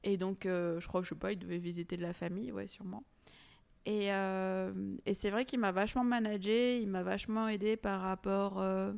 Et 0.03 0.17
donc 0.17 0.41
je 0.43 0.85
crois 0.87 1.01
je 1.03 1.09
sais 1.09 1.15
pas 1.15 1.31
il 1.31 1.39
devait 1.39 1.57
visiter 1.57 1.95
de 1.95 2.01
la 2.01 2.13
famille 2.13 2.51
ouais 2.51 2.67
sûrement 2.67 3.03
et, 3.85 4.13
euh, 4.13 4.71
et 5.05 5.13
c'est 5.13 5.29
vrai 5.29 5.45
qu'il 5.45 5.59
m'a 5.59 5.71
vachement 5.71 6.03
managé, 6.03 6.79
il 6.81 6.87
m'a 6.89 7.03
vachement 7.03 7.47
aidé 7.47 7.77
par 7.77 8.01
rapport 8.01 8.61
euh, 8.61 8.93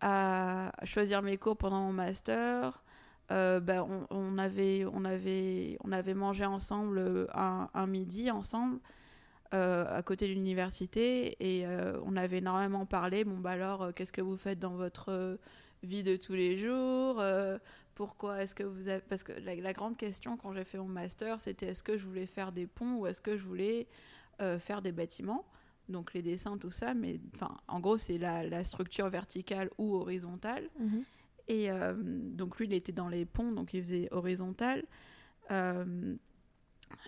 à 0.00 0.72
choisir 0.84 1.22
mes 1.22 1.36
cours 1.38 1.56
pendant 1.56 1.80
mon 1.82 1.92
master. 1.92 2.82
Euh, 3.30 3.60
ben, 3.60 3.86
on, 4.10 4.38
avait, 4.38 4.84
on, 4.92 5.04
avait, 5.04 5.78
on 5.84 5.92
avait 5.92 6.14
mangé 6.14 6.44
ensemble 6.44 7.28
un, 7.34 7.68
un 7.74 7.86
midi 7.86 8.30
ensemble. 8.30 8.78
à 9.52 10.02
côté 10.02 10.28
de 10.28 10.32
l'université 10.32 11.36
et 11.40 11.66
on 12.04 12.16
avait 12.16 12.38
énormément 12.38 12.86
parlé. 12.86 13.24
Bon, 13.24 13.38
bah 13.38 13.50
alors, 13.52 13.92
qu'est-ce 13.94 14.12
que 14.12 14.22
vous 14.22 14.36
faites 14.36 14.58
dans 14.58 14.76
votre 14.76 15.38
vie 15.82 16.02
de 16.02 16.16
tous 16.16 16.32
les 16.34 16.56
jours? 16.58 17.22
Pourquoi 18.04 18.42
est-ce 18.42 18.54
que 18.54 18.64
vous 18.64 18.88
avez... 18.88 19.00
Parce 19.00 19.22
que 19.22 19.32
la, 19.32 19.54
la 19.54 19.72
grande 19.72 19.96
question 19.96 20.36
quand 20.36 20.52
j'ai 20.52 20.64
fait 20.64 20.78
mon 20.78 20.88
master, 20.88 21.40
c'était 21.40 21.66
est-ce 21.66 21.84
que 21.84 21.96
je 21.96 22.04
voulais 22.04 22.26
faire 22.26 22.50
des 22.50 22.66
ponts 22.66 22.96
ou 22.96 23.06
est-ce 23.06 23.20
que 23.20 23.36
je 23.36 23.44
voulais 23.44 23.86
faire 24.58 24.82
des 24.82 24.90
bâtiments? 24.90 25.44
Donc 25.88 26.14
les 26.14 26.22
dessins, 26.22 26.58
tout 26.58 26.70
ça, 26.70 26.94
mais 26.94 27.20
enfin, 27.34 27.56
en 27.68 27.80
gros, 27.80 27.98
c'est 27.98 28.18
la, 28.18 28.64
structure 28.64 29.08
verticale 29.08 29.70
ou 29.78 29.94
horizontale. 29.94 30.68
Mhm. 30.78 31.04
Et 31.48 31.70
euh, 31.70 31.94
donc 31.96 32.58
lui, 32.58 32.66
il 32.66 32.72
était 32.72 32.92
dans 32.92 33.08
les 33.08 33.24
ponts, 33.24 33.52
donc 33.52 33.74
il 33.74 33.82
faisait 33.82 34.08
horizontal. 34.10 34.84
Euh, 35.50 36.14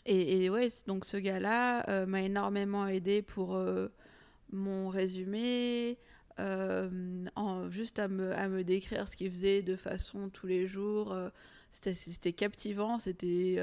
et, 0.07 0.51
ouais, 0.51 0.69
donc 0.87 1.05
ce 1.05 1.17
gars-là 1.17 1.89
euh, 1.89 2.07
m'a 2.07 2.23
énormément 2.23 2.87
aidé 2.87 3.23
pour 3.23 3.59
mon 4.51 4.89
résumé, 4.89 5.99
en, 6.39 7.71
juste 7.71 7.99
à 7.99 8.09
me, 8.09 8.63
décrire 8.63 9.09
ce 9.09 9.17
qu'il 9.17 9.31
faisait 9.31 9.63
de 9.63 9.77
façon 9.77 10.29
tous 10.31 10.47
les 10.47 10.67
jours. 10.67 11.17
c'était 11.71 12.33
captivant, 12.33 12.99
c'était 12.99 13.63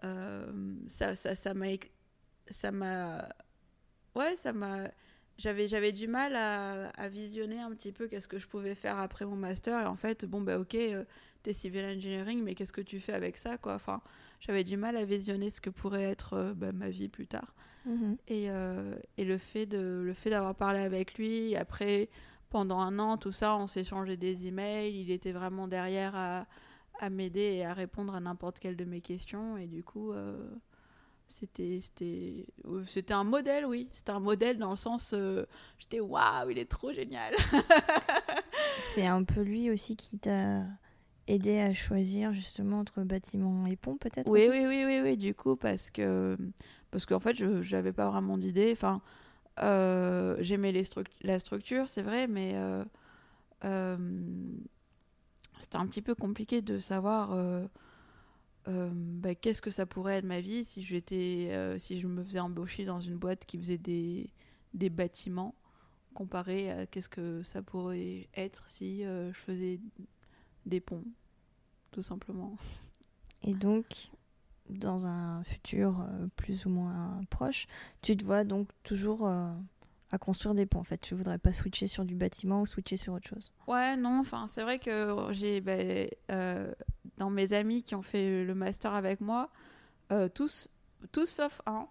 ça, 0.00 1.16
ça, 1.16 1.34
ça 1.34 1.54
m'a 1.54 1.68
ça 2.50 2.72
m'a 2.72 3.28
ouais, 4.14 4.36
ça 4.36 4.52
m'a. 4.52 4.90
J'avais, 5.38 5.66
j'avais 5.66 5.92
du 5.92 6.08
mal 6.08 6.36
à, 6.36 7.08
visionner 7.08 7.58
un 7.58 7.70
petit 7.70 7.92
peu 7.92 8.06
qu'est-ce 8.06 8.28
que 8.28 8.38
je 8.38 8.46
pouvais 8.46 8.74
faire 8.74 8.98
après 8.98 9.24
mon 9.24 9.36
master. 9.36 9.80
Et 9.80 9.86
en 9.86 9.96
fait, 9.96 10.24
bon, 10.24 10.40
bah 10.40 10.58
ok, 10.58 10.74
euh, 10.74 11.04
t'es 11.42 11.52
civil 11.52 11.84
engineering, 11.84 12.42
mais 12.42 12.54
qu'est-ce 12.54 12.72
que 12.72 12.80
tu 12.80 13.00
fais 13.00 13.12
avec 13.12 13.36
ça, 13.36 13.58
quoi? 13.58 13.74
Enfin, 13.74 14.00
j'avais 14.40 14.64
du 14.64 14.76
mal 14.76 14.96
à 14.96 15.04
visionner 15.04 15.50
ce 15.50 15.60
que 15.60 15.70
pourrait 15.70 16.04
être 16.04 16.34
euh, 16.34 16.54
bah, 16.54 16.72
ma 16.72 16.90
vie 16.90 17.08
plus 17.08 17.26
tard. 17.26 17.54
Mhm. 17.86 18.16
Et, 18.28 18.50
euh, 18.50 18.94
et, 19.16 19.24
le 19.24 19.38
fait, 19.38 19.66
de, 19.66 20.02
le 20.04 20.14
fait 20.14 20.30
d'avoir 20.30 20.54
parlé 20.54 20.80
avec 20.80 21.18
lui, 21.18 21.56
après, 21.56 22.08
pendant 22.50 22.80
un 22.80 22.98
an, 22.98 23.16
tout 23.16 23.32
ça, 23.32 23.56
on 23.56 23.66
s'est 23.66 23.84
changé 23.84 24.16
des 24.16 24.46
emails. 24.46 24.94
Il 24.94 25.10
était 25.10 25.32
vraiment 25.32 25.68
derrière 25.68 26.14
à, 26.14 26.46
à 27.00 27.10
m'aider 27.10 27.54
et 27.56 27.64
à 27.64 27.74
répondre 27.74 28.14
à 28.14 28.20
n'importe 28.20 28.58
quelle 28.58 28.76
de 28.76 28.84
mes 28.84 29.00
questions. 29.00 29.56
Et 29.56 29.66
du 29.66 29.82
coup 29.82 30.12
c'était 31.32 31.80
c'était 31.80 32.46
c'était 32.84 33.14
un 33.14 33.24
modèle 33.24 33.66
oui 33.66 33.88
c'était 33.90 34.10
un 34.10 34.20
modèle 34.20 34.58
dans 34.58 34.70
le 34.70 34.76
sens 34.76 35.12
euh, 35.14 35.44
j'étais 35.78 36.00
waouh 36.00 36.50
il 36.50 36.58
est 36.58 36.70
trop 36.70 36.92
génial 36.92 37.34
c'est 38.94 39.06
un 39.06 39.24
peu 39.24 39.40
lui 39.40 39.70
aussi 39.70 39.96
qui 39.96 40.18
t'a 40.18 40.64
aidé 41.28 41.58
à 41.60 41.72
choisir 41.72 42.32
justement 42.32 42.80
entre 42.80 43.02
bâtiment 43.02 43.66
et 43.66 43.76
pont 43.76 43.96
peut-être 43.96 44.30
oui, 44.30 44.48
oui 44.50 44.64
oui 44.66 44.84
oui 44.86 45.00
oui 45.02 45.16
du 45.16 45.34
coup 45.34 45.56
parce 45.56 45.90
que 45.90 46.36
parce 46.90 47.06
qu'en 47.06 47.20
fait 47.20 47.36
je 47.36 47.62
j'avais 47.62 47.92
pas 47.92 48.10
vraiment 48.10 48.38
d'idée. 48.38 48.70
Enfin 48.72 49.00
euh, 49.60 50.36
j'aimais 50.40 50.72
les 50.72 50.84
la 51.22 51.38
structure 51.38 51.88
c'est 51.88 52.02
vrai 52.02 52.26
mais 52.26 52.52
euh, 52.54 53.96
c'était 55.60 55.76
un 55.76 55.86
petit 55.86 56.02
peu 56.02 56.14
compliqué 56.14 56.62
de 56.62 56.78
savoir 56.78 57.32
euh, 58.68 58.90
bah, 58.94 59.34
qu'est-ce 59.34 59.60
que 59.60 59.70
ça 59.70 59.86
pourrait 59.86 60.18
être 60.18 60.24
ma 60.24 60.40
vie 60.40 60.64
si 60.64 60.84
j'étais 60.84 61.48
euh, 61.50 61.78
si 61.80 61.98
je 61.98 62.06
me 62.06 62.22
faisais 62.22 62.38
embaucher 62.38 62.84
dans 62.84 63.00
une 63.00 63.16
boîte 63.16 63.44
qui 63.44 63.58
faisait 63.58 63.78
des, 63.78 64.30
des 64.72 64.88
bâtiments 64.88 65.56
comparé 66.14 66.70
à 66.70 66.86
qu'est-ce 66.86 67.08
que 67.08 67.42
ça 67.42 67.62
pourrait 67.62 68.28
être 68.34 68.62
si 68.68 69.04
euh, 69.04 69.32
je 69.32 69.38
faisais 69.38 69.80
des 70.66 70.80
ponts 70.80 71.04
tout 71.90 72.02
simplement. 72.02 72.56
Et 73.42 73.54
donc 73.54 74.10
dans 74.70 75.06
un 75.06 75.42
futur 75.44 76.06
plus 76.36 76.64
ou 76.64 76.70
moins 76.70 77.20
proche 77.28 77.66
tu 78.00 78.16
te 78.16 78.24
vois 78.24 78.44
donc 78.44 78.68
toujours 78.84 79.26
à 79.26 80.18
construire 80.18 80.54
des 80.54 80.66
ponts 80.66 80.80
en 80.80 80.84
fait. 80.84 80.98
Tu 80.98 81.14
voudrais 81.14 81.38
pas 81.38 81.52
switcher 81.52 81.86
sur 81.86 82.04
du 82.04 82.14
bâtiment 82.14 82.62
ou 82.62 82.66
switcher 82.66 82.96
sur 82.96 83.12
autre 83.14 83.28
chose. 83.28 83.52
Ouais 83.66 83.96
non 83.96 84.20
enfin 84.20 84.46
c'est 84.48 84.62
vrai 84.62 84.78
que 84.78 85.28
j'ai 85.32 85.60
bah, 85.60 85.76
dans 87.18 87.30
mes 87.30 87.52
amis 87.52 87.82
qui 87.82 87.94
ont 87.94 88.02
fait 88.02 88.44
le 88.44 88.54
master 88.54 88.94
avec 88.94 89.20
moi, 89.20 89.50
euh, 90.10 90.28
tous, 90.28 90.68
tous 91.12 91.28
sauf 91.28 91.60
un, 91.66 91.86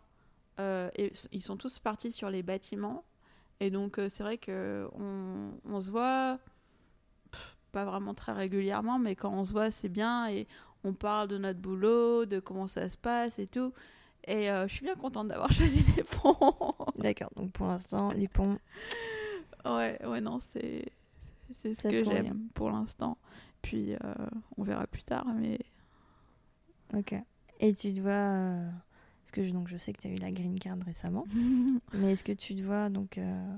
euh, 0.60 0.90
et 0.96 1.12
ils 1.32 1.42
sont 1.42 1.58
tous 1.58 1.80
partis 1.80 2.12
sur 2.12 2.30
les 2.30 2.44
bâtiments. 2.44 3.04
Et 3.60 3.70
donc, 3.70 4.00
euh, 4.00 4.10
c'est 4.10 4.24
vrai 4.24 4.38
qu'on 4.38 5.52
on 5.66 5.80
se 5.80 5.92
voit, 5.92 6.40
pas 7.72 7.86
vraiment 7.86 8.14
très 8.14 8.34
régulièrement, 8.34 9.00
mais 9.00 9.16
quand 9.16 9.32
on 9.32 9.44
se 9.44 9.52
voit, 9.52 9.72
c'est 9.72 9.90
bien. 9.90 10.28
Et 10.30 10.48
on 10.84 10.94
parle 10.94 11.28
de 11.28 11.38
notre 11.38 11.60
boulot, 11.60 12.26
de 12.26 12.40
comment 12.40 12.68
ça 12.68 12.90
se 12.90 12.98
passe 12.98 13.40
et 13.40 13.48
tout. 13.48 13.74
Et 14.28 14.48
je 14.48 14.68
suis 14.68 14.84
bien 14.84 14.96
contente 14.96 15.30
d'avoir 15.30 15.52
choisi 15.52 15.84
les 15.96 16.04
ponts. 16.04 16.76
D'accord, 16.98 17.32
donc 17.36 17.52
pour 17.52 17.68
l'instant, 17.68 18.12
les 18.12 18.28
ponts. 18.28 18.58
Ouais, 19.64 20.04
ouais, 20.04 20.22
non, 20.22 20.40
c'est 20.40 20.92
c'est 21.54 21.76
ce 21.76 21.88
que 21.88 22.04
j'aime 22.04 22.48
pour 22.54 22.72
l'instant. 22.72 23.18
Puis 23.62 23.94
euh, 23.94 23.98
on 24.58 24.64
verra 24.64 24.88
plus 24.88 25.04
tard, 25.04 25.26
mais. 25.36 25.60
Ok. 26.94 27.16
Et 27.60 27.74
tu 27.74 27.94
dois. 27.94 28.12
Euh, 28.12 28.70
parce 29.24 29.32
que 29.32 29.46
je, 29.46 29.52
donc, 29.52 29.68
je 29.68 29.78
sais 29.78 29.94
que 29.94 30.02
tu 30.02 30.08
as 30.08 30.12
eu 30.12 30.16
la 30.16 30.32
green 30.32 30.60
card 30.60 30.78
récemment. 30.86 31.26
mais 31.94 32.14
est-ce 32.14 32.24
que 32.24 32.32
tu 32.32 32.54
dois 32.54 32.90
donc 32.90 33.18
euh, 33.18 33.58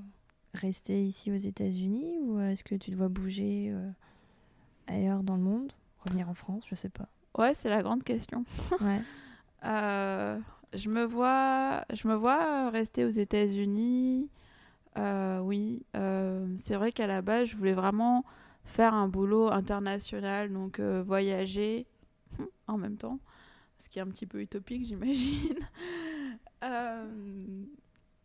rester 0.54 1.04
ici 1.04 1.32
aux 1.32 1.36
États-Unis 1.36 2.20
ou 2.22 2.40
est-ce 2.40 2.64
que 2.64 2.76
tu 2.76 2.92
dois 2.92 3.08
bouger 3.08 3.74
ailleurs 4.88 5.24
dans 5.24 5.36
le 5.36 5.42
monde 5.42 5.74
Revenir 6.06 6.30
en 6.30 6.34
France 6.34 6.64
Je 6.70 6.76
sais 6.76 6.90
pas. 6.90 7.08
Ouais, 7.38 7.54
c'est 7.54 7.70
la 7.70 7.82
grande 7.82 8.04
question. 8.04 8.46
ouais. 8.82 9.02
je 9.64 10.90
me 10.90 11.04
vois, 11.04 11.86
je 11.94 12.08
me 12.08 12.16
vois 12.16 12.70
rester 12.70 13.06
aux 13.06 13.10
États-Unis. 13.10 14.30
oui, 14.96 15.86
c'est 15.94 16.76
vrai 16.76 16.92
qu'à 16.92 17.08
la 17.08 17.22
base, 17.22 17.50
je 17.50 17.58
voulais 17.58 17.74
vraiment 17.74 18.26
faire 18.66 18.94
un 18.94 19.08
boulot 19.08 19.52
international, 19.52 20.52
donc 20.52 20.80
euh, 20.80 21.04
voyager 21.06 21.86
en 22.68 22.78
même 22.78 22.98
temps, 22.98 23.20
ce 23.78 23.90
qui 23.90 24.00
est 24.00 24.02
un 24.02 24.08
petit 24.08 24.26
peu 24.26 24.42
utopique, 24.42 24.86
j'imagine. 24.86 25.60
Euh, 26.64 27.40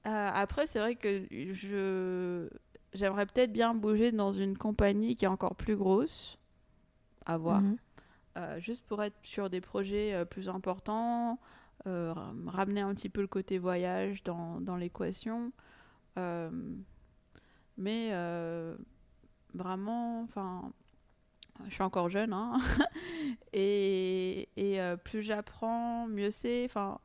euh, 0.07 0.31
après, 0.33 0.69
c'est 0.69 0.79
vrai 0.79 0.95
que 0.95 1.27
je 1.31 2.49
j'aimerais 2.95 3.27
peut-être 3.27 3.53
bien 3.53 3.75
bouger 3.75 4.13
dans 4.13 4.31
une 4.31 4.57
compagnie 4.57 5.17
qui 5.17 5.25
est 5.25 5.29
encore 5.29 5.57
plus 5.57 5.75
grosse, 5.75 6.38
mhm. 7.29 7.76
juste 8.59 8.85
pour 8.87 9.03
être 9.03 9.16
sur 9.22 9.51
des 9.51 9.61
projets 9.61 10.24
plus 10.26 10.49
importants, 10.49 11.39
ramener 11.85 12.81
un 12.81 12.95
petit 12.95 13.09
peu 13.09 13.20
le 13.20 13.26
côté 13.26 13.59
voyage 13.59 14.22
dans, 14.22 14.61
dans 14.61 14.76
l'équation. 14.76 15.53
mais 17.76 18.12
vraiment, 19.55 20.22
enfin, 20.22 20.72
je 21.66 21.74
suis 21.74 21.83
encore 21.83 22.09
jeune, 22.09 22.33
hein, 22.33 22.59
et, 23.53 24.49
et 24.57 24.81
euh, 24.81 24.97
plus 24.97 25.22
j'apprends, 25.22 26.07
mieux 26.07 26.31
c'est. 26.31 26.64
Enfin, 26.64 26.99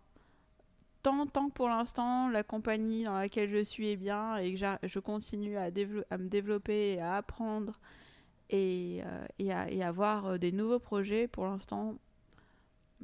tant, 1.02 1.26
tant 1.28 1.50
que 1.50 1.54
pour 1.54 1.70
l'instant, 1.70 2.30
la 2.30 2.44
compagnie 2.44 3.04
dans 3.04 3.16
laquelle 3.16 3.50
je 3.50 3.64
suis 3.64 3.90
est 3.90 3.98
bien 3.98 4.38
et 4.38 4.54
que 4.54 4.60
je 4.84 5.00
continue 5.00 5.58
à, 5.58 5.70
à, 6.10 6.18
me 6.18 6.28
développer 6.28 6.94
et 6.94 7.02
à 7.02 7.16
apprendre 7.16 7.80
et, 8.54 9.02
euh, 9.04 9.26
et, 9.40 9.52
à, 9.52 9.70
et 9.72 9.84
avoir 9.84 10.26
euh, 10.26 10.38
des 10.38 10.52
nouveaux 10.52 10.80
projets, 10.80 11.28
pour 11.28 11.46
l'instant, 11.46 11.96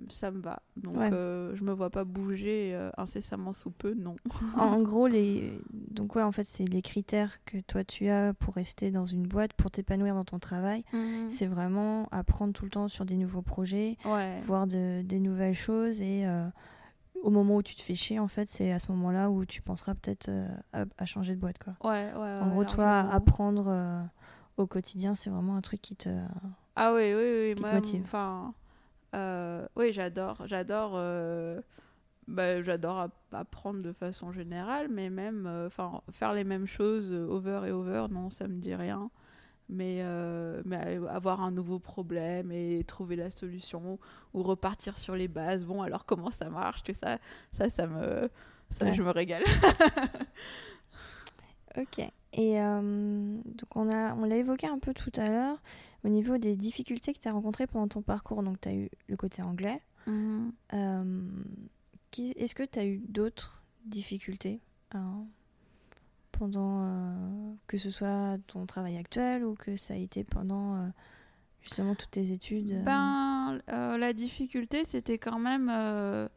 ça 0.10 0.32
me 0.32 0.42
va. 0.42 0.62
Donc 0.78 0.98
euh, 0.98 1.56
je 1.56 1.64
me 1.64 1.74
vois 1.74 1.90
pas 1.90 2.04
bouger 2.04 2.72
euh, 2.74 2.90
incessamment 2.98 3.52
sous 3.52 3.72
peu, 3.72 3.94
non. 3.94 4.16
en 4.58 4.82
gros, 4.82 5.08
les 5.08 5.60
donc 5.74 6.16
ouais, 6.16 6.24
en 6.24 6.32
fait, 6.32 6.46
c'est 6.46 6.66
les 6.66 6.82
critères 6.82 7.44
que 7.44 7.58
toi 7.60 7.84
tu 7.84 8.08
as 8.10 8.34
pour 8.34 8.54
rester 8.54 8.92
dans 8.92 9.06
une 9.06 9.24
boîte, 9.24 9.54
pour 9.54 9.72
t'épanouir 9.72 10.16
dans 10.16 10.24
ton 10.24 10.40
travail. 10.40 10.84
Mhm. 10.94 11.30
C'est 11.30 11.48
vraiment 11.48 12.08
apprendre 12.12 12.54
tout 12.54 12.64
le 12.64 12.72
temps 12.72 12.88
sur 12.88 13.06
des 13.06 13.18
nouveaux 13.18 13.42
projets, 13.42 13.98
voir 14.44 14.68
de, 14.68 15.02
des 15.02 15.20
nouvelles 15.20 15.56
choses 15.56 16.00
et 16.00 16.26
euh, 16.26 16.48
au 17.24 17.32
moment 17.32 17.58
où 17.58 17.64
tu 17.64 17.76
te 17.76 17.82
fais 17.82 17.96
chier, 17.96 18.18
en 18.20 18.30
fait, 18.30 18.48
c'est 18.48 18.72
à 18.72 18.80
ce 18.80 18.90
moment-là 18.94 19.30
où 19.30 19.44
tu 19.44 19.62
penseras 19.62 19.94
peut-être 19.94 20.32
à, 20.72 21.06
changer 21.06 21.36
de 21.36 21.42
boîte, 21.42 21.58
quoi. 21.62 21.74
Ouais, 21.84 22.14
ouais. 22.14 22.40
En 22.40 22.50
gros, 22.52 22.64
toi, 22.64 23.00
apprendre 23.00 24.08
au 24.60 24.68
quotidien, 24.68 25.16
c'est 25.16 25.30
vraiment 25.30 25.56
un 25.56 25.62
truc 25.62 25.82
qui 25.82 25.96
te. 25.96 26.10
Ah 26.76 26.94
oui, 26.94 27.14
oui, 27.14 27.54
oui, 27.56 27.62
moi, 27.62 27.80
enfin 28.02 28.54
euh, 29.16 29.68
oui, 29.76 29.92
j'adore, 29.92 30.46
j'adore, 30.46 30.92
euh, 30.96 31.62
bah, 32.28 32.62
j'adore 32.62 33.10
apprendre 33.32 33.82
de 33.82 33.92
façon 33.92 34.32
générale, 34.32 34.88
mais 34.90 35.10
même, 35.10 35.48
euh, 35.48 35.68
enfin, 35.68 36.02
faire 36.12 36.34
les 36.34 36.44
mêmes 36.44 36.68
choses 36.68 37.12
over 37.12 37.62
et 37.68 37.72
over, 37.72 38.08
non, 38.12 38.30
ça 38.30 38.48
me 38.48 38.60
dit 38.60 38.76
rien. 38.76 39.10
Mais, 39.72 40.04
mais 40.66 41.00
avoir 41.10 41.42
un 41.42 41.52
nouveau 41.52 41.78
problème 41.78 42.52
et 42.52 42.84
trouver 42.86 43.16
la 43.16 43.30
solution 43.30 44.00
ou 44.34 44.42
repartir 44.42 44.98
sur 44.98 45.16
les 45.16 45.28
bases. 45.28 45.64
Bon, 45.64 45.84
alors 45.84 46.08
comment 46.08 46.32
ça 46.32 46.50
marche, 46.50 46.82
tout 46.82 46.96
ça, 46.96 47.20
ça, 47.52 47.70
ça 47.70 47.86
me, 47.86 48.32
ça, 48.72 48.92
je 48.92 49.04
me 49.04 49.12
régale. 49.12 49.44
ok. 51.78 52.12
Et 52.34 52.60
donc 52.60 53.76
on 53.76 53.90
a, 53.90 54.14
on 54.14 54.26
l'a 54.26 54.38
évoqué 54.38 54.68
un 54.68 54.78
peu 54.78 54.94
tout 54.94 55.12
à 55.16 55.28
l'heure 55.28 55.62
au 56.04 56.10
niveau 56.10 56.38
des 56.38 56.56
difficultés 56.56 57.12
que 57.12 57.20
tu 57.20 57.28
as 57.28 57.32
rencontrées 57.32 57.66
pendant 57.66 57.88
ton 57.88 58.02
parcours. 58.02 58.44
Donc 58.44 58.62
tu 58.62 58.70
as 58.70 58.74
eu 58.74 58.90
le 59.08 59.18
côté 59.18 59.42
anglais. 59.42 59.82
Mhm. 60.06 60.52
Est-ce 62.36 62.56
que 62.56 62.64
tu 62.64 62.80
as 62.80 62.86
eu 62.86 62.98
d'autres 63.08 63.62
difficultés 63.86 64.62
hein, 64.92 65.26
pendant 66.32 66.84
euh, 66.84 67.54
que 67.68 67.78
ce 67.78 67.90
soit 67.90 68.38
ton 68.48 68.66
travail 68.66 68.98
actuel 68.98 69.46
ou 69.46 69.56
que 69.56 69.76
ça 69.76 69.94
a 69.94 69.98
été 69.98 70.24
pendant 70.24 70.76
euh, 70.76 70.88
justement 71.62 71.96
toutes 71.96 72.12
tes 72.12 72.32
études 72.32 72.72
euh? 72.72 72.84
Ben, 72.84 73.60
euh, 73.70 73.98
la 73.98 74.14
difficulté, 74.14 74.84
c'était 74.86 75.18
quand 75.18 75.40
même 75.40 75.70
euh, 75.72 76.28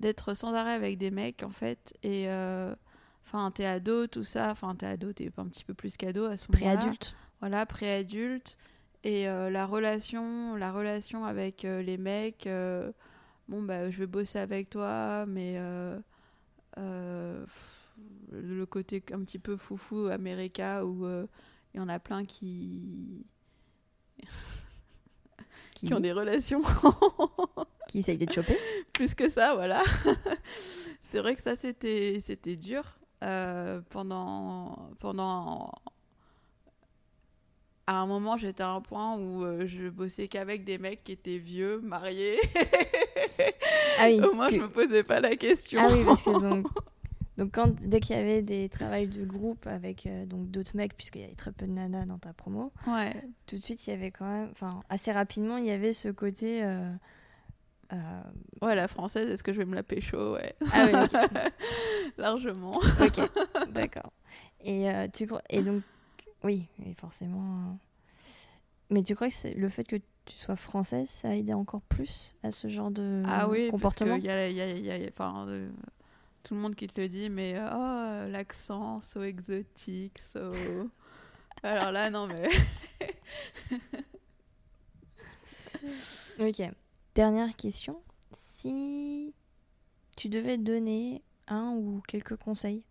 d'être 0.00 0.34
sans 0.34 0.54
arrêt 0.54 0.74
avec 0.74 0.98
des 0.98 1.10
mecs, 1.10 1.42
en 1.42 1.50
fait. 1.50 1.96
Et, 2.02 2.28
euh, 2.28 2.74
enfin, 3.26 3.50
t'es 3.50 3.64
ado, 3.64 4.06
tout 4.06 4.24
ça. 4.24 4.50
Enfin, 4.50 4.74
t'es 4.74 4.86
ado, 4.86 5.12
t'es 5.12 5.30
un 5.36 5.46
petit 5.46 5.64
peu 5.64 5.74
plus 5.74 5.96
qu'ado 5.96 6.24
à 6.24 6.36
ce 6.36 6.50
moment-là. 6.50 6.76
pré-adulte. 6.78 7.16
Voilà, 7.40 7.66
pré-adulte. 7.66 8.56
Et 9.04 9.28
euh, 9.28 9.50
la 9.50 9.66
relation, 9.66 10.56
la 10.56 10.72
relation 10.72 11.26
avec 11.26 11.66
euh, 11.66 11.82
les 11.82 11.98
mecs, 11.98 12.46
euh, 12.46 12.90
bon, 13.48 13.62
bah, 13.62 13.90
je 13.90 13.98
vais 13.98 14.06
bosser 14.06 14.38
avec 14.38 14.70
toi, 14.70 15.26
mais 15.26 15.58
le 16.76 18.64
côté 18.66 19.02
un 19.12 19.22
petit 19.22 19.38
peu 19.38 19.56
foufou 19.56 20.06
américain 20.06 20.82
où 20.82 21.06
il 21.06 21.78
y 21.78 21.80
en 21.80 21.88
a 21.88 21.98
plein 21.98 22.24
qui, 22.24 23.26
Qui, 25.74 25.86
qui 25.88 25.94
ont 25.94 26.00
des 26.00 26.12
relations 26.12 26.62
qui 27.88 27.98
essayent 27.98 28.16
de 28.16 28.24
te 28.24 28.32
choper. 28.32 28.56
plus 28.92 29.14
que 29.14 29.28
ça, 29.28 29.54
voilà. 29.54 29.82
c'est 31.02 31.18
vrai 31.18 31.34
que 31.34 31.42
ça, 31.42 31.56
c'était, 31.56 32.20
c'était 32.20 32.56
dur 32.56 32.98
euh, 33.24 33.80
pendant, 33.90 34.90
pendant. 35.00 35.72
À 37.86 37.96
un 37.96 38.06
moment, 38.06 38.38
j'étais 38.38 38.62
à 38.62 38.70
un 38.70 38.80
point 38.80 39.16
où 39.18 39.44
euh, 39.44 39.66
je 39.66 39.88
bossais 39.90 40.26
qu'avec 40.26 40.64
des 40.64 40.78
mecs 40.78 41.04
qui 41.04 41.12
étaient 41.12 41.38
vieux, 41.38 41.80
mariés. 41.80 42.38
Ah 43.98 44.06
oui, 44.08 44.20
Au 44.20 44.32
moins, 44.34 44.48
que- 44.48 44.56
je 44.56 44.60
me 44.60 44.68
posais 44.68 45.02
pas 45.04 45.20
la 45.20 45.36
question. 45.36 45.80
ah 45.82 45.88
oui, 45.92 46.02
parce 46.04 46.22
que 46.22 46.30
donc, 46.40 46.66
donc 47.36 47.52
quand, 47.52 47.68
dès 47.80 48.00
qu'il 48.00 48.16
y 48.16 48.18
avait 48.18 48.42
des 48.42 48.68
travails 48.68 49.06
de 49.08 49.24
groupe 49.24 49.66
avec 49.68 50.06
euh, 50.06 50.26
donc 50.26 50.50
d'autres 50.50 50.76
mecs, 50.76 50.96
puisqu'il 50.96 51.20
y 51.22 51.24
avait 51.24 51.34
très 51.36 51.52
peu 51.52 51.66
de 51.66 51.70
nanas 51.72 52.04
dans 52.06 52.18
ta 52.18 52.32
promo, 52.32 52.72
Ouais. 52.88 53.14
tout 53.46 53.54
de 53.56 53.60
suite 53.60 53.86
il 53.86 53.90
y 53.90 53.92
avait 53.92 54.10
quand 54.10 54.26
même, 54.26 54.48
enfin 54.50 54.80
assez 54.88 55.12
rapidement 55.12 55.58
il 55.58 55.66
y 55.66 55.70
avait 55.70 55.92
ce 55.92 56.08
côté. 56.08 56.64
euh, 56.64 56.92
euh, 57.94 58.22
Ouais, 58.66 58.74
la 58.74 58.88
française, 58.88 59.30
est-ce 59.30 59.42
que 59.42 59.52
je 59.52 59.58
vais 59.58 59.64
me 59.64 59.74
la 59.74 59.82
pécho? 59.82 60.34
Ouais. 60.34 60.54
Ah 60.72 60.84
oui, 60.86 60.92
ok. 61.02 61.16
Largement. 62.18 62.80
Ok, 63.00 63.20
d'accord. 63.68 64.12
Et, 64.60 64.90
euh, 64.90 65.08
tu 65.12 65.26
crois... 65.26 65.42
et 65.50 65.62
donc, 65.62 65.82
oui, 66.42 66.68
et 66.86 66.94
forcément. 66.94 67.42
euh, 67.70 67.74
Mais 68.90 69.02
tu 69.02 69.14
crois 69.14 69.28
que 69.28 69.48
le 69.58 69.68
fait 69.68 69.84
que 69.84 69.96
tu 70.24 70.36
sois 70.36 70.56
française, 70.56 71.08
ça 71.08 71.28
a 71.28 71.34
aidé 71.34 71.52
encore 71.52 71.82
plus 71.82 72.34
à 72.42 72.50
ce 72.50 72.68
genre 72.68 72.90
de 72.90 73.22
Ah 73.26 73.48
oui, 73.48 73.68
comportement? 73.70 74.16
y 74.16 74.28
a, 74.28 74.48
y 74.48 74.60
a- 74.60 74.70
il 74.70 74.84
y 74.84 74.90
a- 74.90 75.08
enfin, 75.10 75.46
euh, 75.48 75.68
tout 76.42 76.54
le 76.54 76.60
monde 76.60 76.74
qui 76.74 76.86
te 76.86 77.00
le 77.00 77.08
dit, 77.08 77.28
mais 77.30 77.54
oh, 77.58 78.28
l'accent, 78.30 79.00
so 79.00 79.22
exotique, 79.22 80.18
so... 80.20 80.90
Alors 81.62 81.92
là, 81.92 82.10
non, 82.10 82.26
mais... 82.26 82.48
Ok. 86.38 86.60
Dernière 87.14 87.54
question. 87.56 88.00
Si 88.32 89.32
tu 90.16 90.28
devais 90.28 90.58
donner 90.58 91.22
un 91.46 91.72
ou 91.76 92.02
quelques 92.08 92.36
conseils 92.36 92.82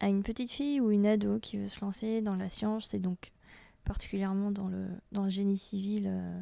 à 0.00 0.08
une 0.08 0.22
petite 0.22 0.50
fille 0.50 0.80
ou 0.80 0.90
une 0.90 1.06
ado 1.06 1.38
qui 1.38 1.58
veut 1.58 1.68
se 1.68 1.80
lancer 1.80 2.22
dans 2.22 2.34
la 2.36 2.48
science 2.48 2.94
et 2.94 2.98
donc 2.98 3.30
particulièrement 3.84 4.50
dans 4.50 4.68
le, 4.68 4.86
dans 5.12 5.24
le 5.24 5.30
génie 5.30 5.58
civil 5.58 6.06
euh, 6.06 6.40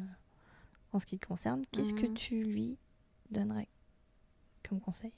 en 0.93 0.99
ce 0.99 1.05
qui 1.05 1.17
te 1.19 1.27
concerne, 1.27 1.63
qu'est-ce 1.71 1.93
que 1.93 2.07
Mhm. 2.07 2.13
tu 2.13 2.43
lui 2.43 2.77
donnerais 3.29 3.67
comme 4.67 4.79
conseil? 4.79 5.11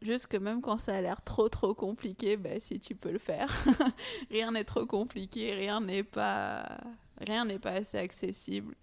Juste 0.00 0.28
que 0.28 0.36
même 0.36 0.60
quand 0.60 0.78
ça 0.78 0.94
a 0.94 1.00
l'air 1.00 1.22
trop 1.22 1.48
trop 1.48 1.74
compliqué, 1.74 2.36
bah, 2.36 2.60
si 2.60 2.78
tu 2.78 2.94
peux 2.94 3.10
le 3.10 3.18
faire. 3.18 3.48
rien 4.30 4.52
n'est 4.52 4.64
trop 4.64 4.86
compliqué, 4.86 5.54
rien 5.54 5.80
n'est 5.80 6.04
pas, 6.04 6.78
rien 7.26 7.44
n'est 7.44 7.58
pas 7.58 7.72
assez 7.72 7.98
accessible. 7.98 8.74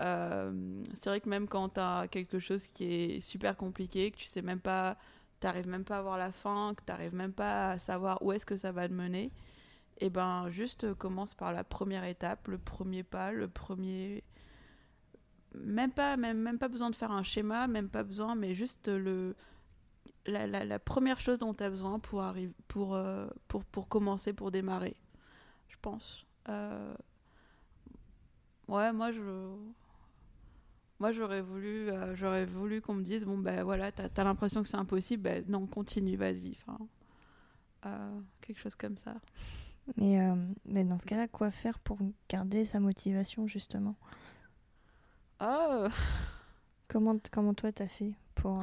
Euh, 0.00 0.82
c'est 0.94 1.08
vrai 1.08 1.20
que 1.20 1.28
même 1.28 1.46
quand 1.46 1.70
tu 1.70 1.80
as 1.80 2.08
quelque 2.08 2.38
chose 2.38 2.66
qui 2.66 2.84
est 2.84 3.20
super 3.20 3.56
compliqué, 3.56 4.10
que 4.10 4.16
tu 4.16 4.26
sais 4.26 4.42
même 4.42 4.60
pas, 4.60 4.96
t'arrives 5.40 5.68
même 5.68 5.84
pas 5.84 5.98
à 5.98 6.02
voir 6.02 6.18
la 6.18 6.32
fin, 6.32 6.74
que 6.74 6.82
t'arrives 6.82 7.14
même 7.14 7.32
pas 7.32 7.70
à 7.70 7.78
savoir 7.78 8.22
où 8.22 8.32
est-ce 8.32 8.46
que 8.46 8.56
ça 8.56 8.72
va 8.72 8.88
te 8.88 8.94
mener, 8.94 9.30
et 9.98 10.10
ben 10.10 10.50
juste 10.50 10.94
commence 10.94 11.34
par 11.34 11.52
la 11.52 11.62
première 11.62 12.04
étape, 12.04 12.48
le 12.48 12.58
premier 12.58 13.04
pas, 13.04 13.30
le 13.30 13.48
premier 13.48 14.24
même 15.56 15.92
pas 15.92 16.16
même, 16.16 16.38
même 16.38 16.58
pas 16.58 16.66
besoin 16.66 16.90
de 16.90 16.96
faire 16.96 17.12
un 17.12 17.22
schéma, 17.22 17.68
même 17.68 17.88
pas 17.88 18.02
besoin 18.02 18.34
mais 18.34 18.56
juste 18.56 18.88
le 18.88 19.36
la 20.26 20.78
première 20.78 21.20
chose 21.20 21.38
dont 21.38 21.52
tu 21.52 21.62
as 21.62 21.70
besoin 21.70 21.98
pour, 21.98 22.22
arriver, 22.22 22.54
pour, 22.68 22.94
euh, 22.94 23.26
pour, 23.48 23.64
pour 23.64 23.88
commencer, 23.88 24.32
pour 24.32 24.50
démarrer, 24.50 24.96
je 25.68 25.76
pense. 25.80 26.26
Euh, 26.48 26.94
Ouais, 28.68 28.92
moi, 28.92 29.12
je... 29.12 29.20
Moi, 31.00 31.12
j'aurais 31.12 31.42
voulu, 31.42 31.90
euh, 31.90 32.14
j'aurais 32.14 32.46
voulu 32.46 32.80
qu'on 32.80 32.94
me 32.94 33.02
dise, 33.02 33.24
bon, 33.24 33.36
ben 33.36 33.62
voilà, 33.64 33.90
t'as 33.92 34.08
as, 34.16 34.24
l'impression 34.24 34.62
que 34.62 34.68
c'est 34.68 34.76
impossible, 34.76 35.22
ben 35.22 35.44
non, 35.48 35.66
continue, 35.66 36.16
vas-y. 36.16 36.52
Enfin, 36.52 36.78
euh, 37.86 38.20
quelque 38.40 38.60
chose 38.60 38.76
comme 38.76 38.96
ça. 38.96 39.14
mais, 39.96 40.20
euh, 40.20 40.34
mais 40.64 40.84
dans 40.84 40.96
ce 40.96 41.04
cas-là, 41.04 41.28
quoi 41.28 41.50
faire 41.50 41.78
pour 41.80 41.98
garder 42.28 42.64
sa 42.64 42.80
motivation 42.80 43.46
justement? 43.46 43.96
Oh, 45.40 45.88
Comment, 46.88 47.16
comment 47.32 47.54
toi 47.54 47.72
t'as 47.72 47.88
fait 47.88 48.12
pour, 48.34 48.62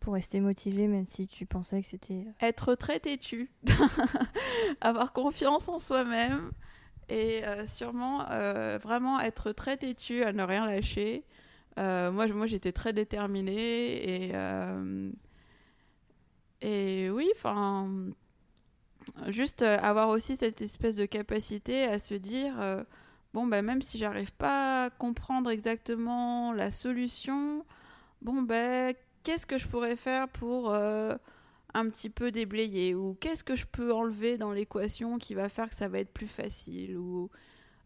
pour 0.00 0.14
rester 0.14 0.40
motivé 0.40 0.88
même 0.88 1.06
si 1.06 1.28
tu 1.28 1.46
pensais 1.46 1.80
que 1.82 1.86
c'était... 1.86 2.26
être 2.40 2.74
très 2.74 2.98
têtu, 2.98 3.50
avoir 4.80 5.12
confiance 5.12 5.68
en 5.68 5.78
soi-même 5.78 6.50
et 7.10 7.44
euh, 7.44 7.66
sûrement 7.66 8.24
euh, 8.30 8.78
vraiment 8.82 9.20
être 9.20 9.52
très 9.52 9.76
têtu 9.76 10.22
à 10.22 10.32
ne 10.32 10.42
rien 10.42 10.64
lâcher. 10.64 11.24
Euh, 11.78 12.10
moi, 12.10 12.26
moi 12.28 12.46
j'étais 12.46 12.72
très 12.72 12.92
déterminée 12.92 14.28
et, 14.28 14.32
et 16.62 17.10
oui, 17.10 17.28
enfin, 17.34 17.88
juste 19.28 19.62
avoir 19.62 20.08
aussi 20.08 20.36
cette 20.36 20.62
espèce 20.62 20.96
de 20.96 21.06
capacité 21.06 21.84
à 21.84 21.98
se 21.98 22.14
dire 22.14 22.54
bon, 23.34 23.46
bah, 23.46 23.62
même 23.62 23.82
si 23.82 23.98
j'arrive 23.98 24.32
pas 24.32 24.86
à 24.86 24.90
comprendre 24.90 25.50
exactement 25.50 26.52
la 26.52 26.70
solution, 26.70 27.64
bon, 28.22 28.42
ben, 28.42 28.94
qu'est-ce 29.22 29.46
que 29.46 29.58
je 29.58 29.66
pourrais 29.66 29.96
faire 29.96 30.28
pour. 30.28 30.74
Un 31.74 31.88
petit 31.88 32.10
peu 32.10 32.30
déblayer 32.30 32.94
ou 32.94 33.16
qu'est-ce 33.20 33.44
que 33.44 33.56
je 33.56 33.66
peux 33.66 33.92
enlever 33.92 34.38
dans 34.38 34.52
l'équation 34.52 35.18
qui 35.18 35.34
va 35.34 35.48
faire 35.48 35.68
que 35.68 35.74
ça 35.74 35.88
va 35.88 36.00
être 36.00 36.12
plus 36.12 36.26
facile 36.26 36.96
ou 36.96 37.30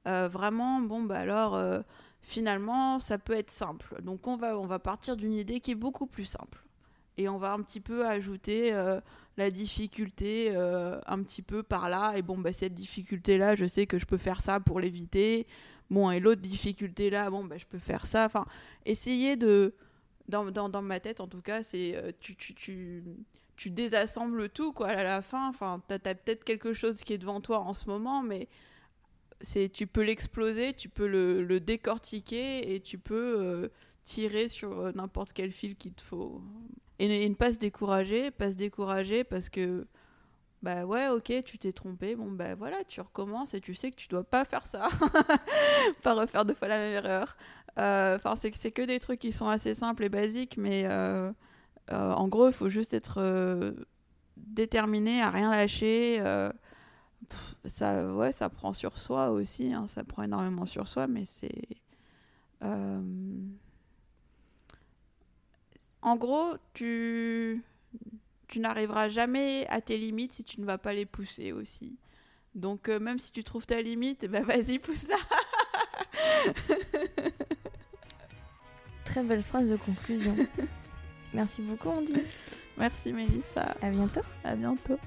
euh, 0.06 0.28
vraiment 0.28 0.80
bon 0.80 1.02
bah 1.02 1.18
alors 1.18 1.54
euh, 1.54 1.80
finalement 2.20 2.98
ça 3.00 3.18
peut 3.18 3.32
être 3.32 3.50
simple. 3.50 4.02
Donc 4.02 4.26
on 4.26 4.36
va 4.36 4.58
on 4.58 4.66
va 4.66 4.78
partir 4.78 5.16
d'une 5.16 5.32
idée 5.32 5.60
qui 5.60 5.70
est 5.72 5.76
beaucoup 5.76 6.06
plus 6.06 6.24
simple. 6.24 6.64
Et 7.16 7.28
on 7.28 7.38
va 7.38 7.52
un 7.52 7.62
petit 7.62 7.80
peu 7.80 8.06
ajouter 8.06 8.74
euh, 8.74 9.00
la 9.36 9.50
difficulté 9.50 10.54
un 10.54 11.22
petit 11.22 11.42
peu 11.42 11.62
par 11.62 11.88
là. 11.88 12.14
Et 12.16 12.22
bon 12.22 12.38
bah 12.38 12.52
cette 12.52 12.74
difficulté 12.74 13.38
là 13.38 13.54
je 13.56 13.66
sais 13.66 13.86
que 13.86 13.98
je 13.98 14.06
peux 14.06 14.18
faire 14.18 14.40
ça 14.40 14.60
pour 14.60 14.80
l'éviter. 14.80 15.46
Bon 15.90 16.10
et 16.10 16.20
l'autre 16.20 16.42
difficulté 16.42 17.10
là 17.10 17.30
bon 17.30 17.44
bah 17.44 17.56
je 17.58 17.66
peux 17.66 17.78
faire 17.78 18.06
ça. 18.06 18.26
Enfin 18.26 18.46
essayer 18.84 19.36
de 19.36 19.74
dans, 20.28 20.50
dans, 20.50 20.68
dans 20.70 20.82
ma 20.82 21.00
tête 21.00 21.20
en 21.20 21.28
tout 21.28 21.42
cas 21.42 21.62
c'est 21.62 22.14
tu, 22.20 22.34
tu, 22.36 22.54
tu 22.54 23.04
tu 23.56 23.70
désassembles 23.70 24.48
tout 24.48 24.72
quoi 24.72 24.88
à 24.88 25.04
la 25.04 25.22
fin. 25.22 25.48
Enfin 25.48 25.82
t'as 25.88 25.96
as, 25.96 26.14
peut-être 26.14 26.44
quelque 26.44 26.72
chose 26.72 27.02
qui 27.02 27.12
est 27.12 27.18
devant 27.18 27.40
toi 27.40 27.60
en 27.60 27.74
ce 27.74 27.88
moment 27.88 28.22
mais 28.22 28.48
c'est 29.40 29.68
tu 29.68 29.86
peux 29.86 30.02
l'exploser 30.02 30.72
tu 30.72 30.88
peux 30.88 31.06
le, 31.06 31.60
décortiquer 31.60 32.74
et 32.74 32.80
tu 32.80 32.98
peux 32.98 33.36
euh, 33.38 33.68
tirer 34.04 34.48
sur 34.48 34.80
euh, 34.80 34.92
n'importe 34.94 35.32
quel 35.32 35.52
fil 35.52 35.76
qu'il 35.76 35.92
te 35.92 36.02
faut. 36.02 36.42
Et, 36.98 37.28
ne 37.28 37.34
pas 37.34 37.52
se 37.52 37.58
décourager 37.58 38.30
pas 38.30 38.52
se 38.52 38.56
décourager 38.56 39.24
parce 39.24 39.48
que 39.48 39.86
bah 40.62 40.86
ouais 40.86 41.08
ok 41.08 41.42
tu 41.44 41.58
t'es 41.58 41.72
trompé 41.72 42.16
bon 42.16 42.30
bah 42.30 42.54
voilà 42.54 42.84
tu 42.84 43.00
recommences 43.00 43.52
et 43.52 43.60
tu 43.60 43.74
sais 43.74 43.90
que 43.90 43.96
tu 43.96 44.08
dois 44.08 44.24
pas 44.24 44.44
faire 44.44 44.66
ça. 44.66 44.88
Pas 46.02 46.14
refaire 46.14 46.44
deux 46.44 46.54
fois 46.54 46.68
la 46.68 46.78
même 46.78 46.92
erreur. 46.92 47.36
Enfin 47.76 47.82
euh, 47.82 48.36
c'est 48.36 48.54
c'est 48.54 48.70
que 48.70 48.82
des 48.82 49.00
trucs 49.00 49.20
qui 49.20 49.32
sont 49.32 49.48
assez 49.48 49.74
simples 49.74 50.04
et 50.04 50.08
basiques 50.08 50.56
mais 50.56 50.86
en 51.90 52.28
gros, 52.28 52.48
il 52.48 52.52
faut 52.54 52.68
juste 52.68 52.94
être 52.94 53.18
euh, 53.18 53.72
déterminé 54.36 55.22
à 55.22 55.30
rien 55.30 55.50
lâcher. 55.50 56.16
Euh, 56.20 56.50
pff, 57.28 57.54
ça, 57.66 58.12
ouais, 58.14 58.32
ça 58.32 58.48
prend 58.50 58.72
sur 58.72 58.98
soi 58.98 59.30
aussi. 59.30 59.72
Hein, 59.72 59.86
ça 59.86 60.04
prend 60.04 60.22
énormément 60.22 60.66
sur 60.66 60.88
soi, 60.88 61.06
mais 61.06 61.24
c'est. 61.24 61.62
euh, 62.62 63.00
En 66.02 66.16
gros, 66.16 66.52
tu, 66.74 67.62
tu 68.48 68.60
n'arriveras 68.60 69.08
jamais 69.08 69.66
à 69.68 69.80
tes 69.80 69.96
limites 69.96 70.32
si 70.34 70.44
tu 70.44 70.60
ne 70.60 70.66
vas 70.66 70.78
pas 70.78 70.92
les 70.94 71.06
pousser 71.06 71.52
aussi. 71.52 71.96
Donc, 72.54 72.88
euh, 72.88 73.00
même 73.00 73.18
si 73.18 73.32
tu 73.32 73.42
trouves 73.42 73.66
ta 73.66 73.80
limite, 73.82 74.26
bah, 74.26 74.42
vas-y, 74.42 74.78
pousse-la. 74.78 75.16
Très 79.04 79.22
belle 79.22 79.42
phrase 79.42 79.70
de 79.70 79.76
conclusion. 79.76 80.34
Merci 81.34 81.62
beaucoup, 81.62 81.90
Ondine. 81.90 82.22
Merci, 82.78 83.12
Mélissa. 83.12 83.74
À 83.82 83.90
bientôt. 83.90 84.22
À 84.44 84.54
bientôt. 84.54 84.98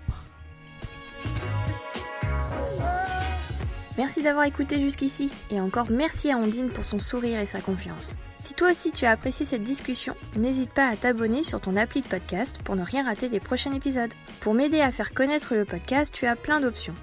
Merci 3.98 4.22
d'avoir 4.22 4.46
écouté 4.46 4.80
jusqu'ici 4.80 5.32
et 5.50 5.60
encore 5.60 5.90
merci 5.90 6.32
à 6.32 6.38
Ondine 6.38 6.70
pour 6.70 6.84
son 6.84 7.00
sourire 7.00 7.40
et 7.40 7.48
sa 7.48 7.62
confiance. 7.62 8.16
Si 8.38 8.54
toi 8.54 8.70
aussi 8.70 8.92
tu 8.92 9.06
as 9.06 9.12
apprécié 9.12 9.44
cette 9.44 9.64
discussion, 9.64 10.16
n'hésite 10.36 10.72
pas 10.72 10.88
à 10.88 10.96
t'abonner 10.96 11.42
sur 11.42 11.60
ton 11.60 11.76
appli 11.76 12.02
de 12.02 12.08
podcast 12.08 12.60
pour 12.64 12.76
ne 12.76 12.84
rien 12.84 13.06
rater 13.06 13.28
des 13.28 13.40
prochains 13.40 13.74
épisodes. 13.74 14.14
Pour 14.40 14.54
m'aider 14.54 14.82
à 14.82 14.92
faire 14.92 15.10
connaître 15.10 15.56
le 15.56 15.66
podcast, 15.66 16.14
tu 16.14 16.28
as 16.28 16.36
plein 16.36 16.60
d'options. 16.60 16.94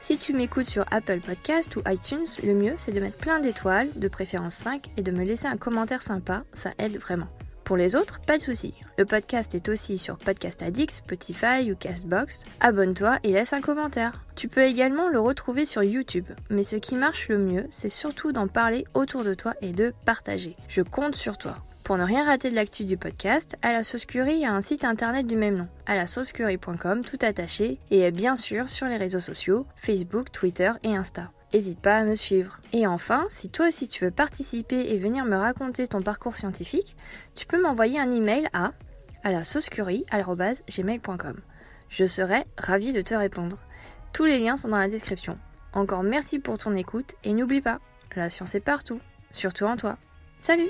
Si 0.00 0.18
tu 0.18 0.34
m'écoutes 0.34 0.66
sur 0.66 0.84
Apple 0.90 1.20
Podcast 1.20 1.76
ou 1.76 1.82
iTunes, 1.88 2.26
le 2.42 2.52
mieux 2.52 2.74
c'est 2.76 2.92
de 2.92 3.00
mettre 3.00 3.16
plein 3.16 3.40
d'étoiles, 3.40 3.88
de 3.96 4.08
préférence 4.08 4.56
5, 4.56 4.90
et 4.98 5.02
de 5.02 5.12
me 5.12 5.24
laisser 5.24 5.46
un 5.46 5.56
commentaire 5.56 6.02
sympa, 6.02 6.44
ça 6.52 6.72
aide 6.76 6.98
vraiment. 6.98 7.28
Pour 7.64 7.78
les 7.78 7.96
autres, 7.96 8.20
pas 8.20 8.36
de 8.36 8.42
souci. 8.42 8.74
Le 8.98 9.06
podcast 9.06 9.54
est 9.54 9.70
aussi 9.70 9.96
sur 9.96 10.18
Podcast 10.18 10.60
Addict, 10.60 10.92
Spotify 10.92 11.72
ou 11.72 11.74
Castbox. 11.74 12.44
Abonne-toi 12.60 13.18
et 13.22 13.32
laisse 13.32 13.54
un 13.54 13.62
commentaire. 13.62 14.20
Tu 14.36 14.48
peux 14.48 14.64
également 14.64 15.08
le 15.08 15.18
retrouver 15.18 15.64
sur 15.64 15.82
YouTube. 15.82 16.26
Mais 16.50 16.62
ce 16.62 16.76
qui 16.76 16.94
marche 16.94 17.30
le 17.30 17.38
mieux, 17.38 17.66
c'est 17.70 17.88
surtout 17.88 18.32
d'en 18.32 18.48
parler 18.48 18.84
autour 18.92 19.24
de 19.24 19.32
toi 19.32 19.54
et 19.62 19.72
de 19.72 19.94
partager. 20.04 20.56
Je 20.68 20.82
compte 20.82 21.16
sur 21.16 21.38
toi. 21.38 21.56
Pour 21.84 21.96
ne 21.96 22.04
rien 22.04 22.24
rater 22.24 22.50
de 22.50 22.54
l'actu 22.54 22.84
du 22.84 22.98
podcast, 22.98 23.56
À 23.62 23.72
la 23.72 23.82
Sauce 23.82 24.04
Curie 24.04 24.44
a 24.44 24.52
un 24.52 24.62
site 24.62 24.84
internet 24.84 25.26
du 25.26 25.36
même 25.36 25.56
nom, 25.56 25.68
à 25.86 25.94
la 25.94 26.06
tout 26.06 27.18
attaché, 27.20 27.78
et 27.90 28.10
bien 28.10 28.36
sûr 28.36 28.68
sur 28.68 28.86
les 28.86 28.96
réseaux 28.96 29.20
sociaux, 29.20 29.66
Facebook, 29.76 30.32
Twitter 30.32 30.72
et 30.82 30.96
Insta 30.96 31.30
n'hésite 31.54 31.80
pas 31.80 31.98
à 31.98 32.04
me 32.04 32.14
suivre. 32.14 32.60
Et 32.72 32.86
enfin, 32.86 33.24
si 33.28 33.48
toi 33.48 33.68
aussi 33.68 33.88
tu 33.88 34.04
veux 34.04 34.10
participer 34.10 34.92
et 34.92 34.98
venir 34.98 35.24
me 35.24 35.36
raconter 35.36 35.86
ton 35.86 36.02
parcours 36.02 36.36
scientifique, 36.36 36.96
tu 37.34 37.46
peux 37.46 37.60
m'envoyer 37.60 37.98
un 37.98 38.10
email 38.10 38.48
à 38.52 38.72
à 39.22 39.30
la 39.30 39.42
saucecurie.gmail.com. 39.44 41.36
Je 41.88 42.04
serai 42.04 42.44
ravie 42.58 42.92
de 42.92 43.00
te 43.00 43.14
répondre. 43.14 43.58
Tous 44.12 44.26
les 44.26 44.38
liens 44.38 44.58
sont 44.58 44.68
dans 44.68 44.78
la 44.78 44.88
description. 44.88 45.38
Encore 45.72 46.02
merci 46.02 46.38
pour 46.38 46.58
ton 46.58 46.74
écoute 46.74 47.14
et 47.24 47.32
n'oublie 47.32 47.62
pas, 47.62 47.80
la 48.16 48.28
science 48.30 48.54
est 48.54 48.60
partout, 48.60 49.00
surtout 49.32 49.64
en 49.64 49.76
toi. 49.76 49.96
Salut 50.40 50.68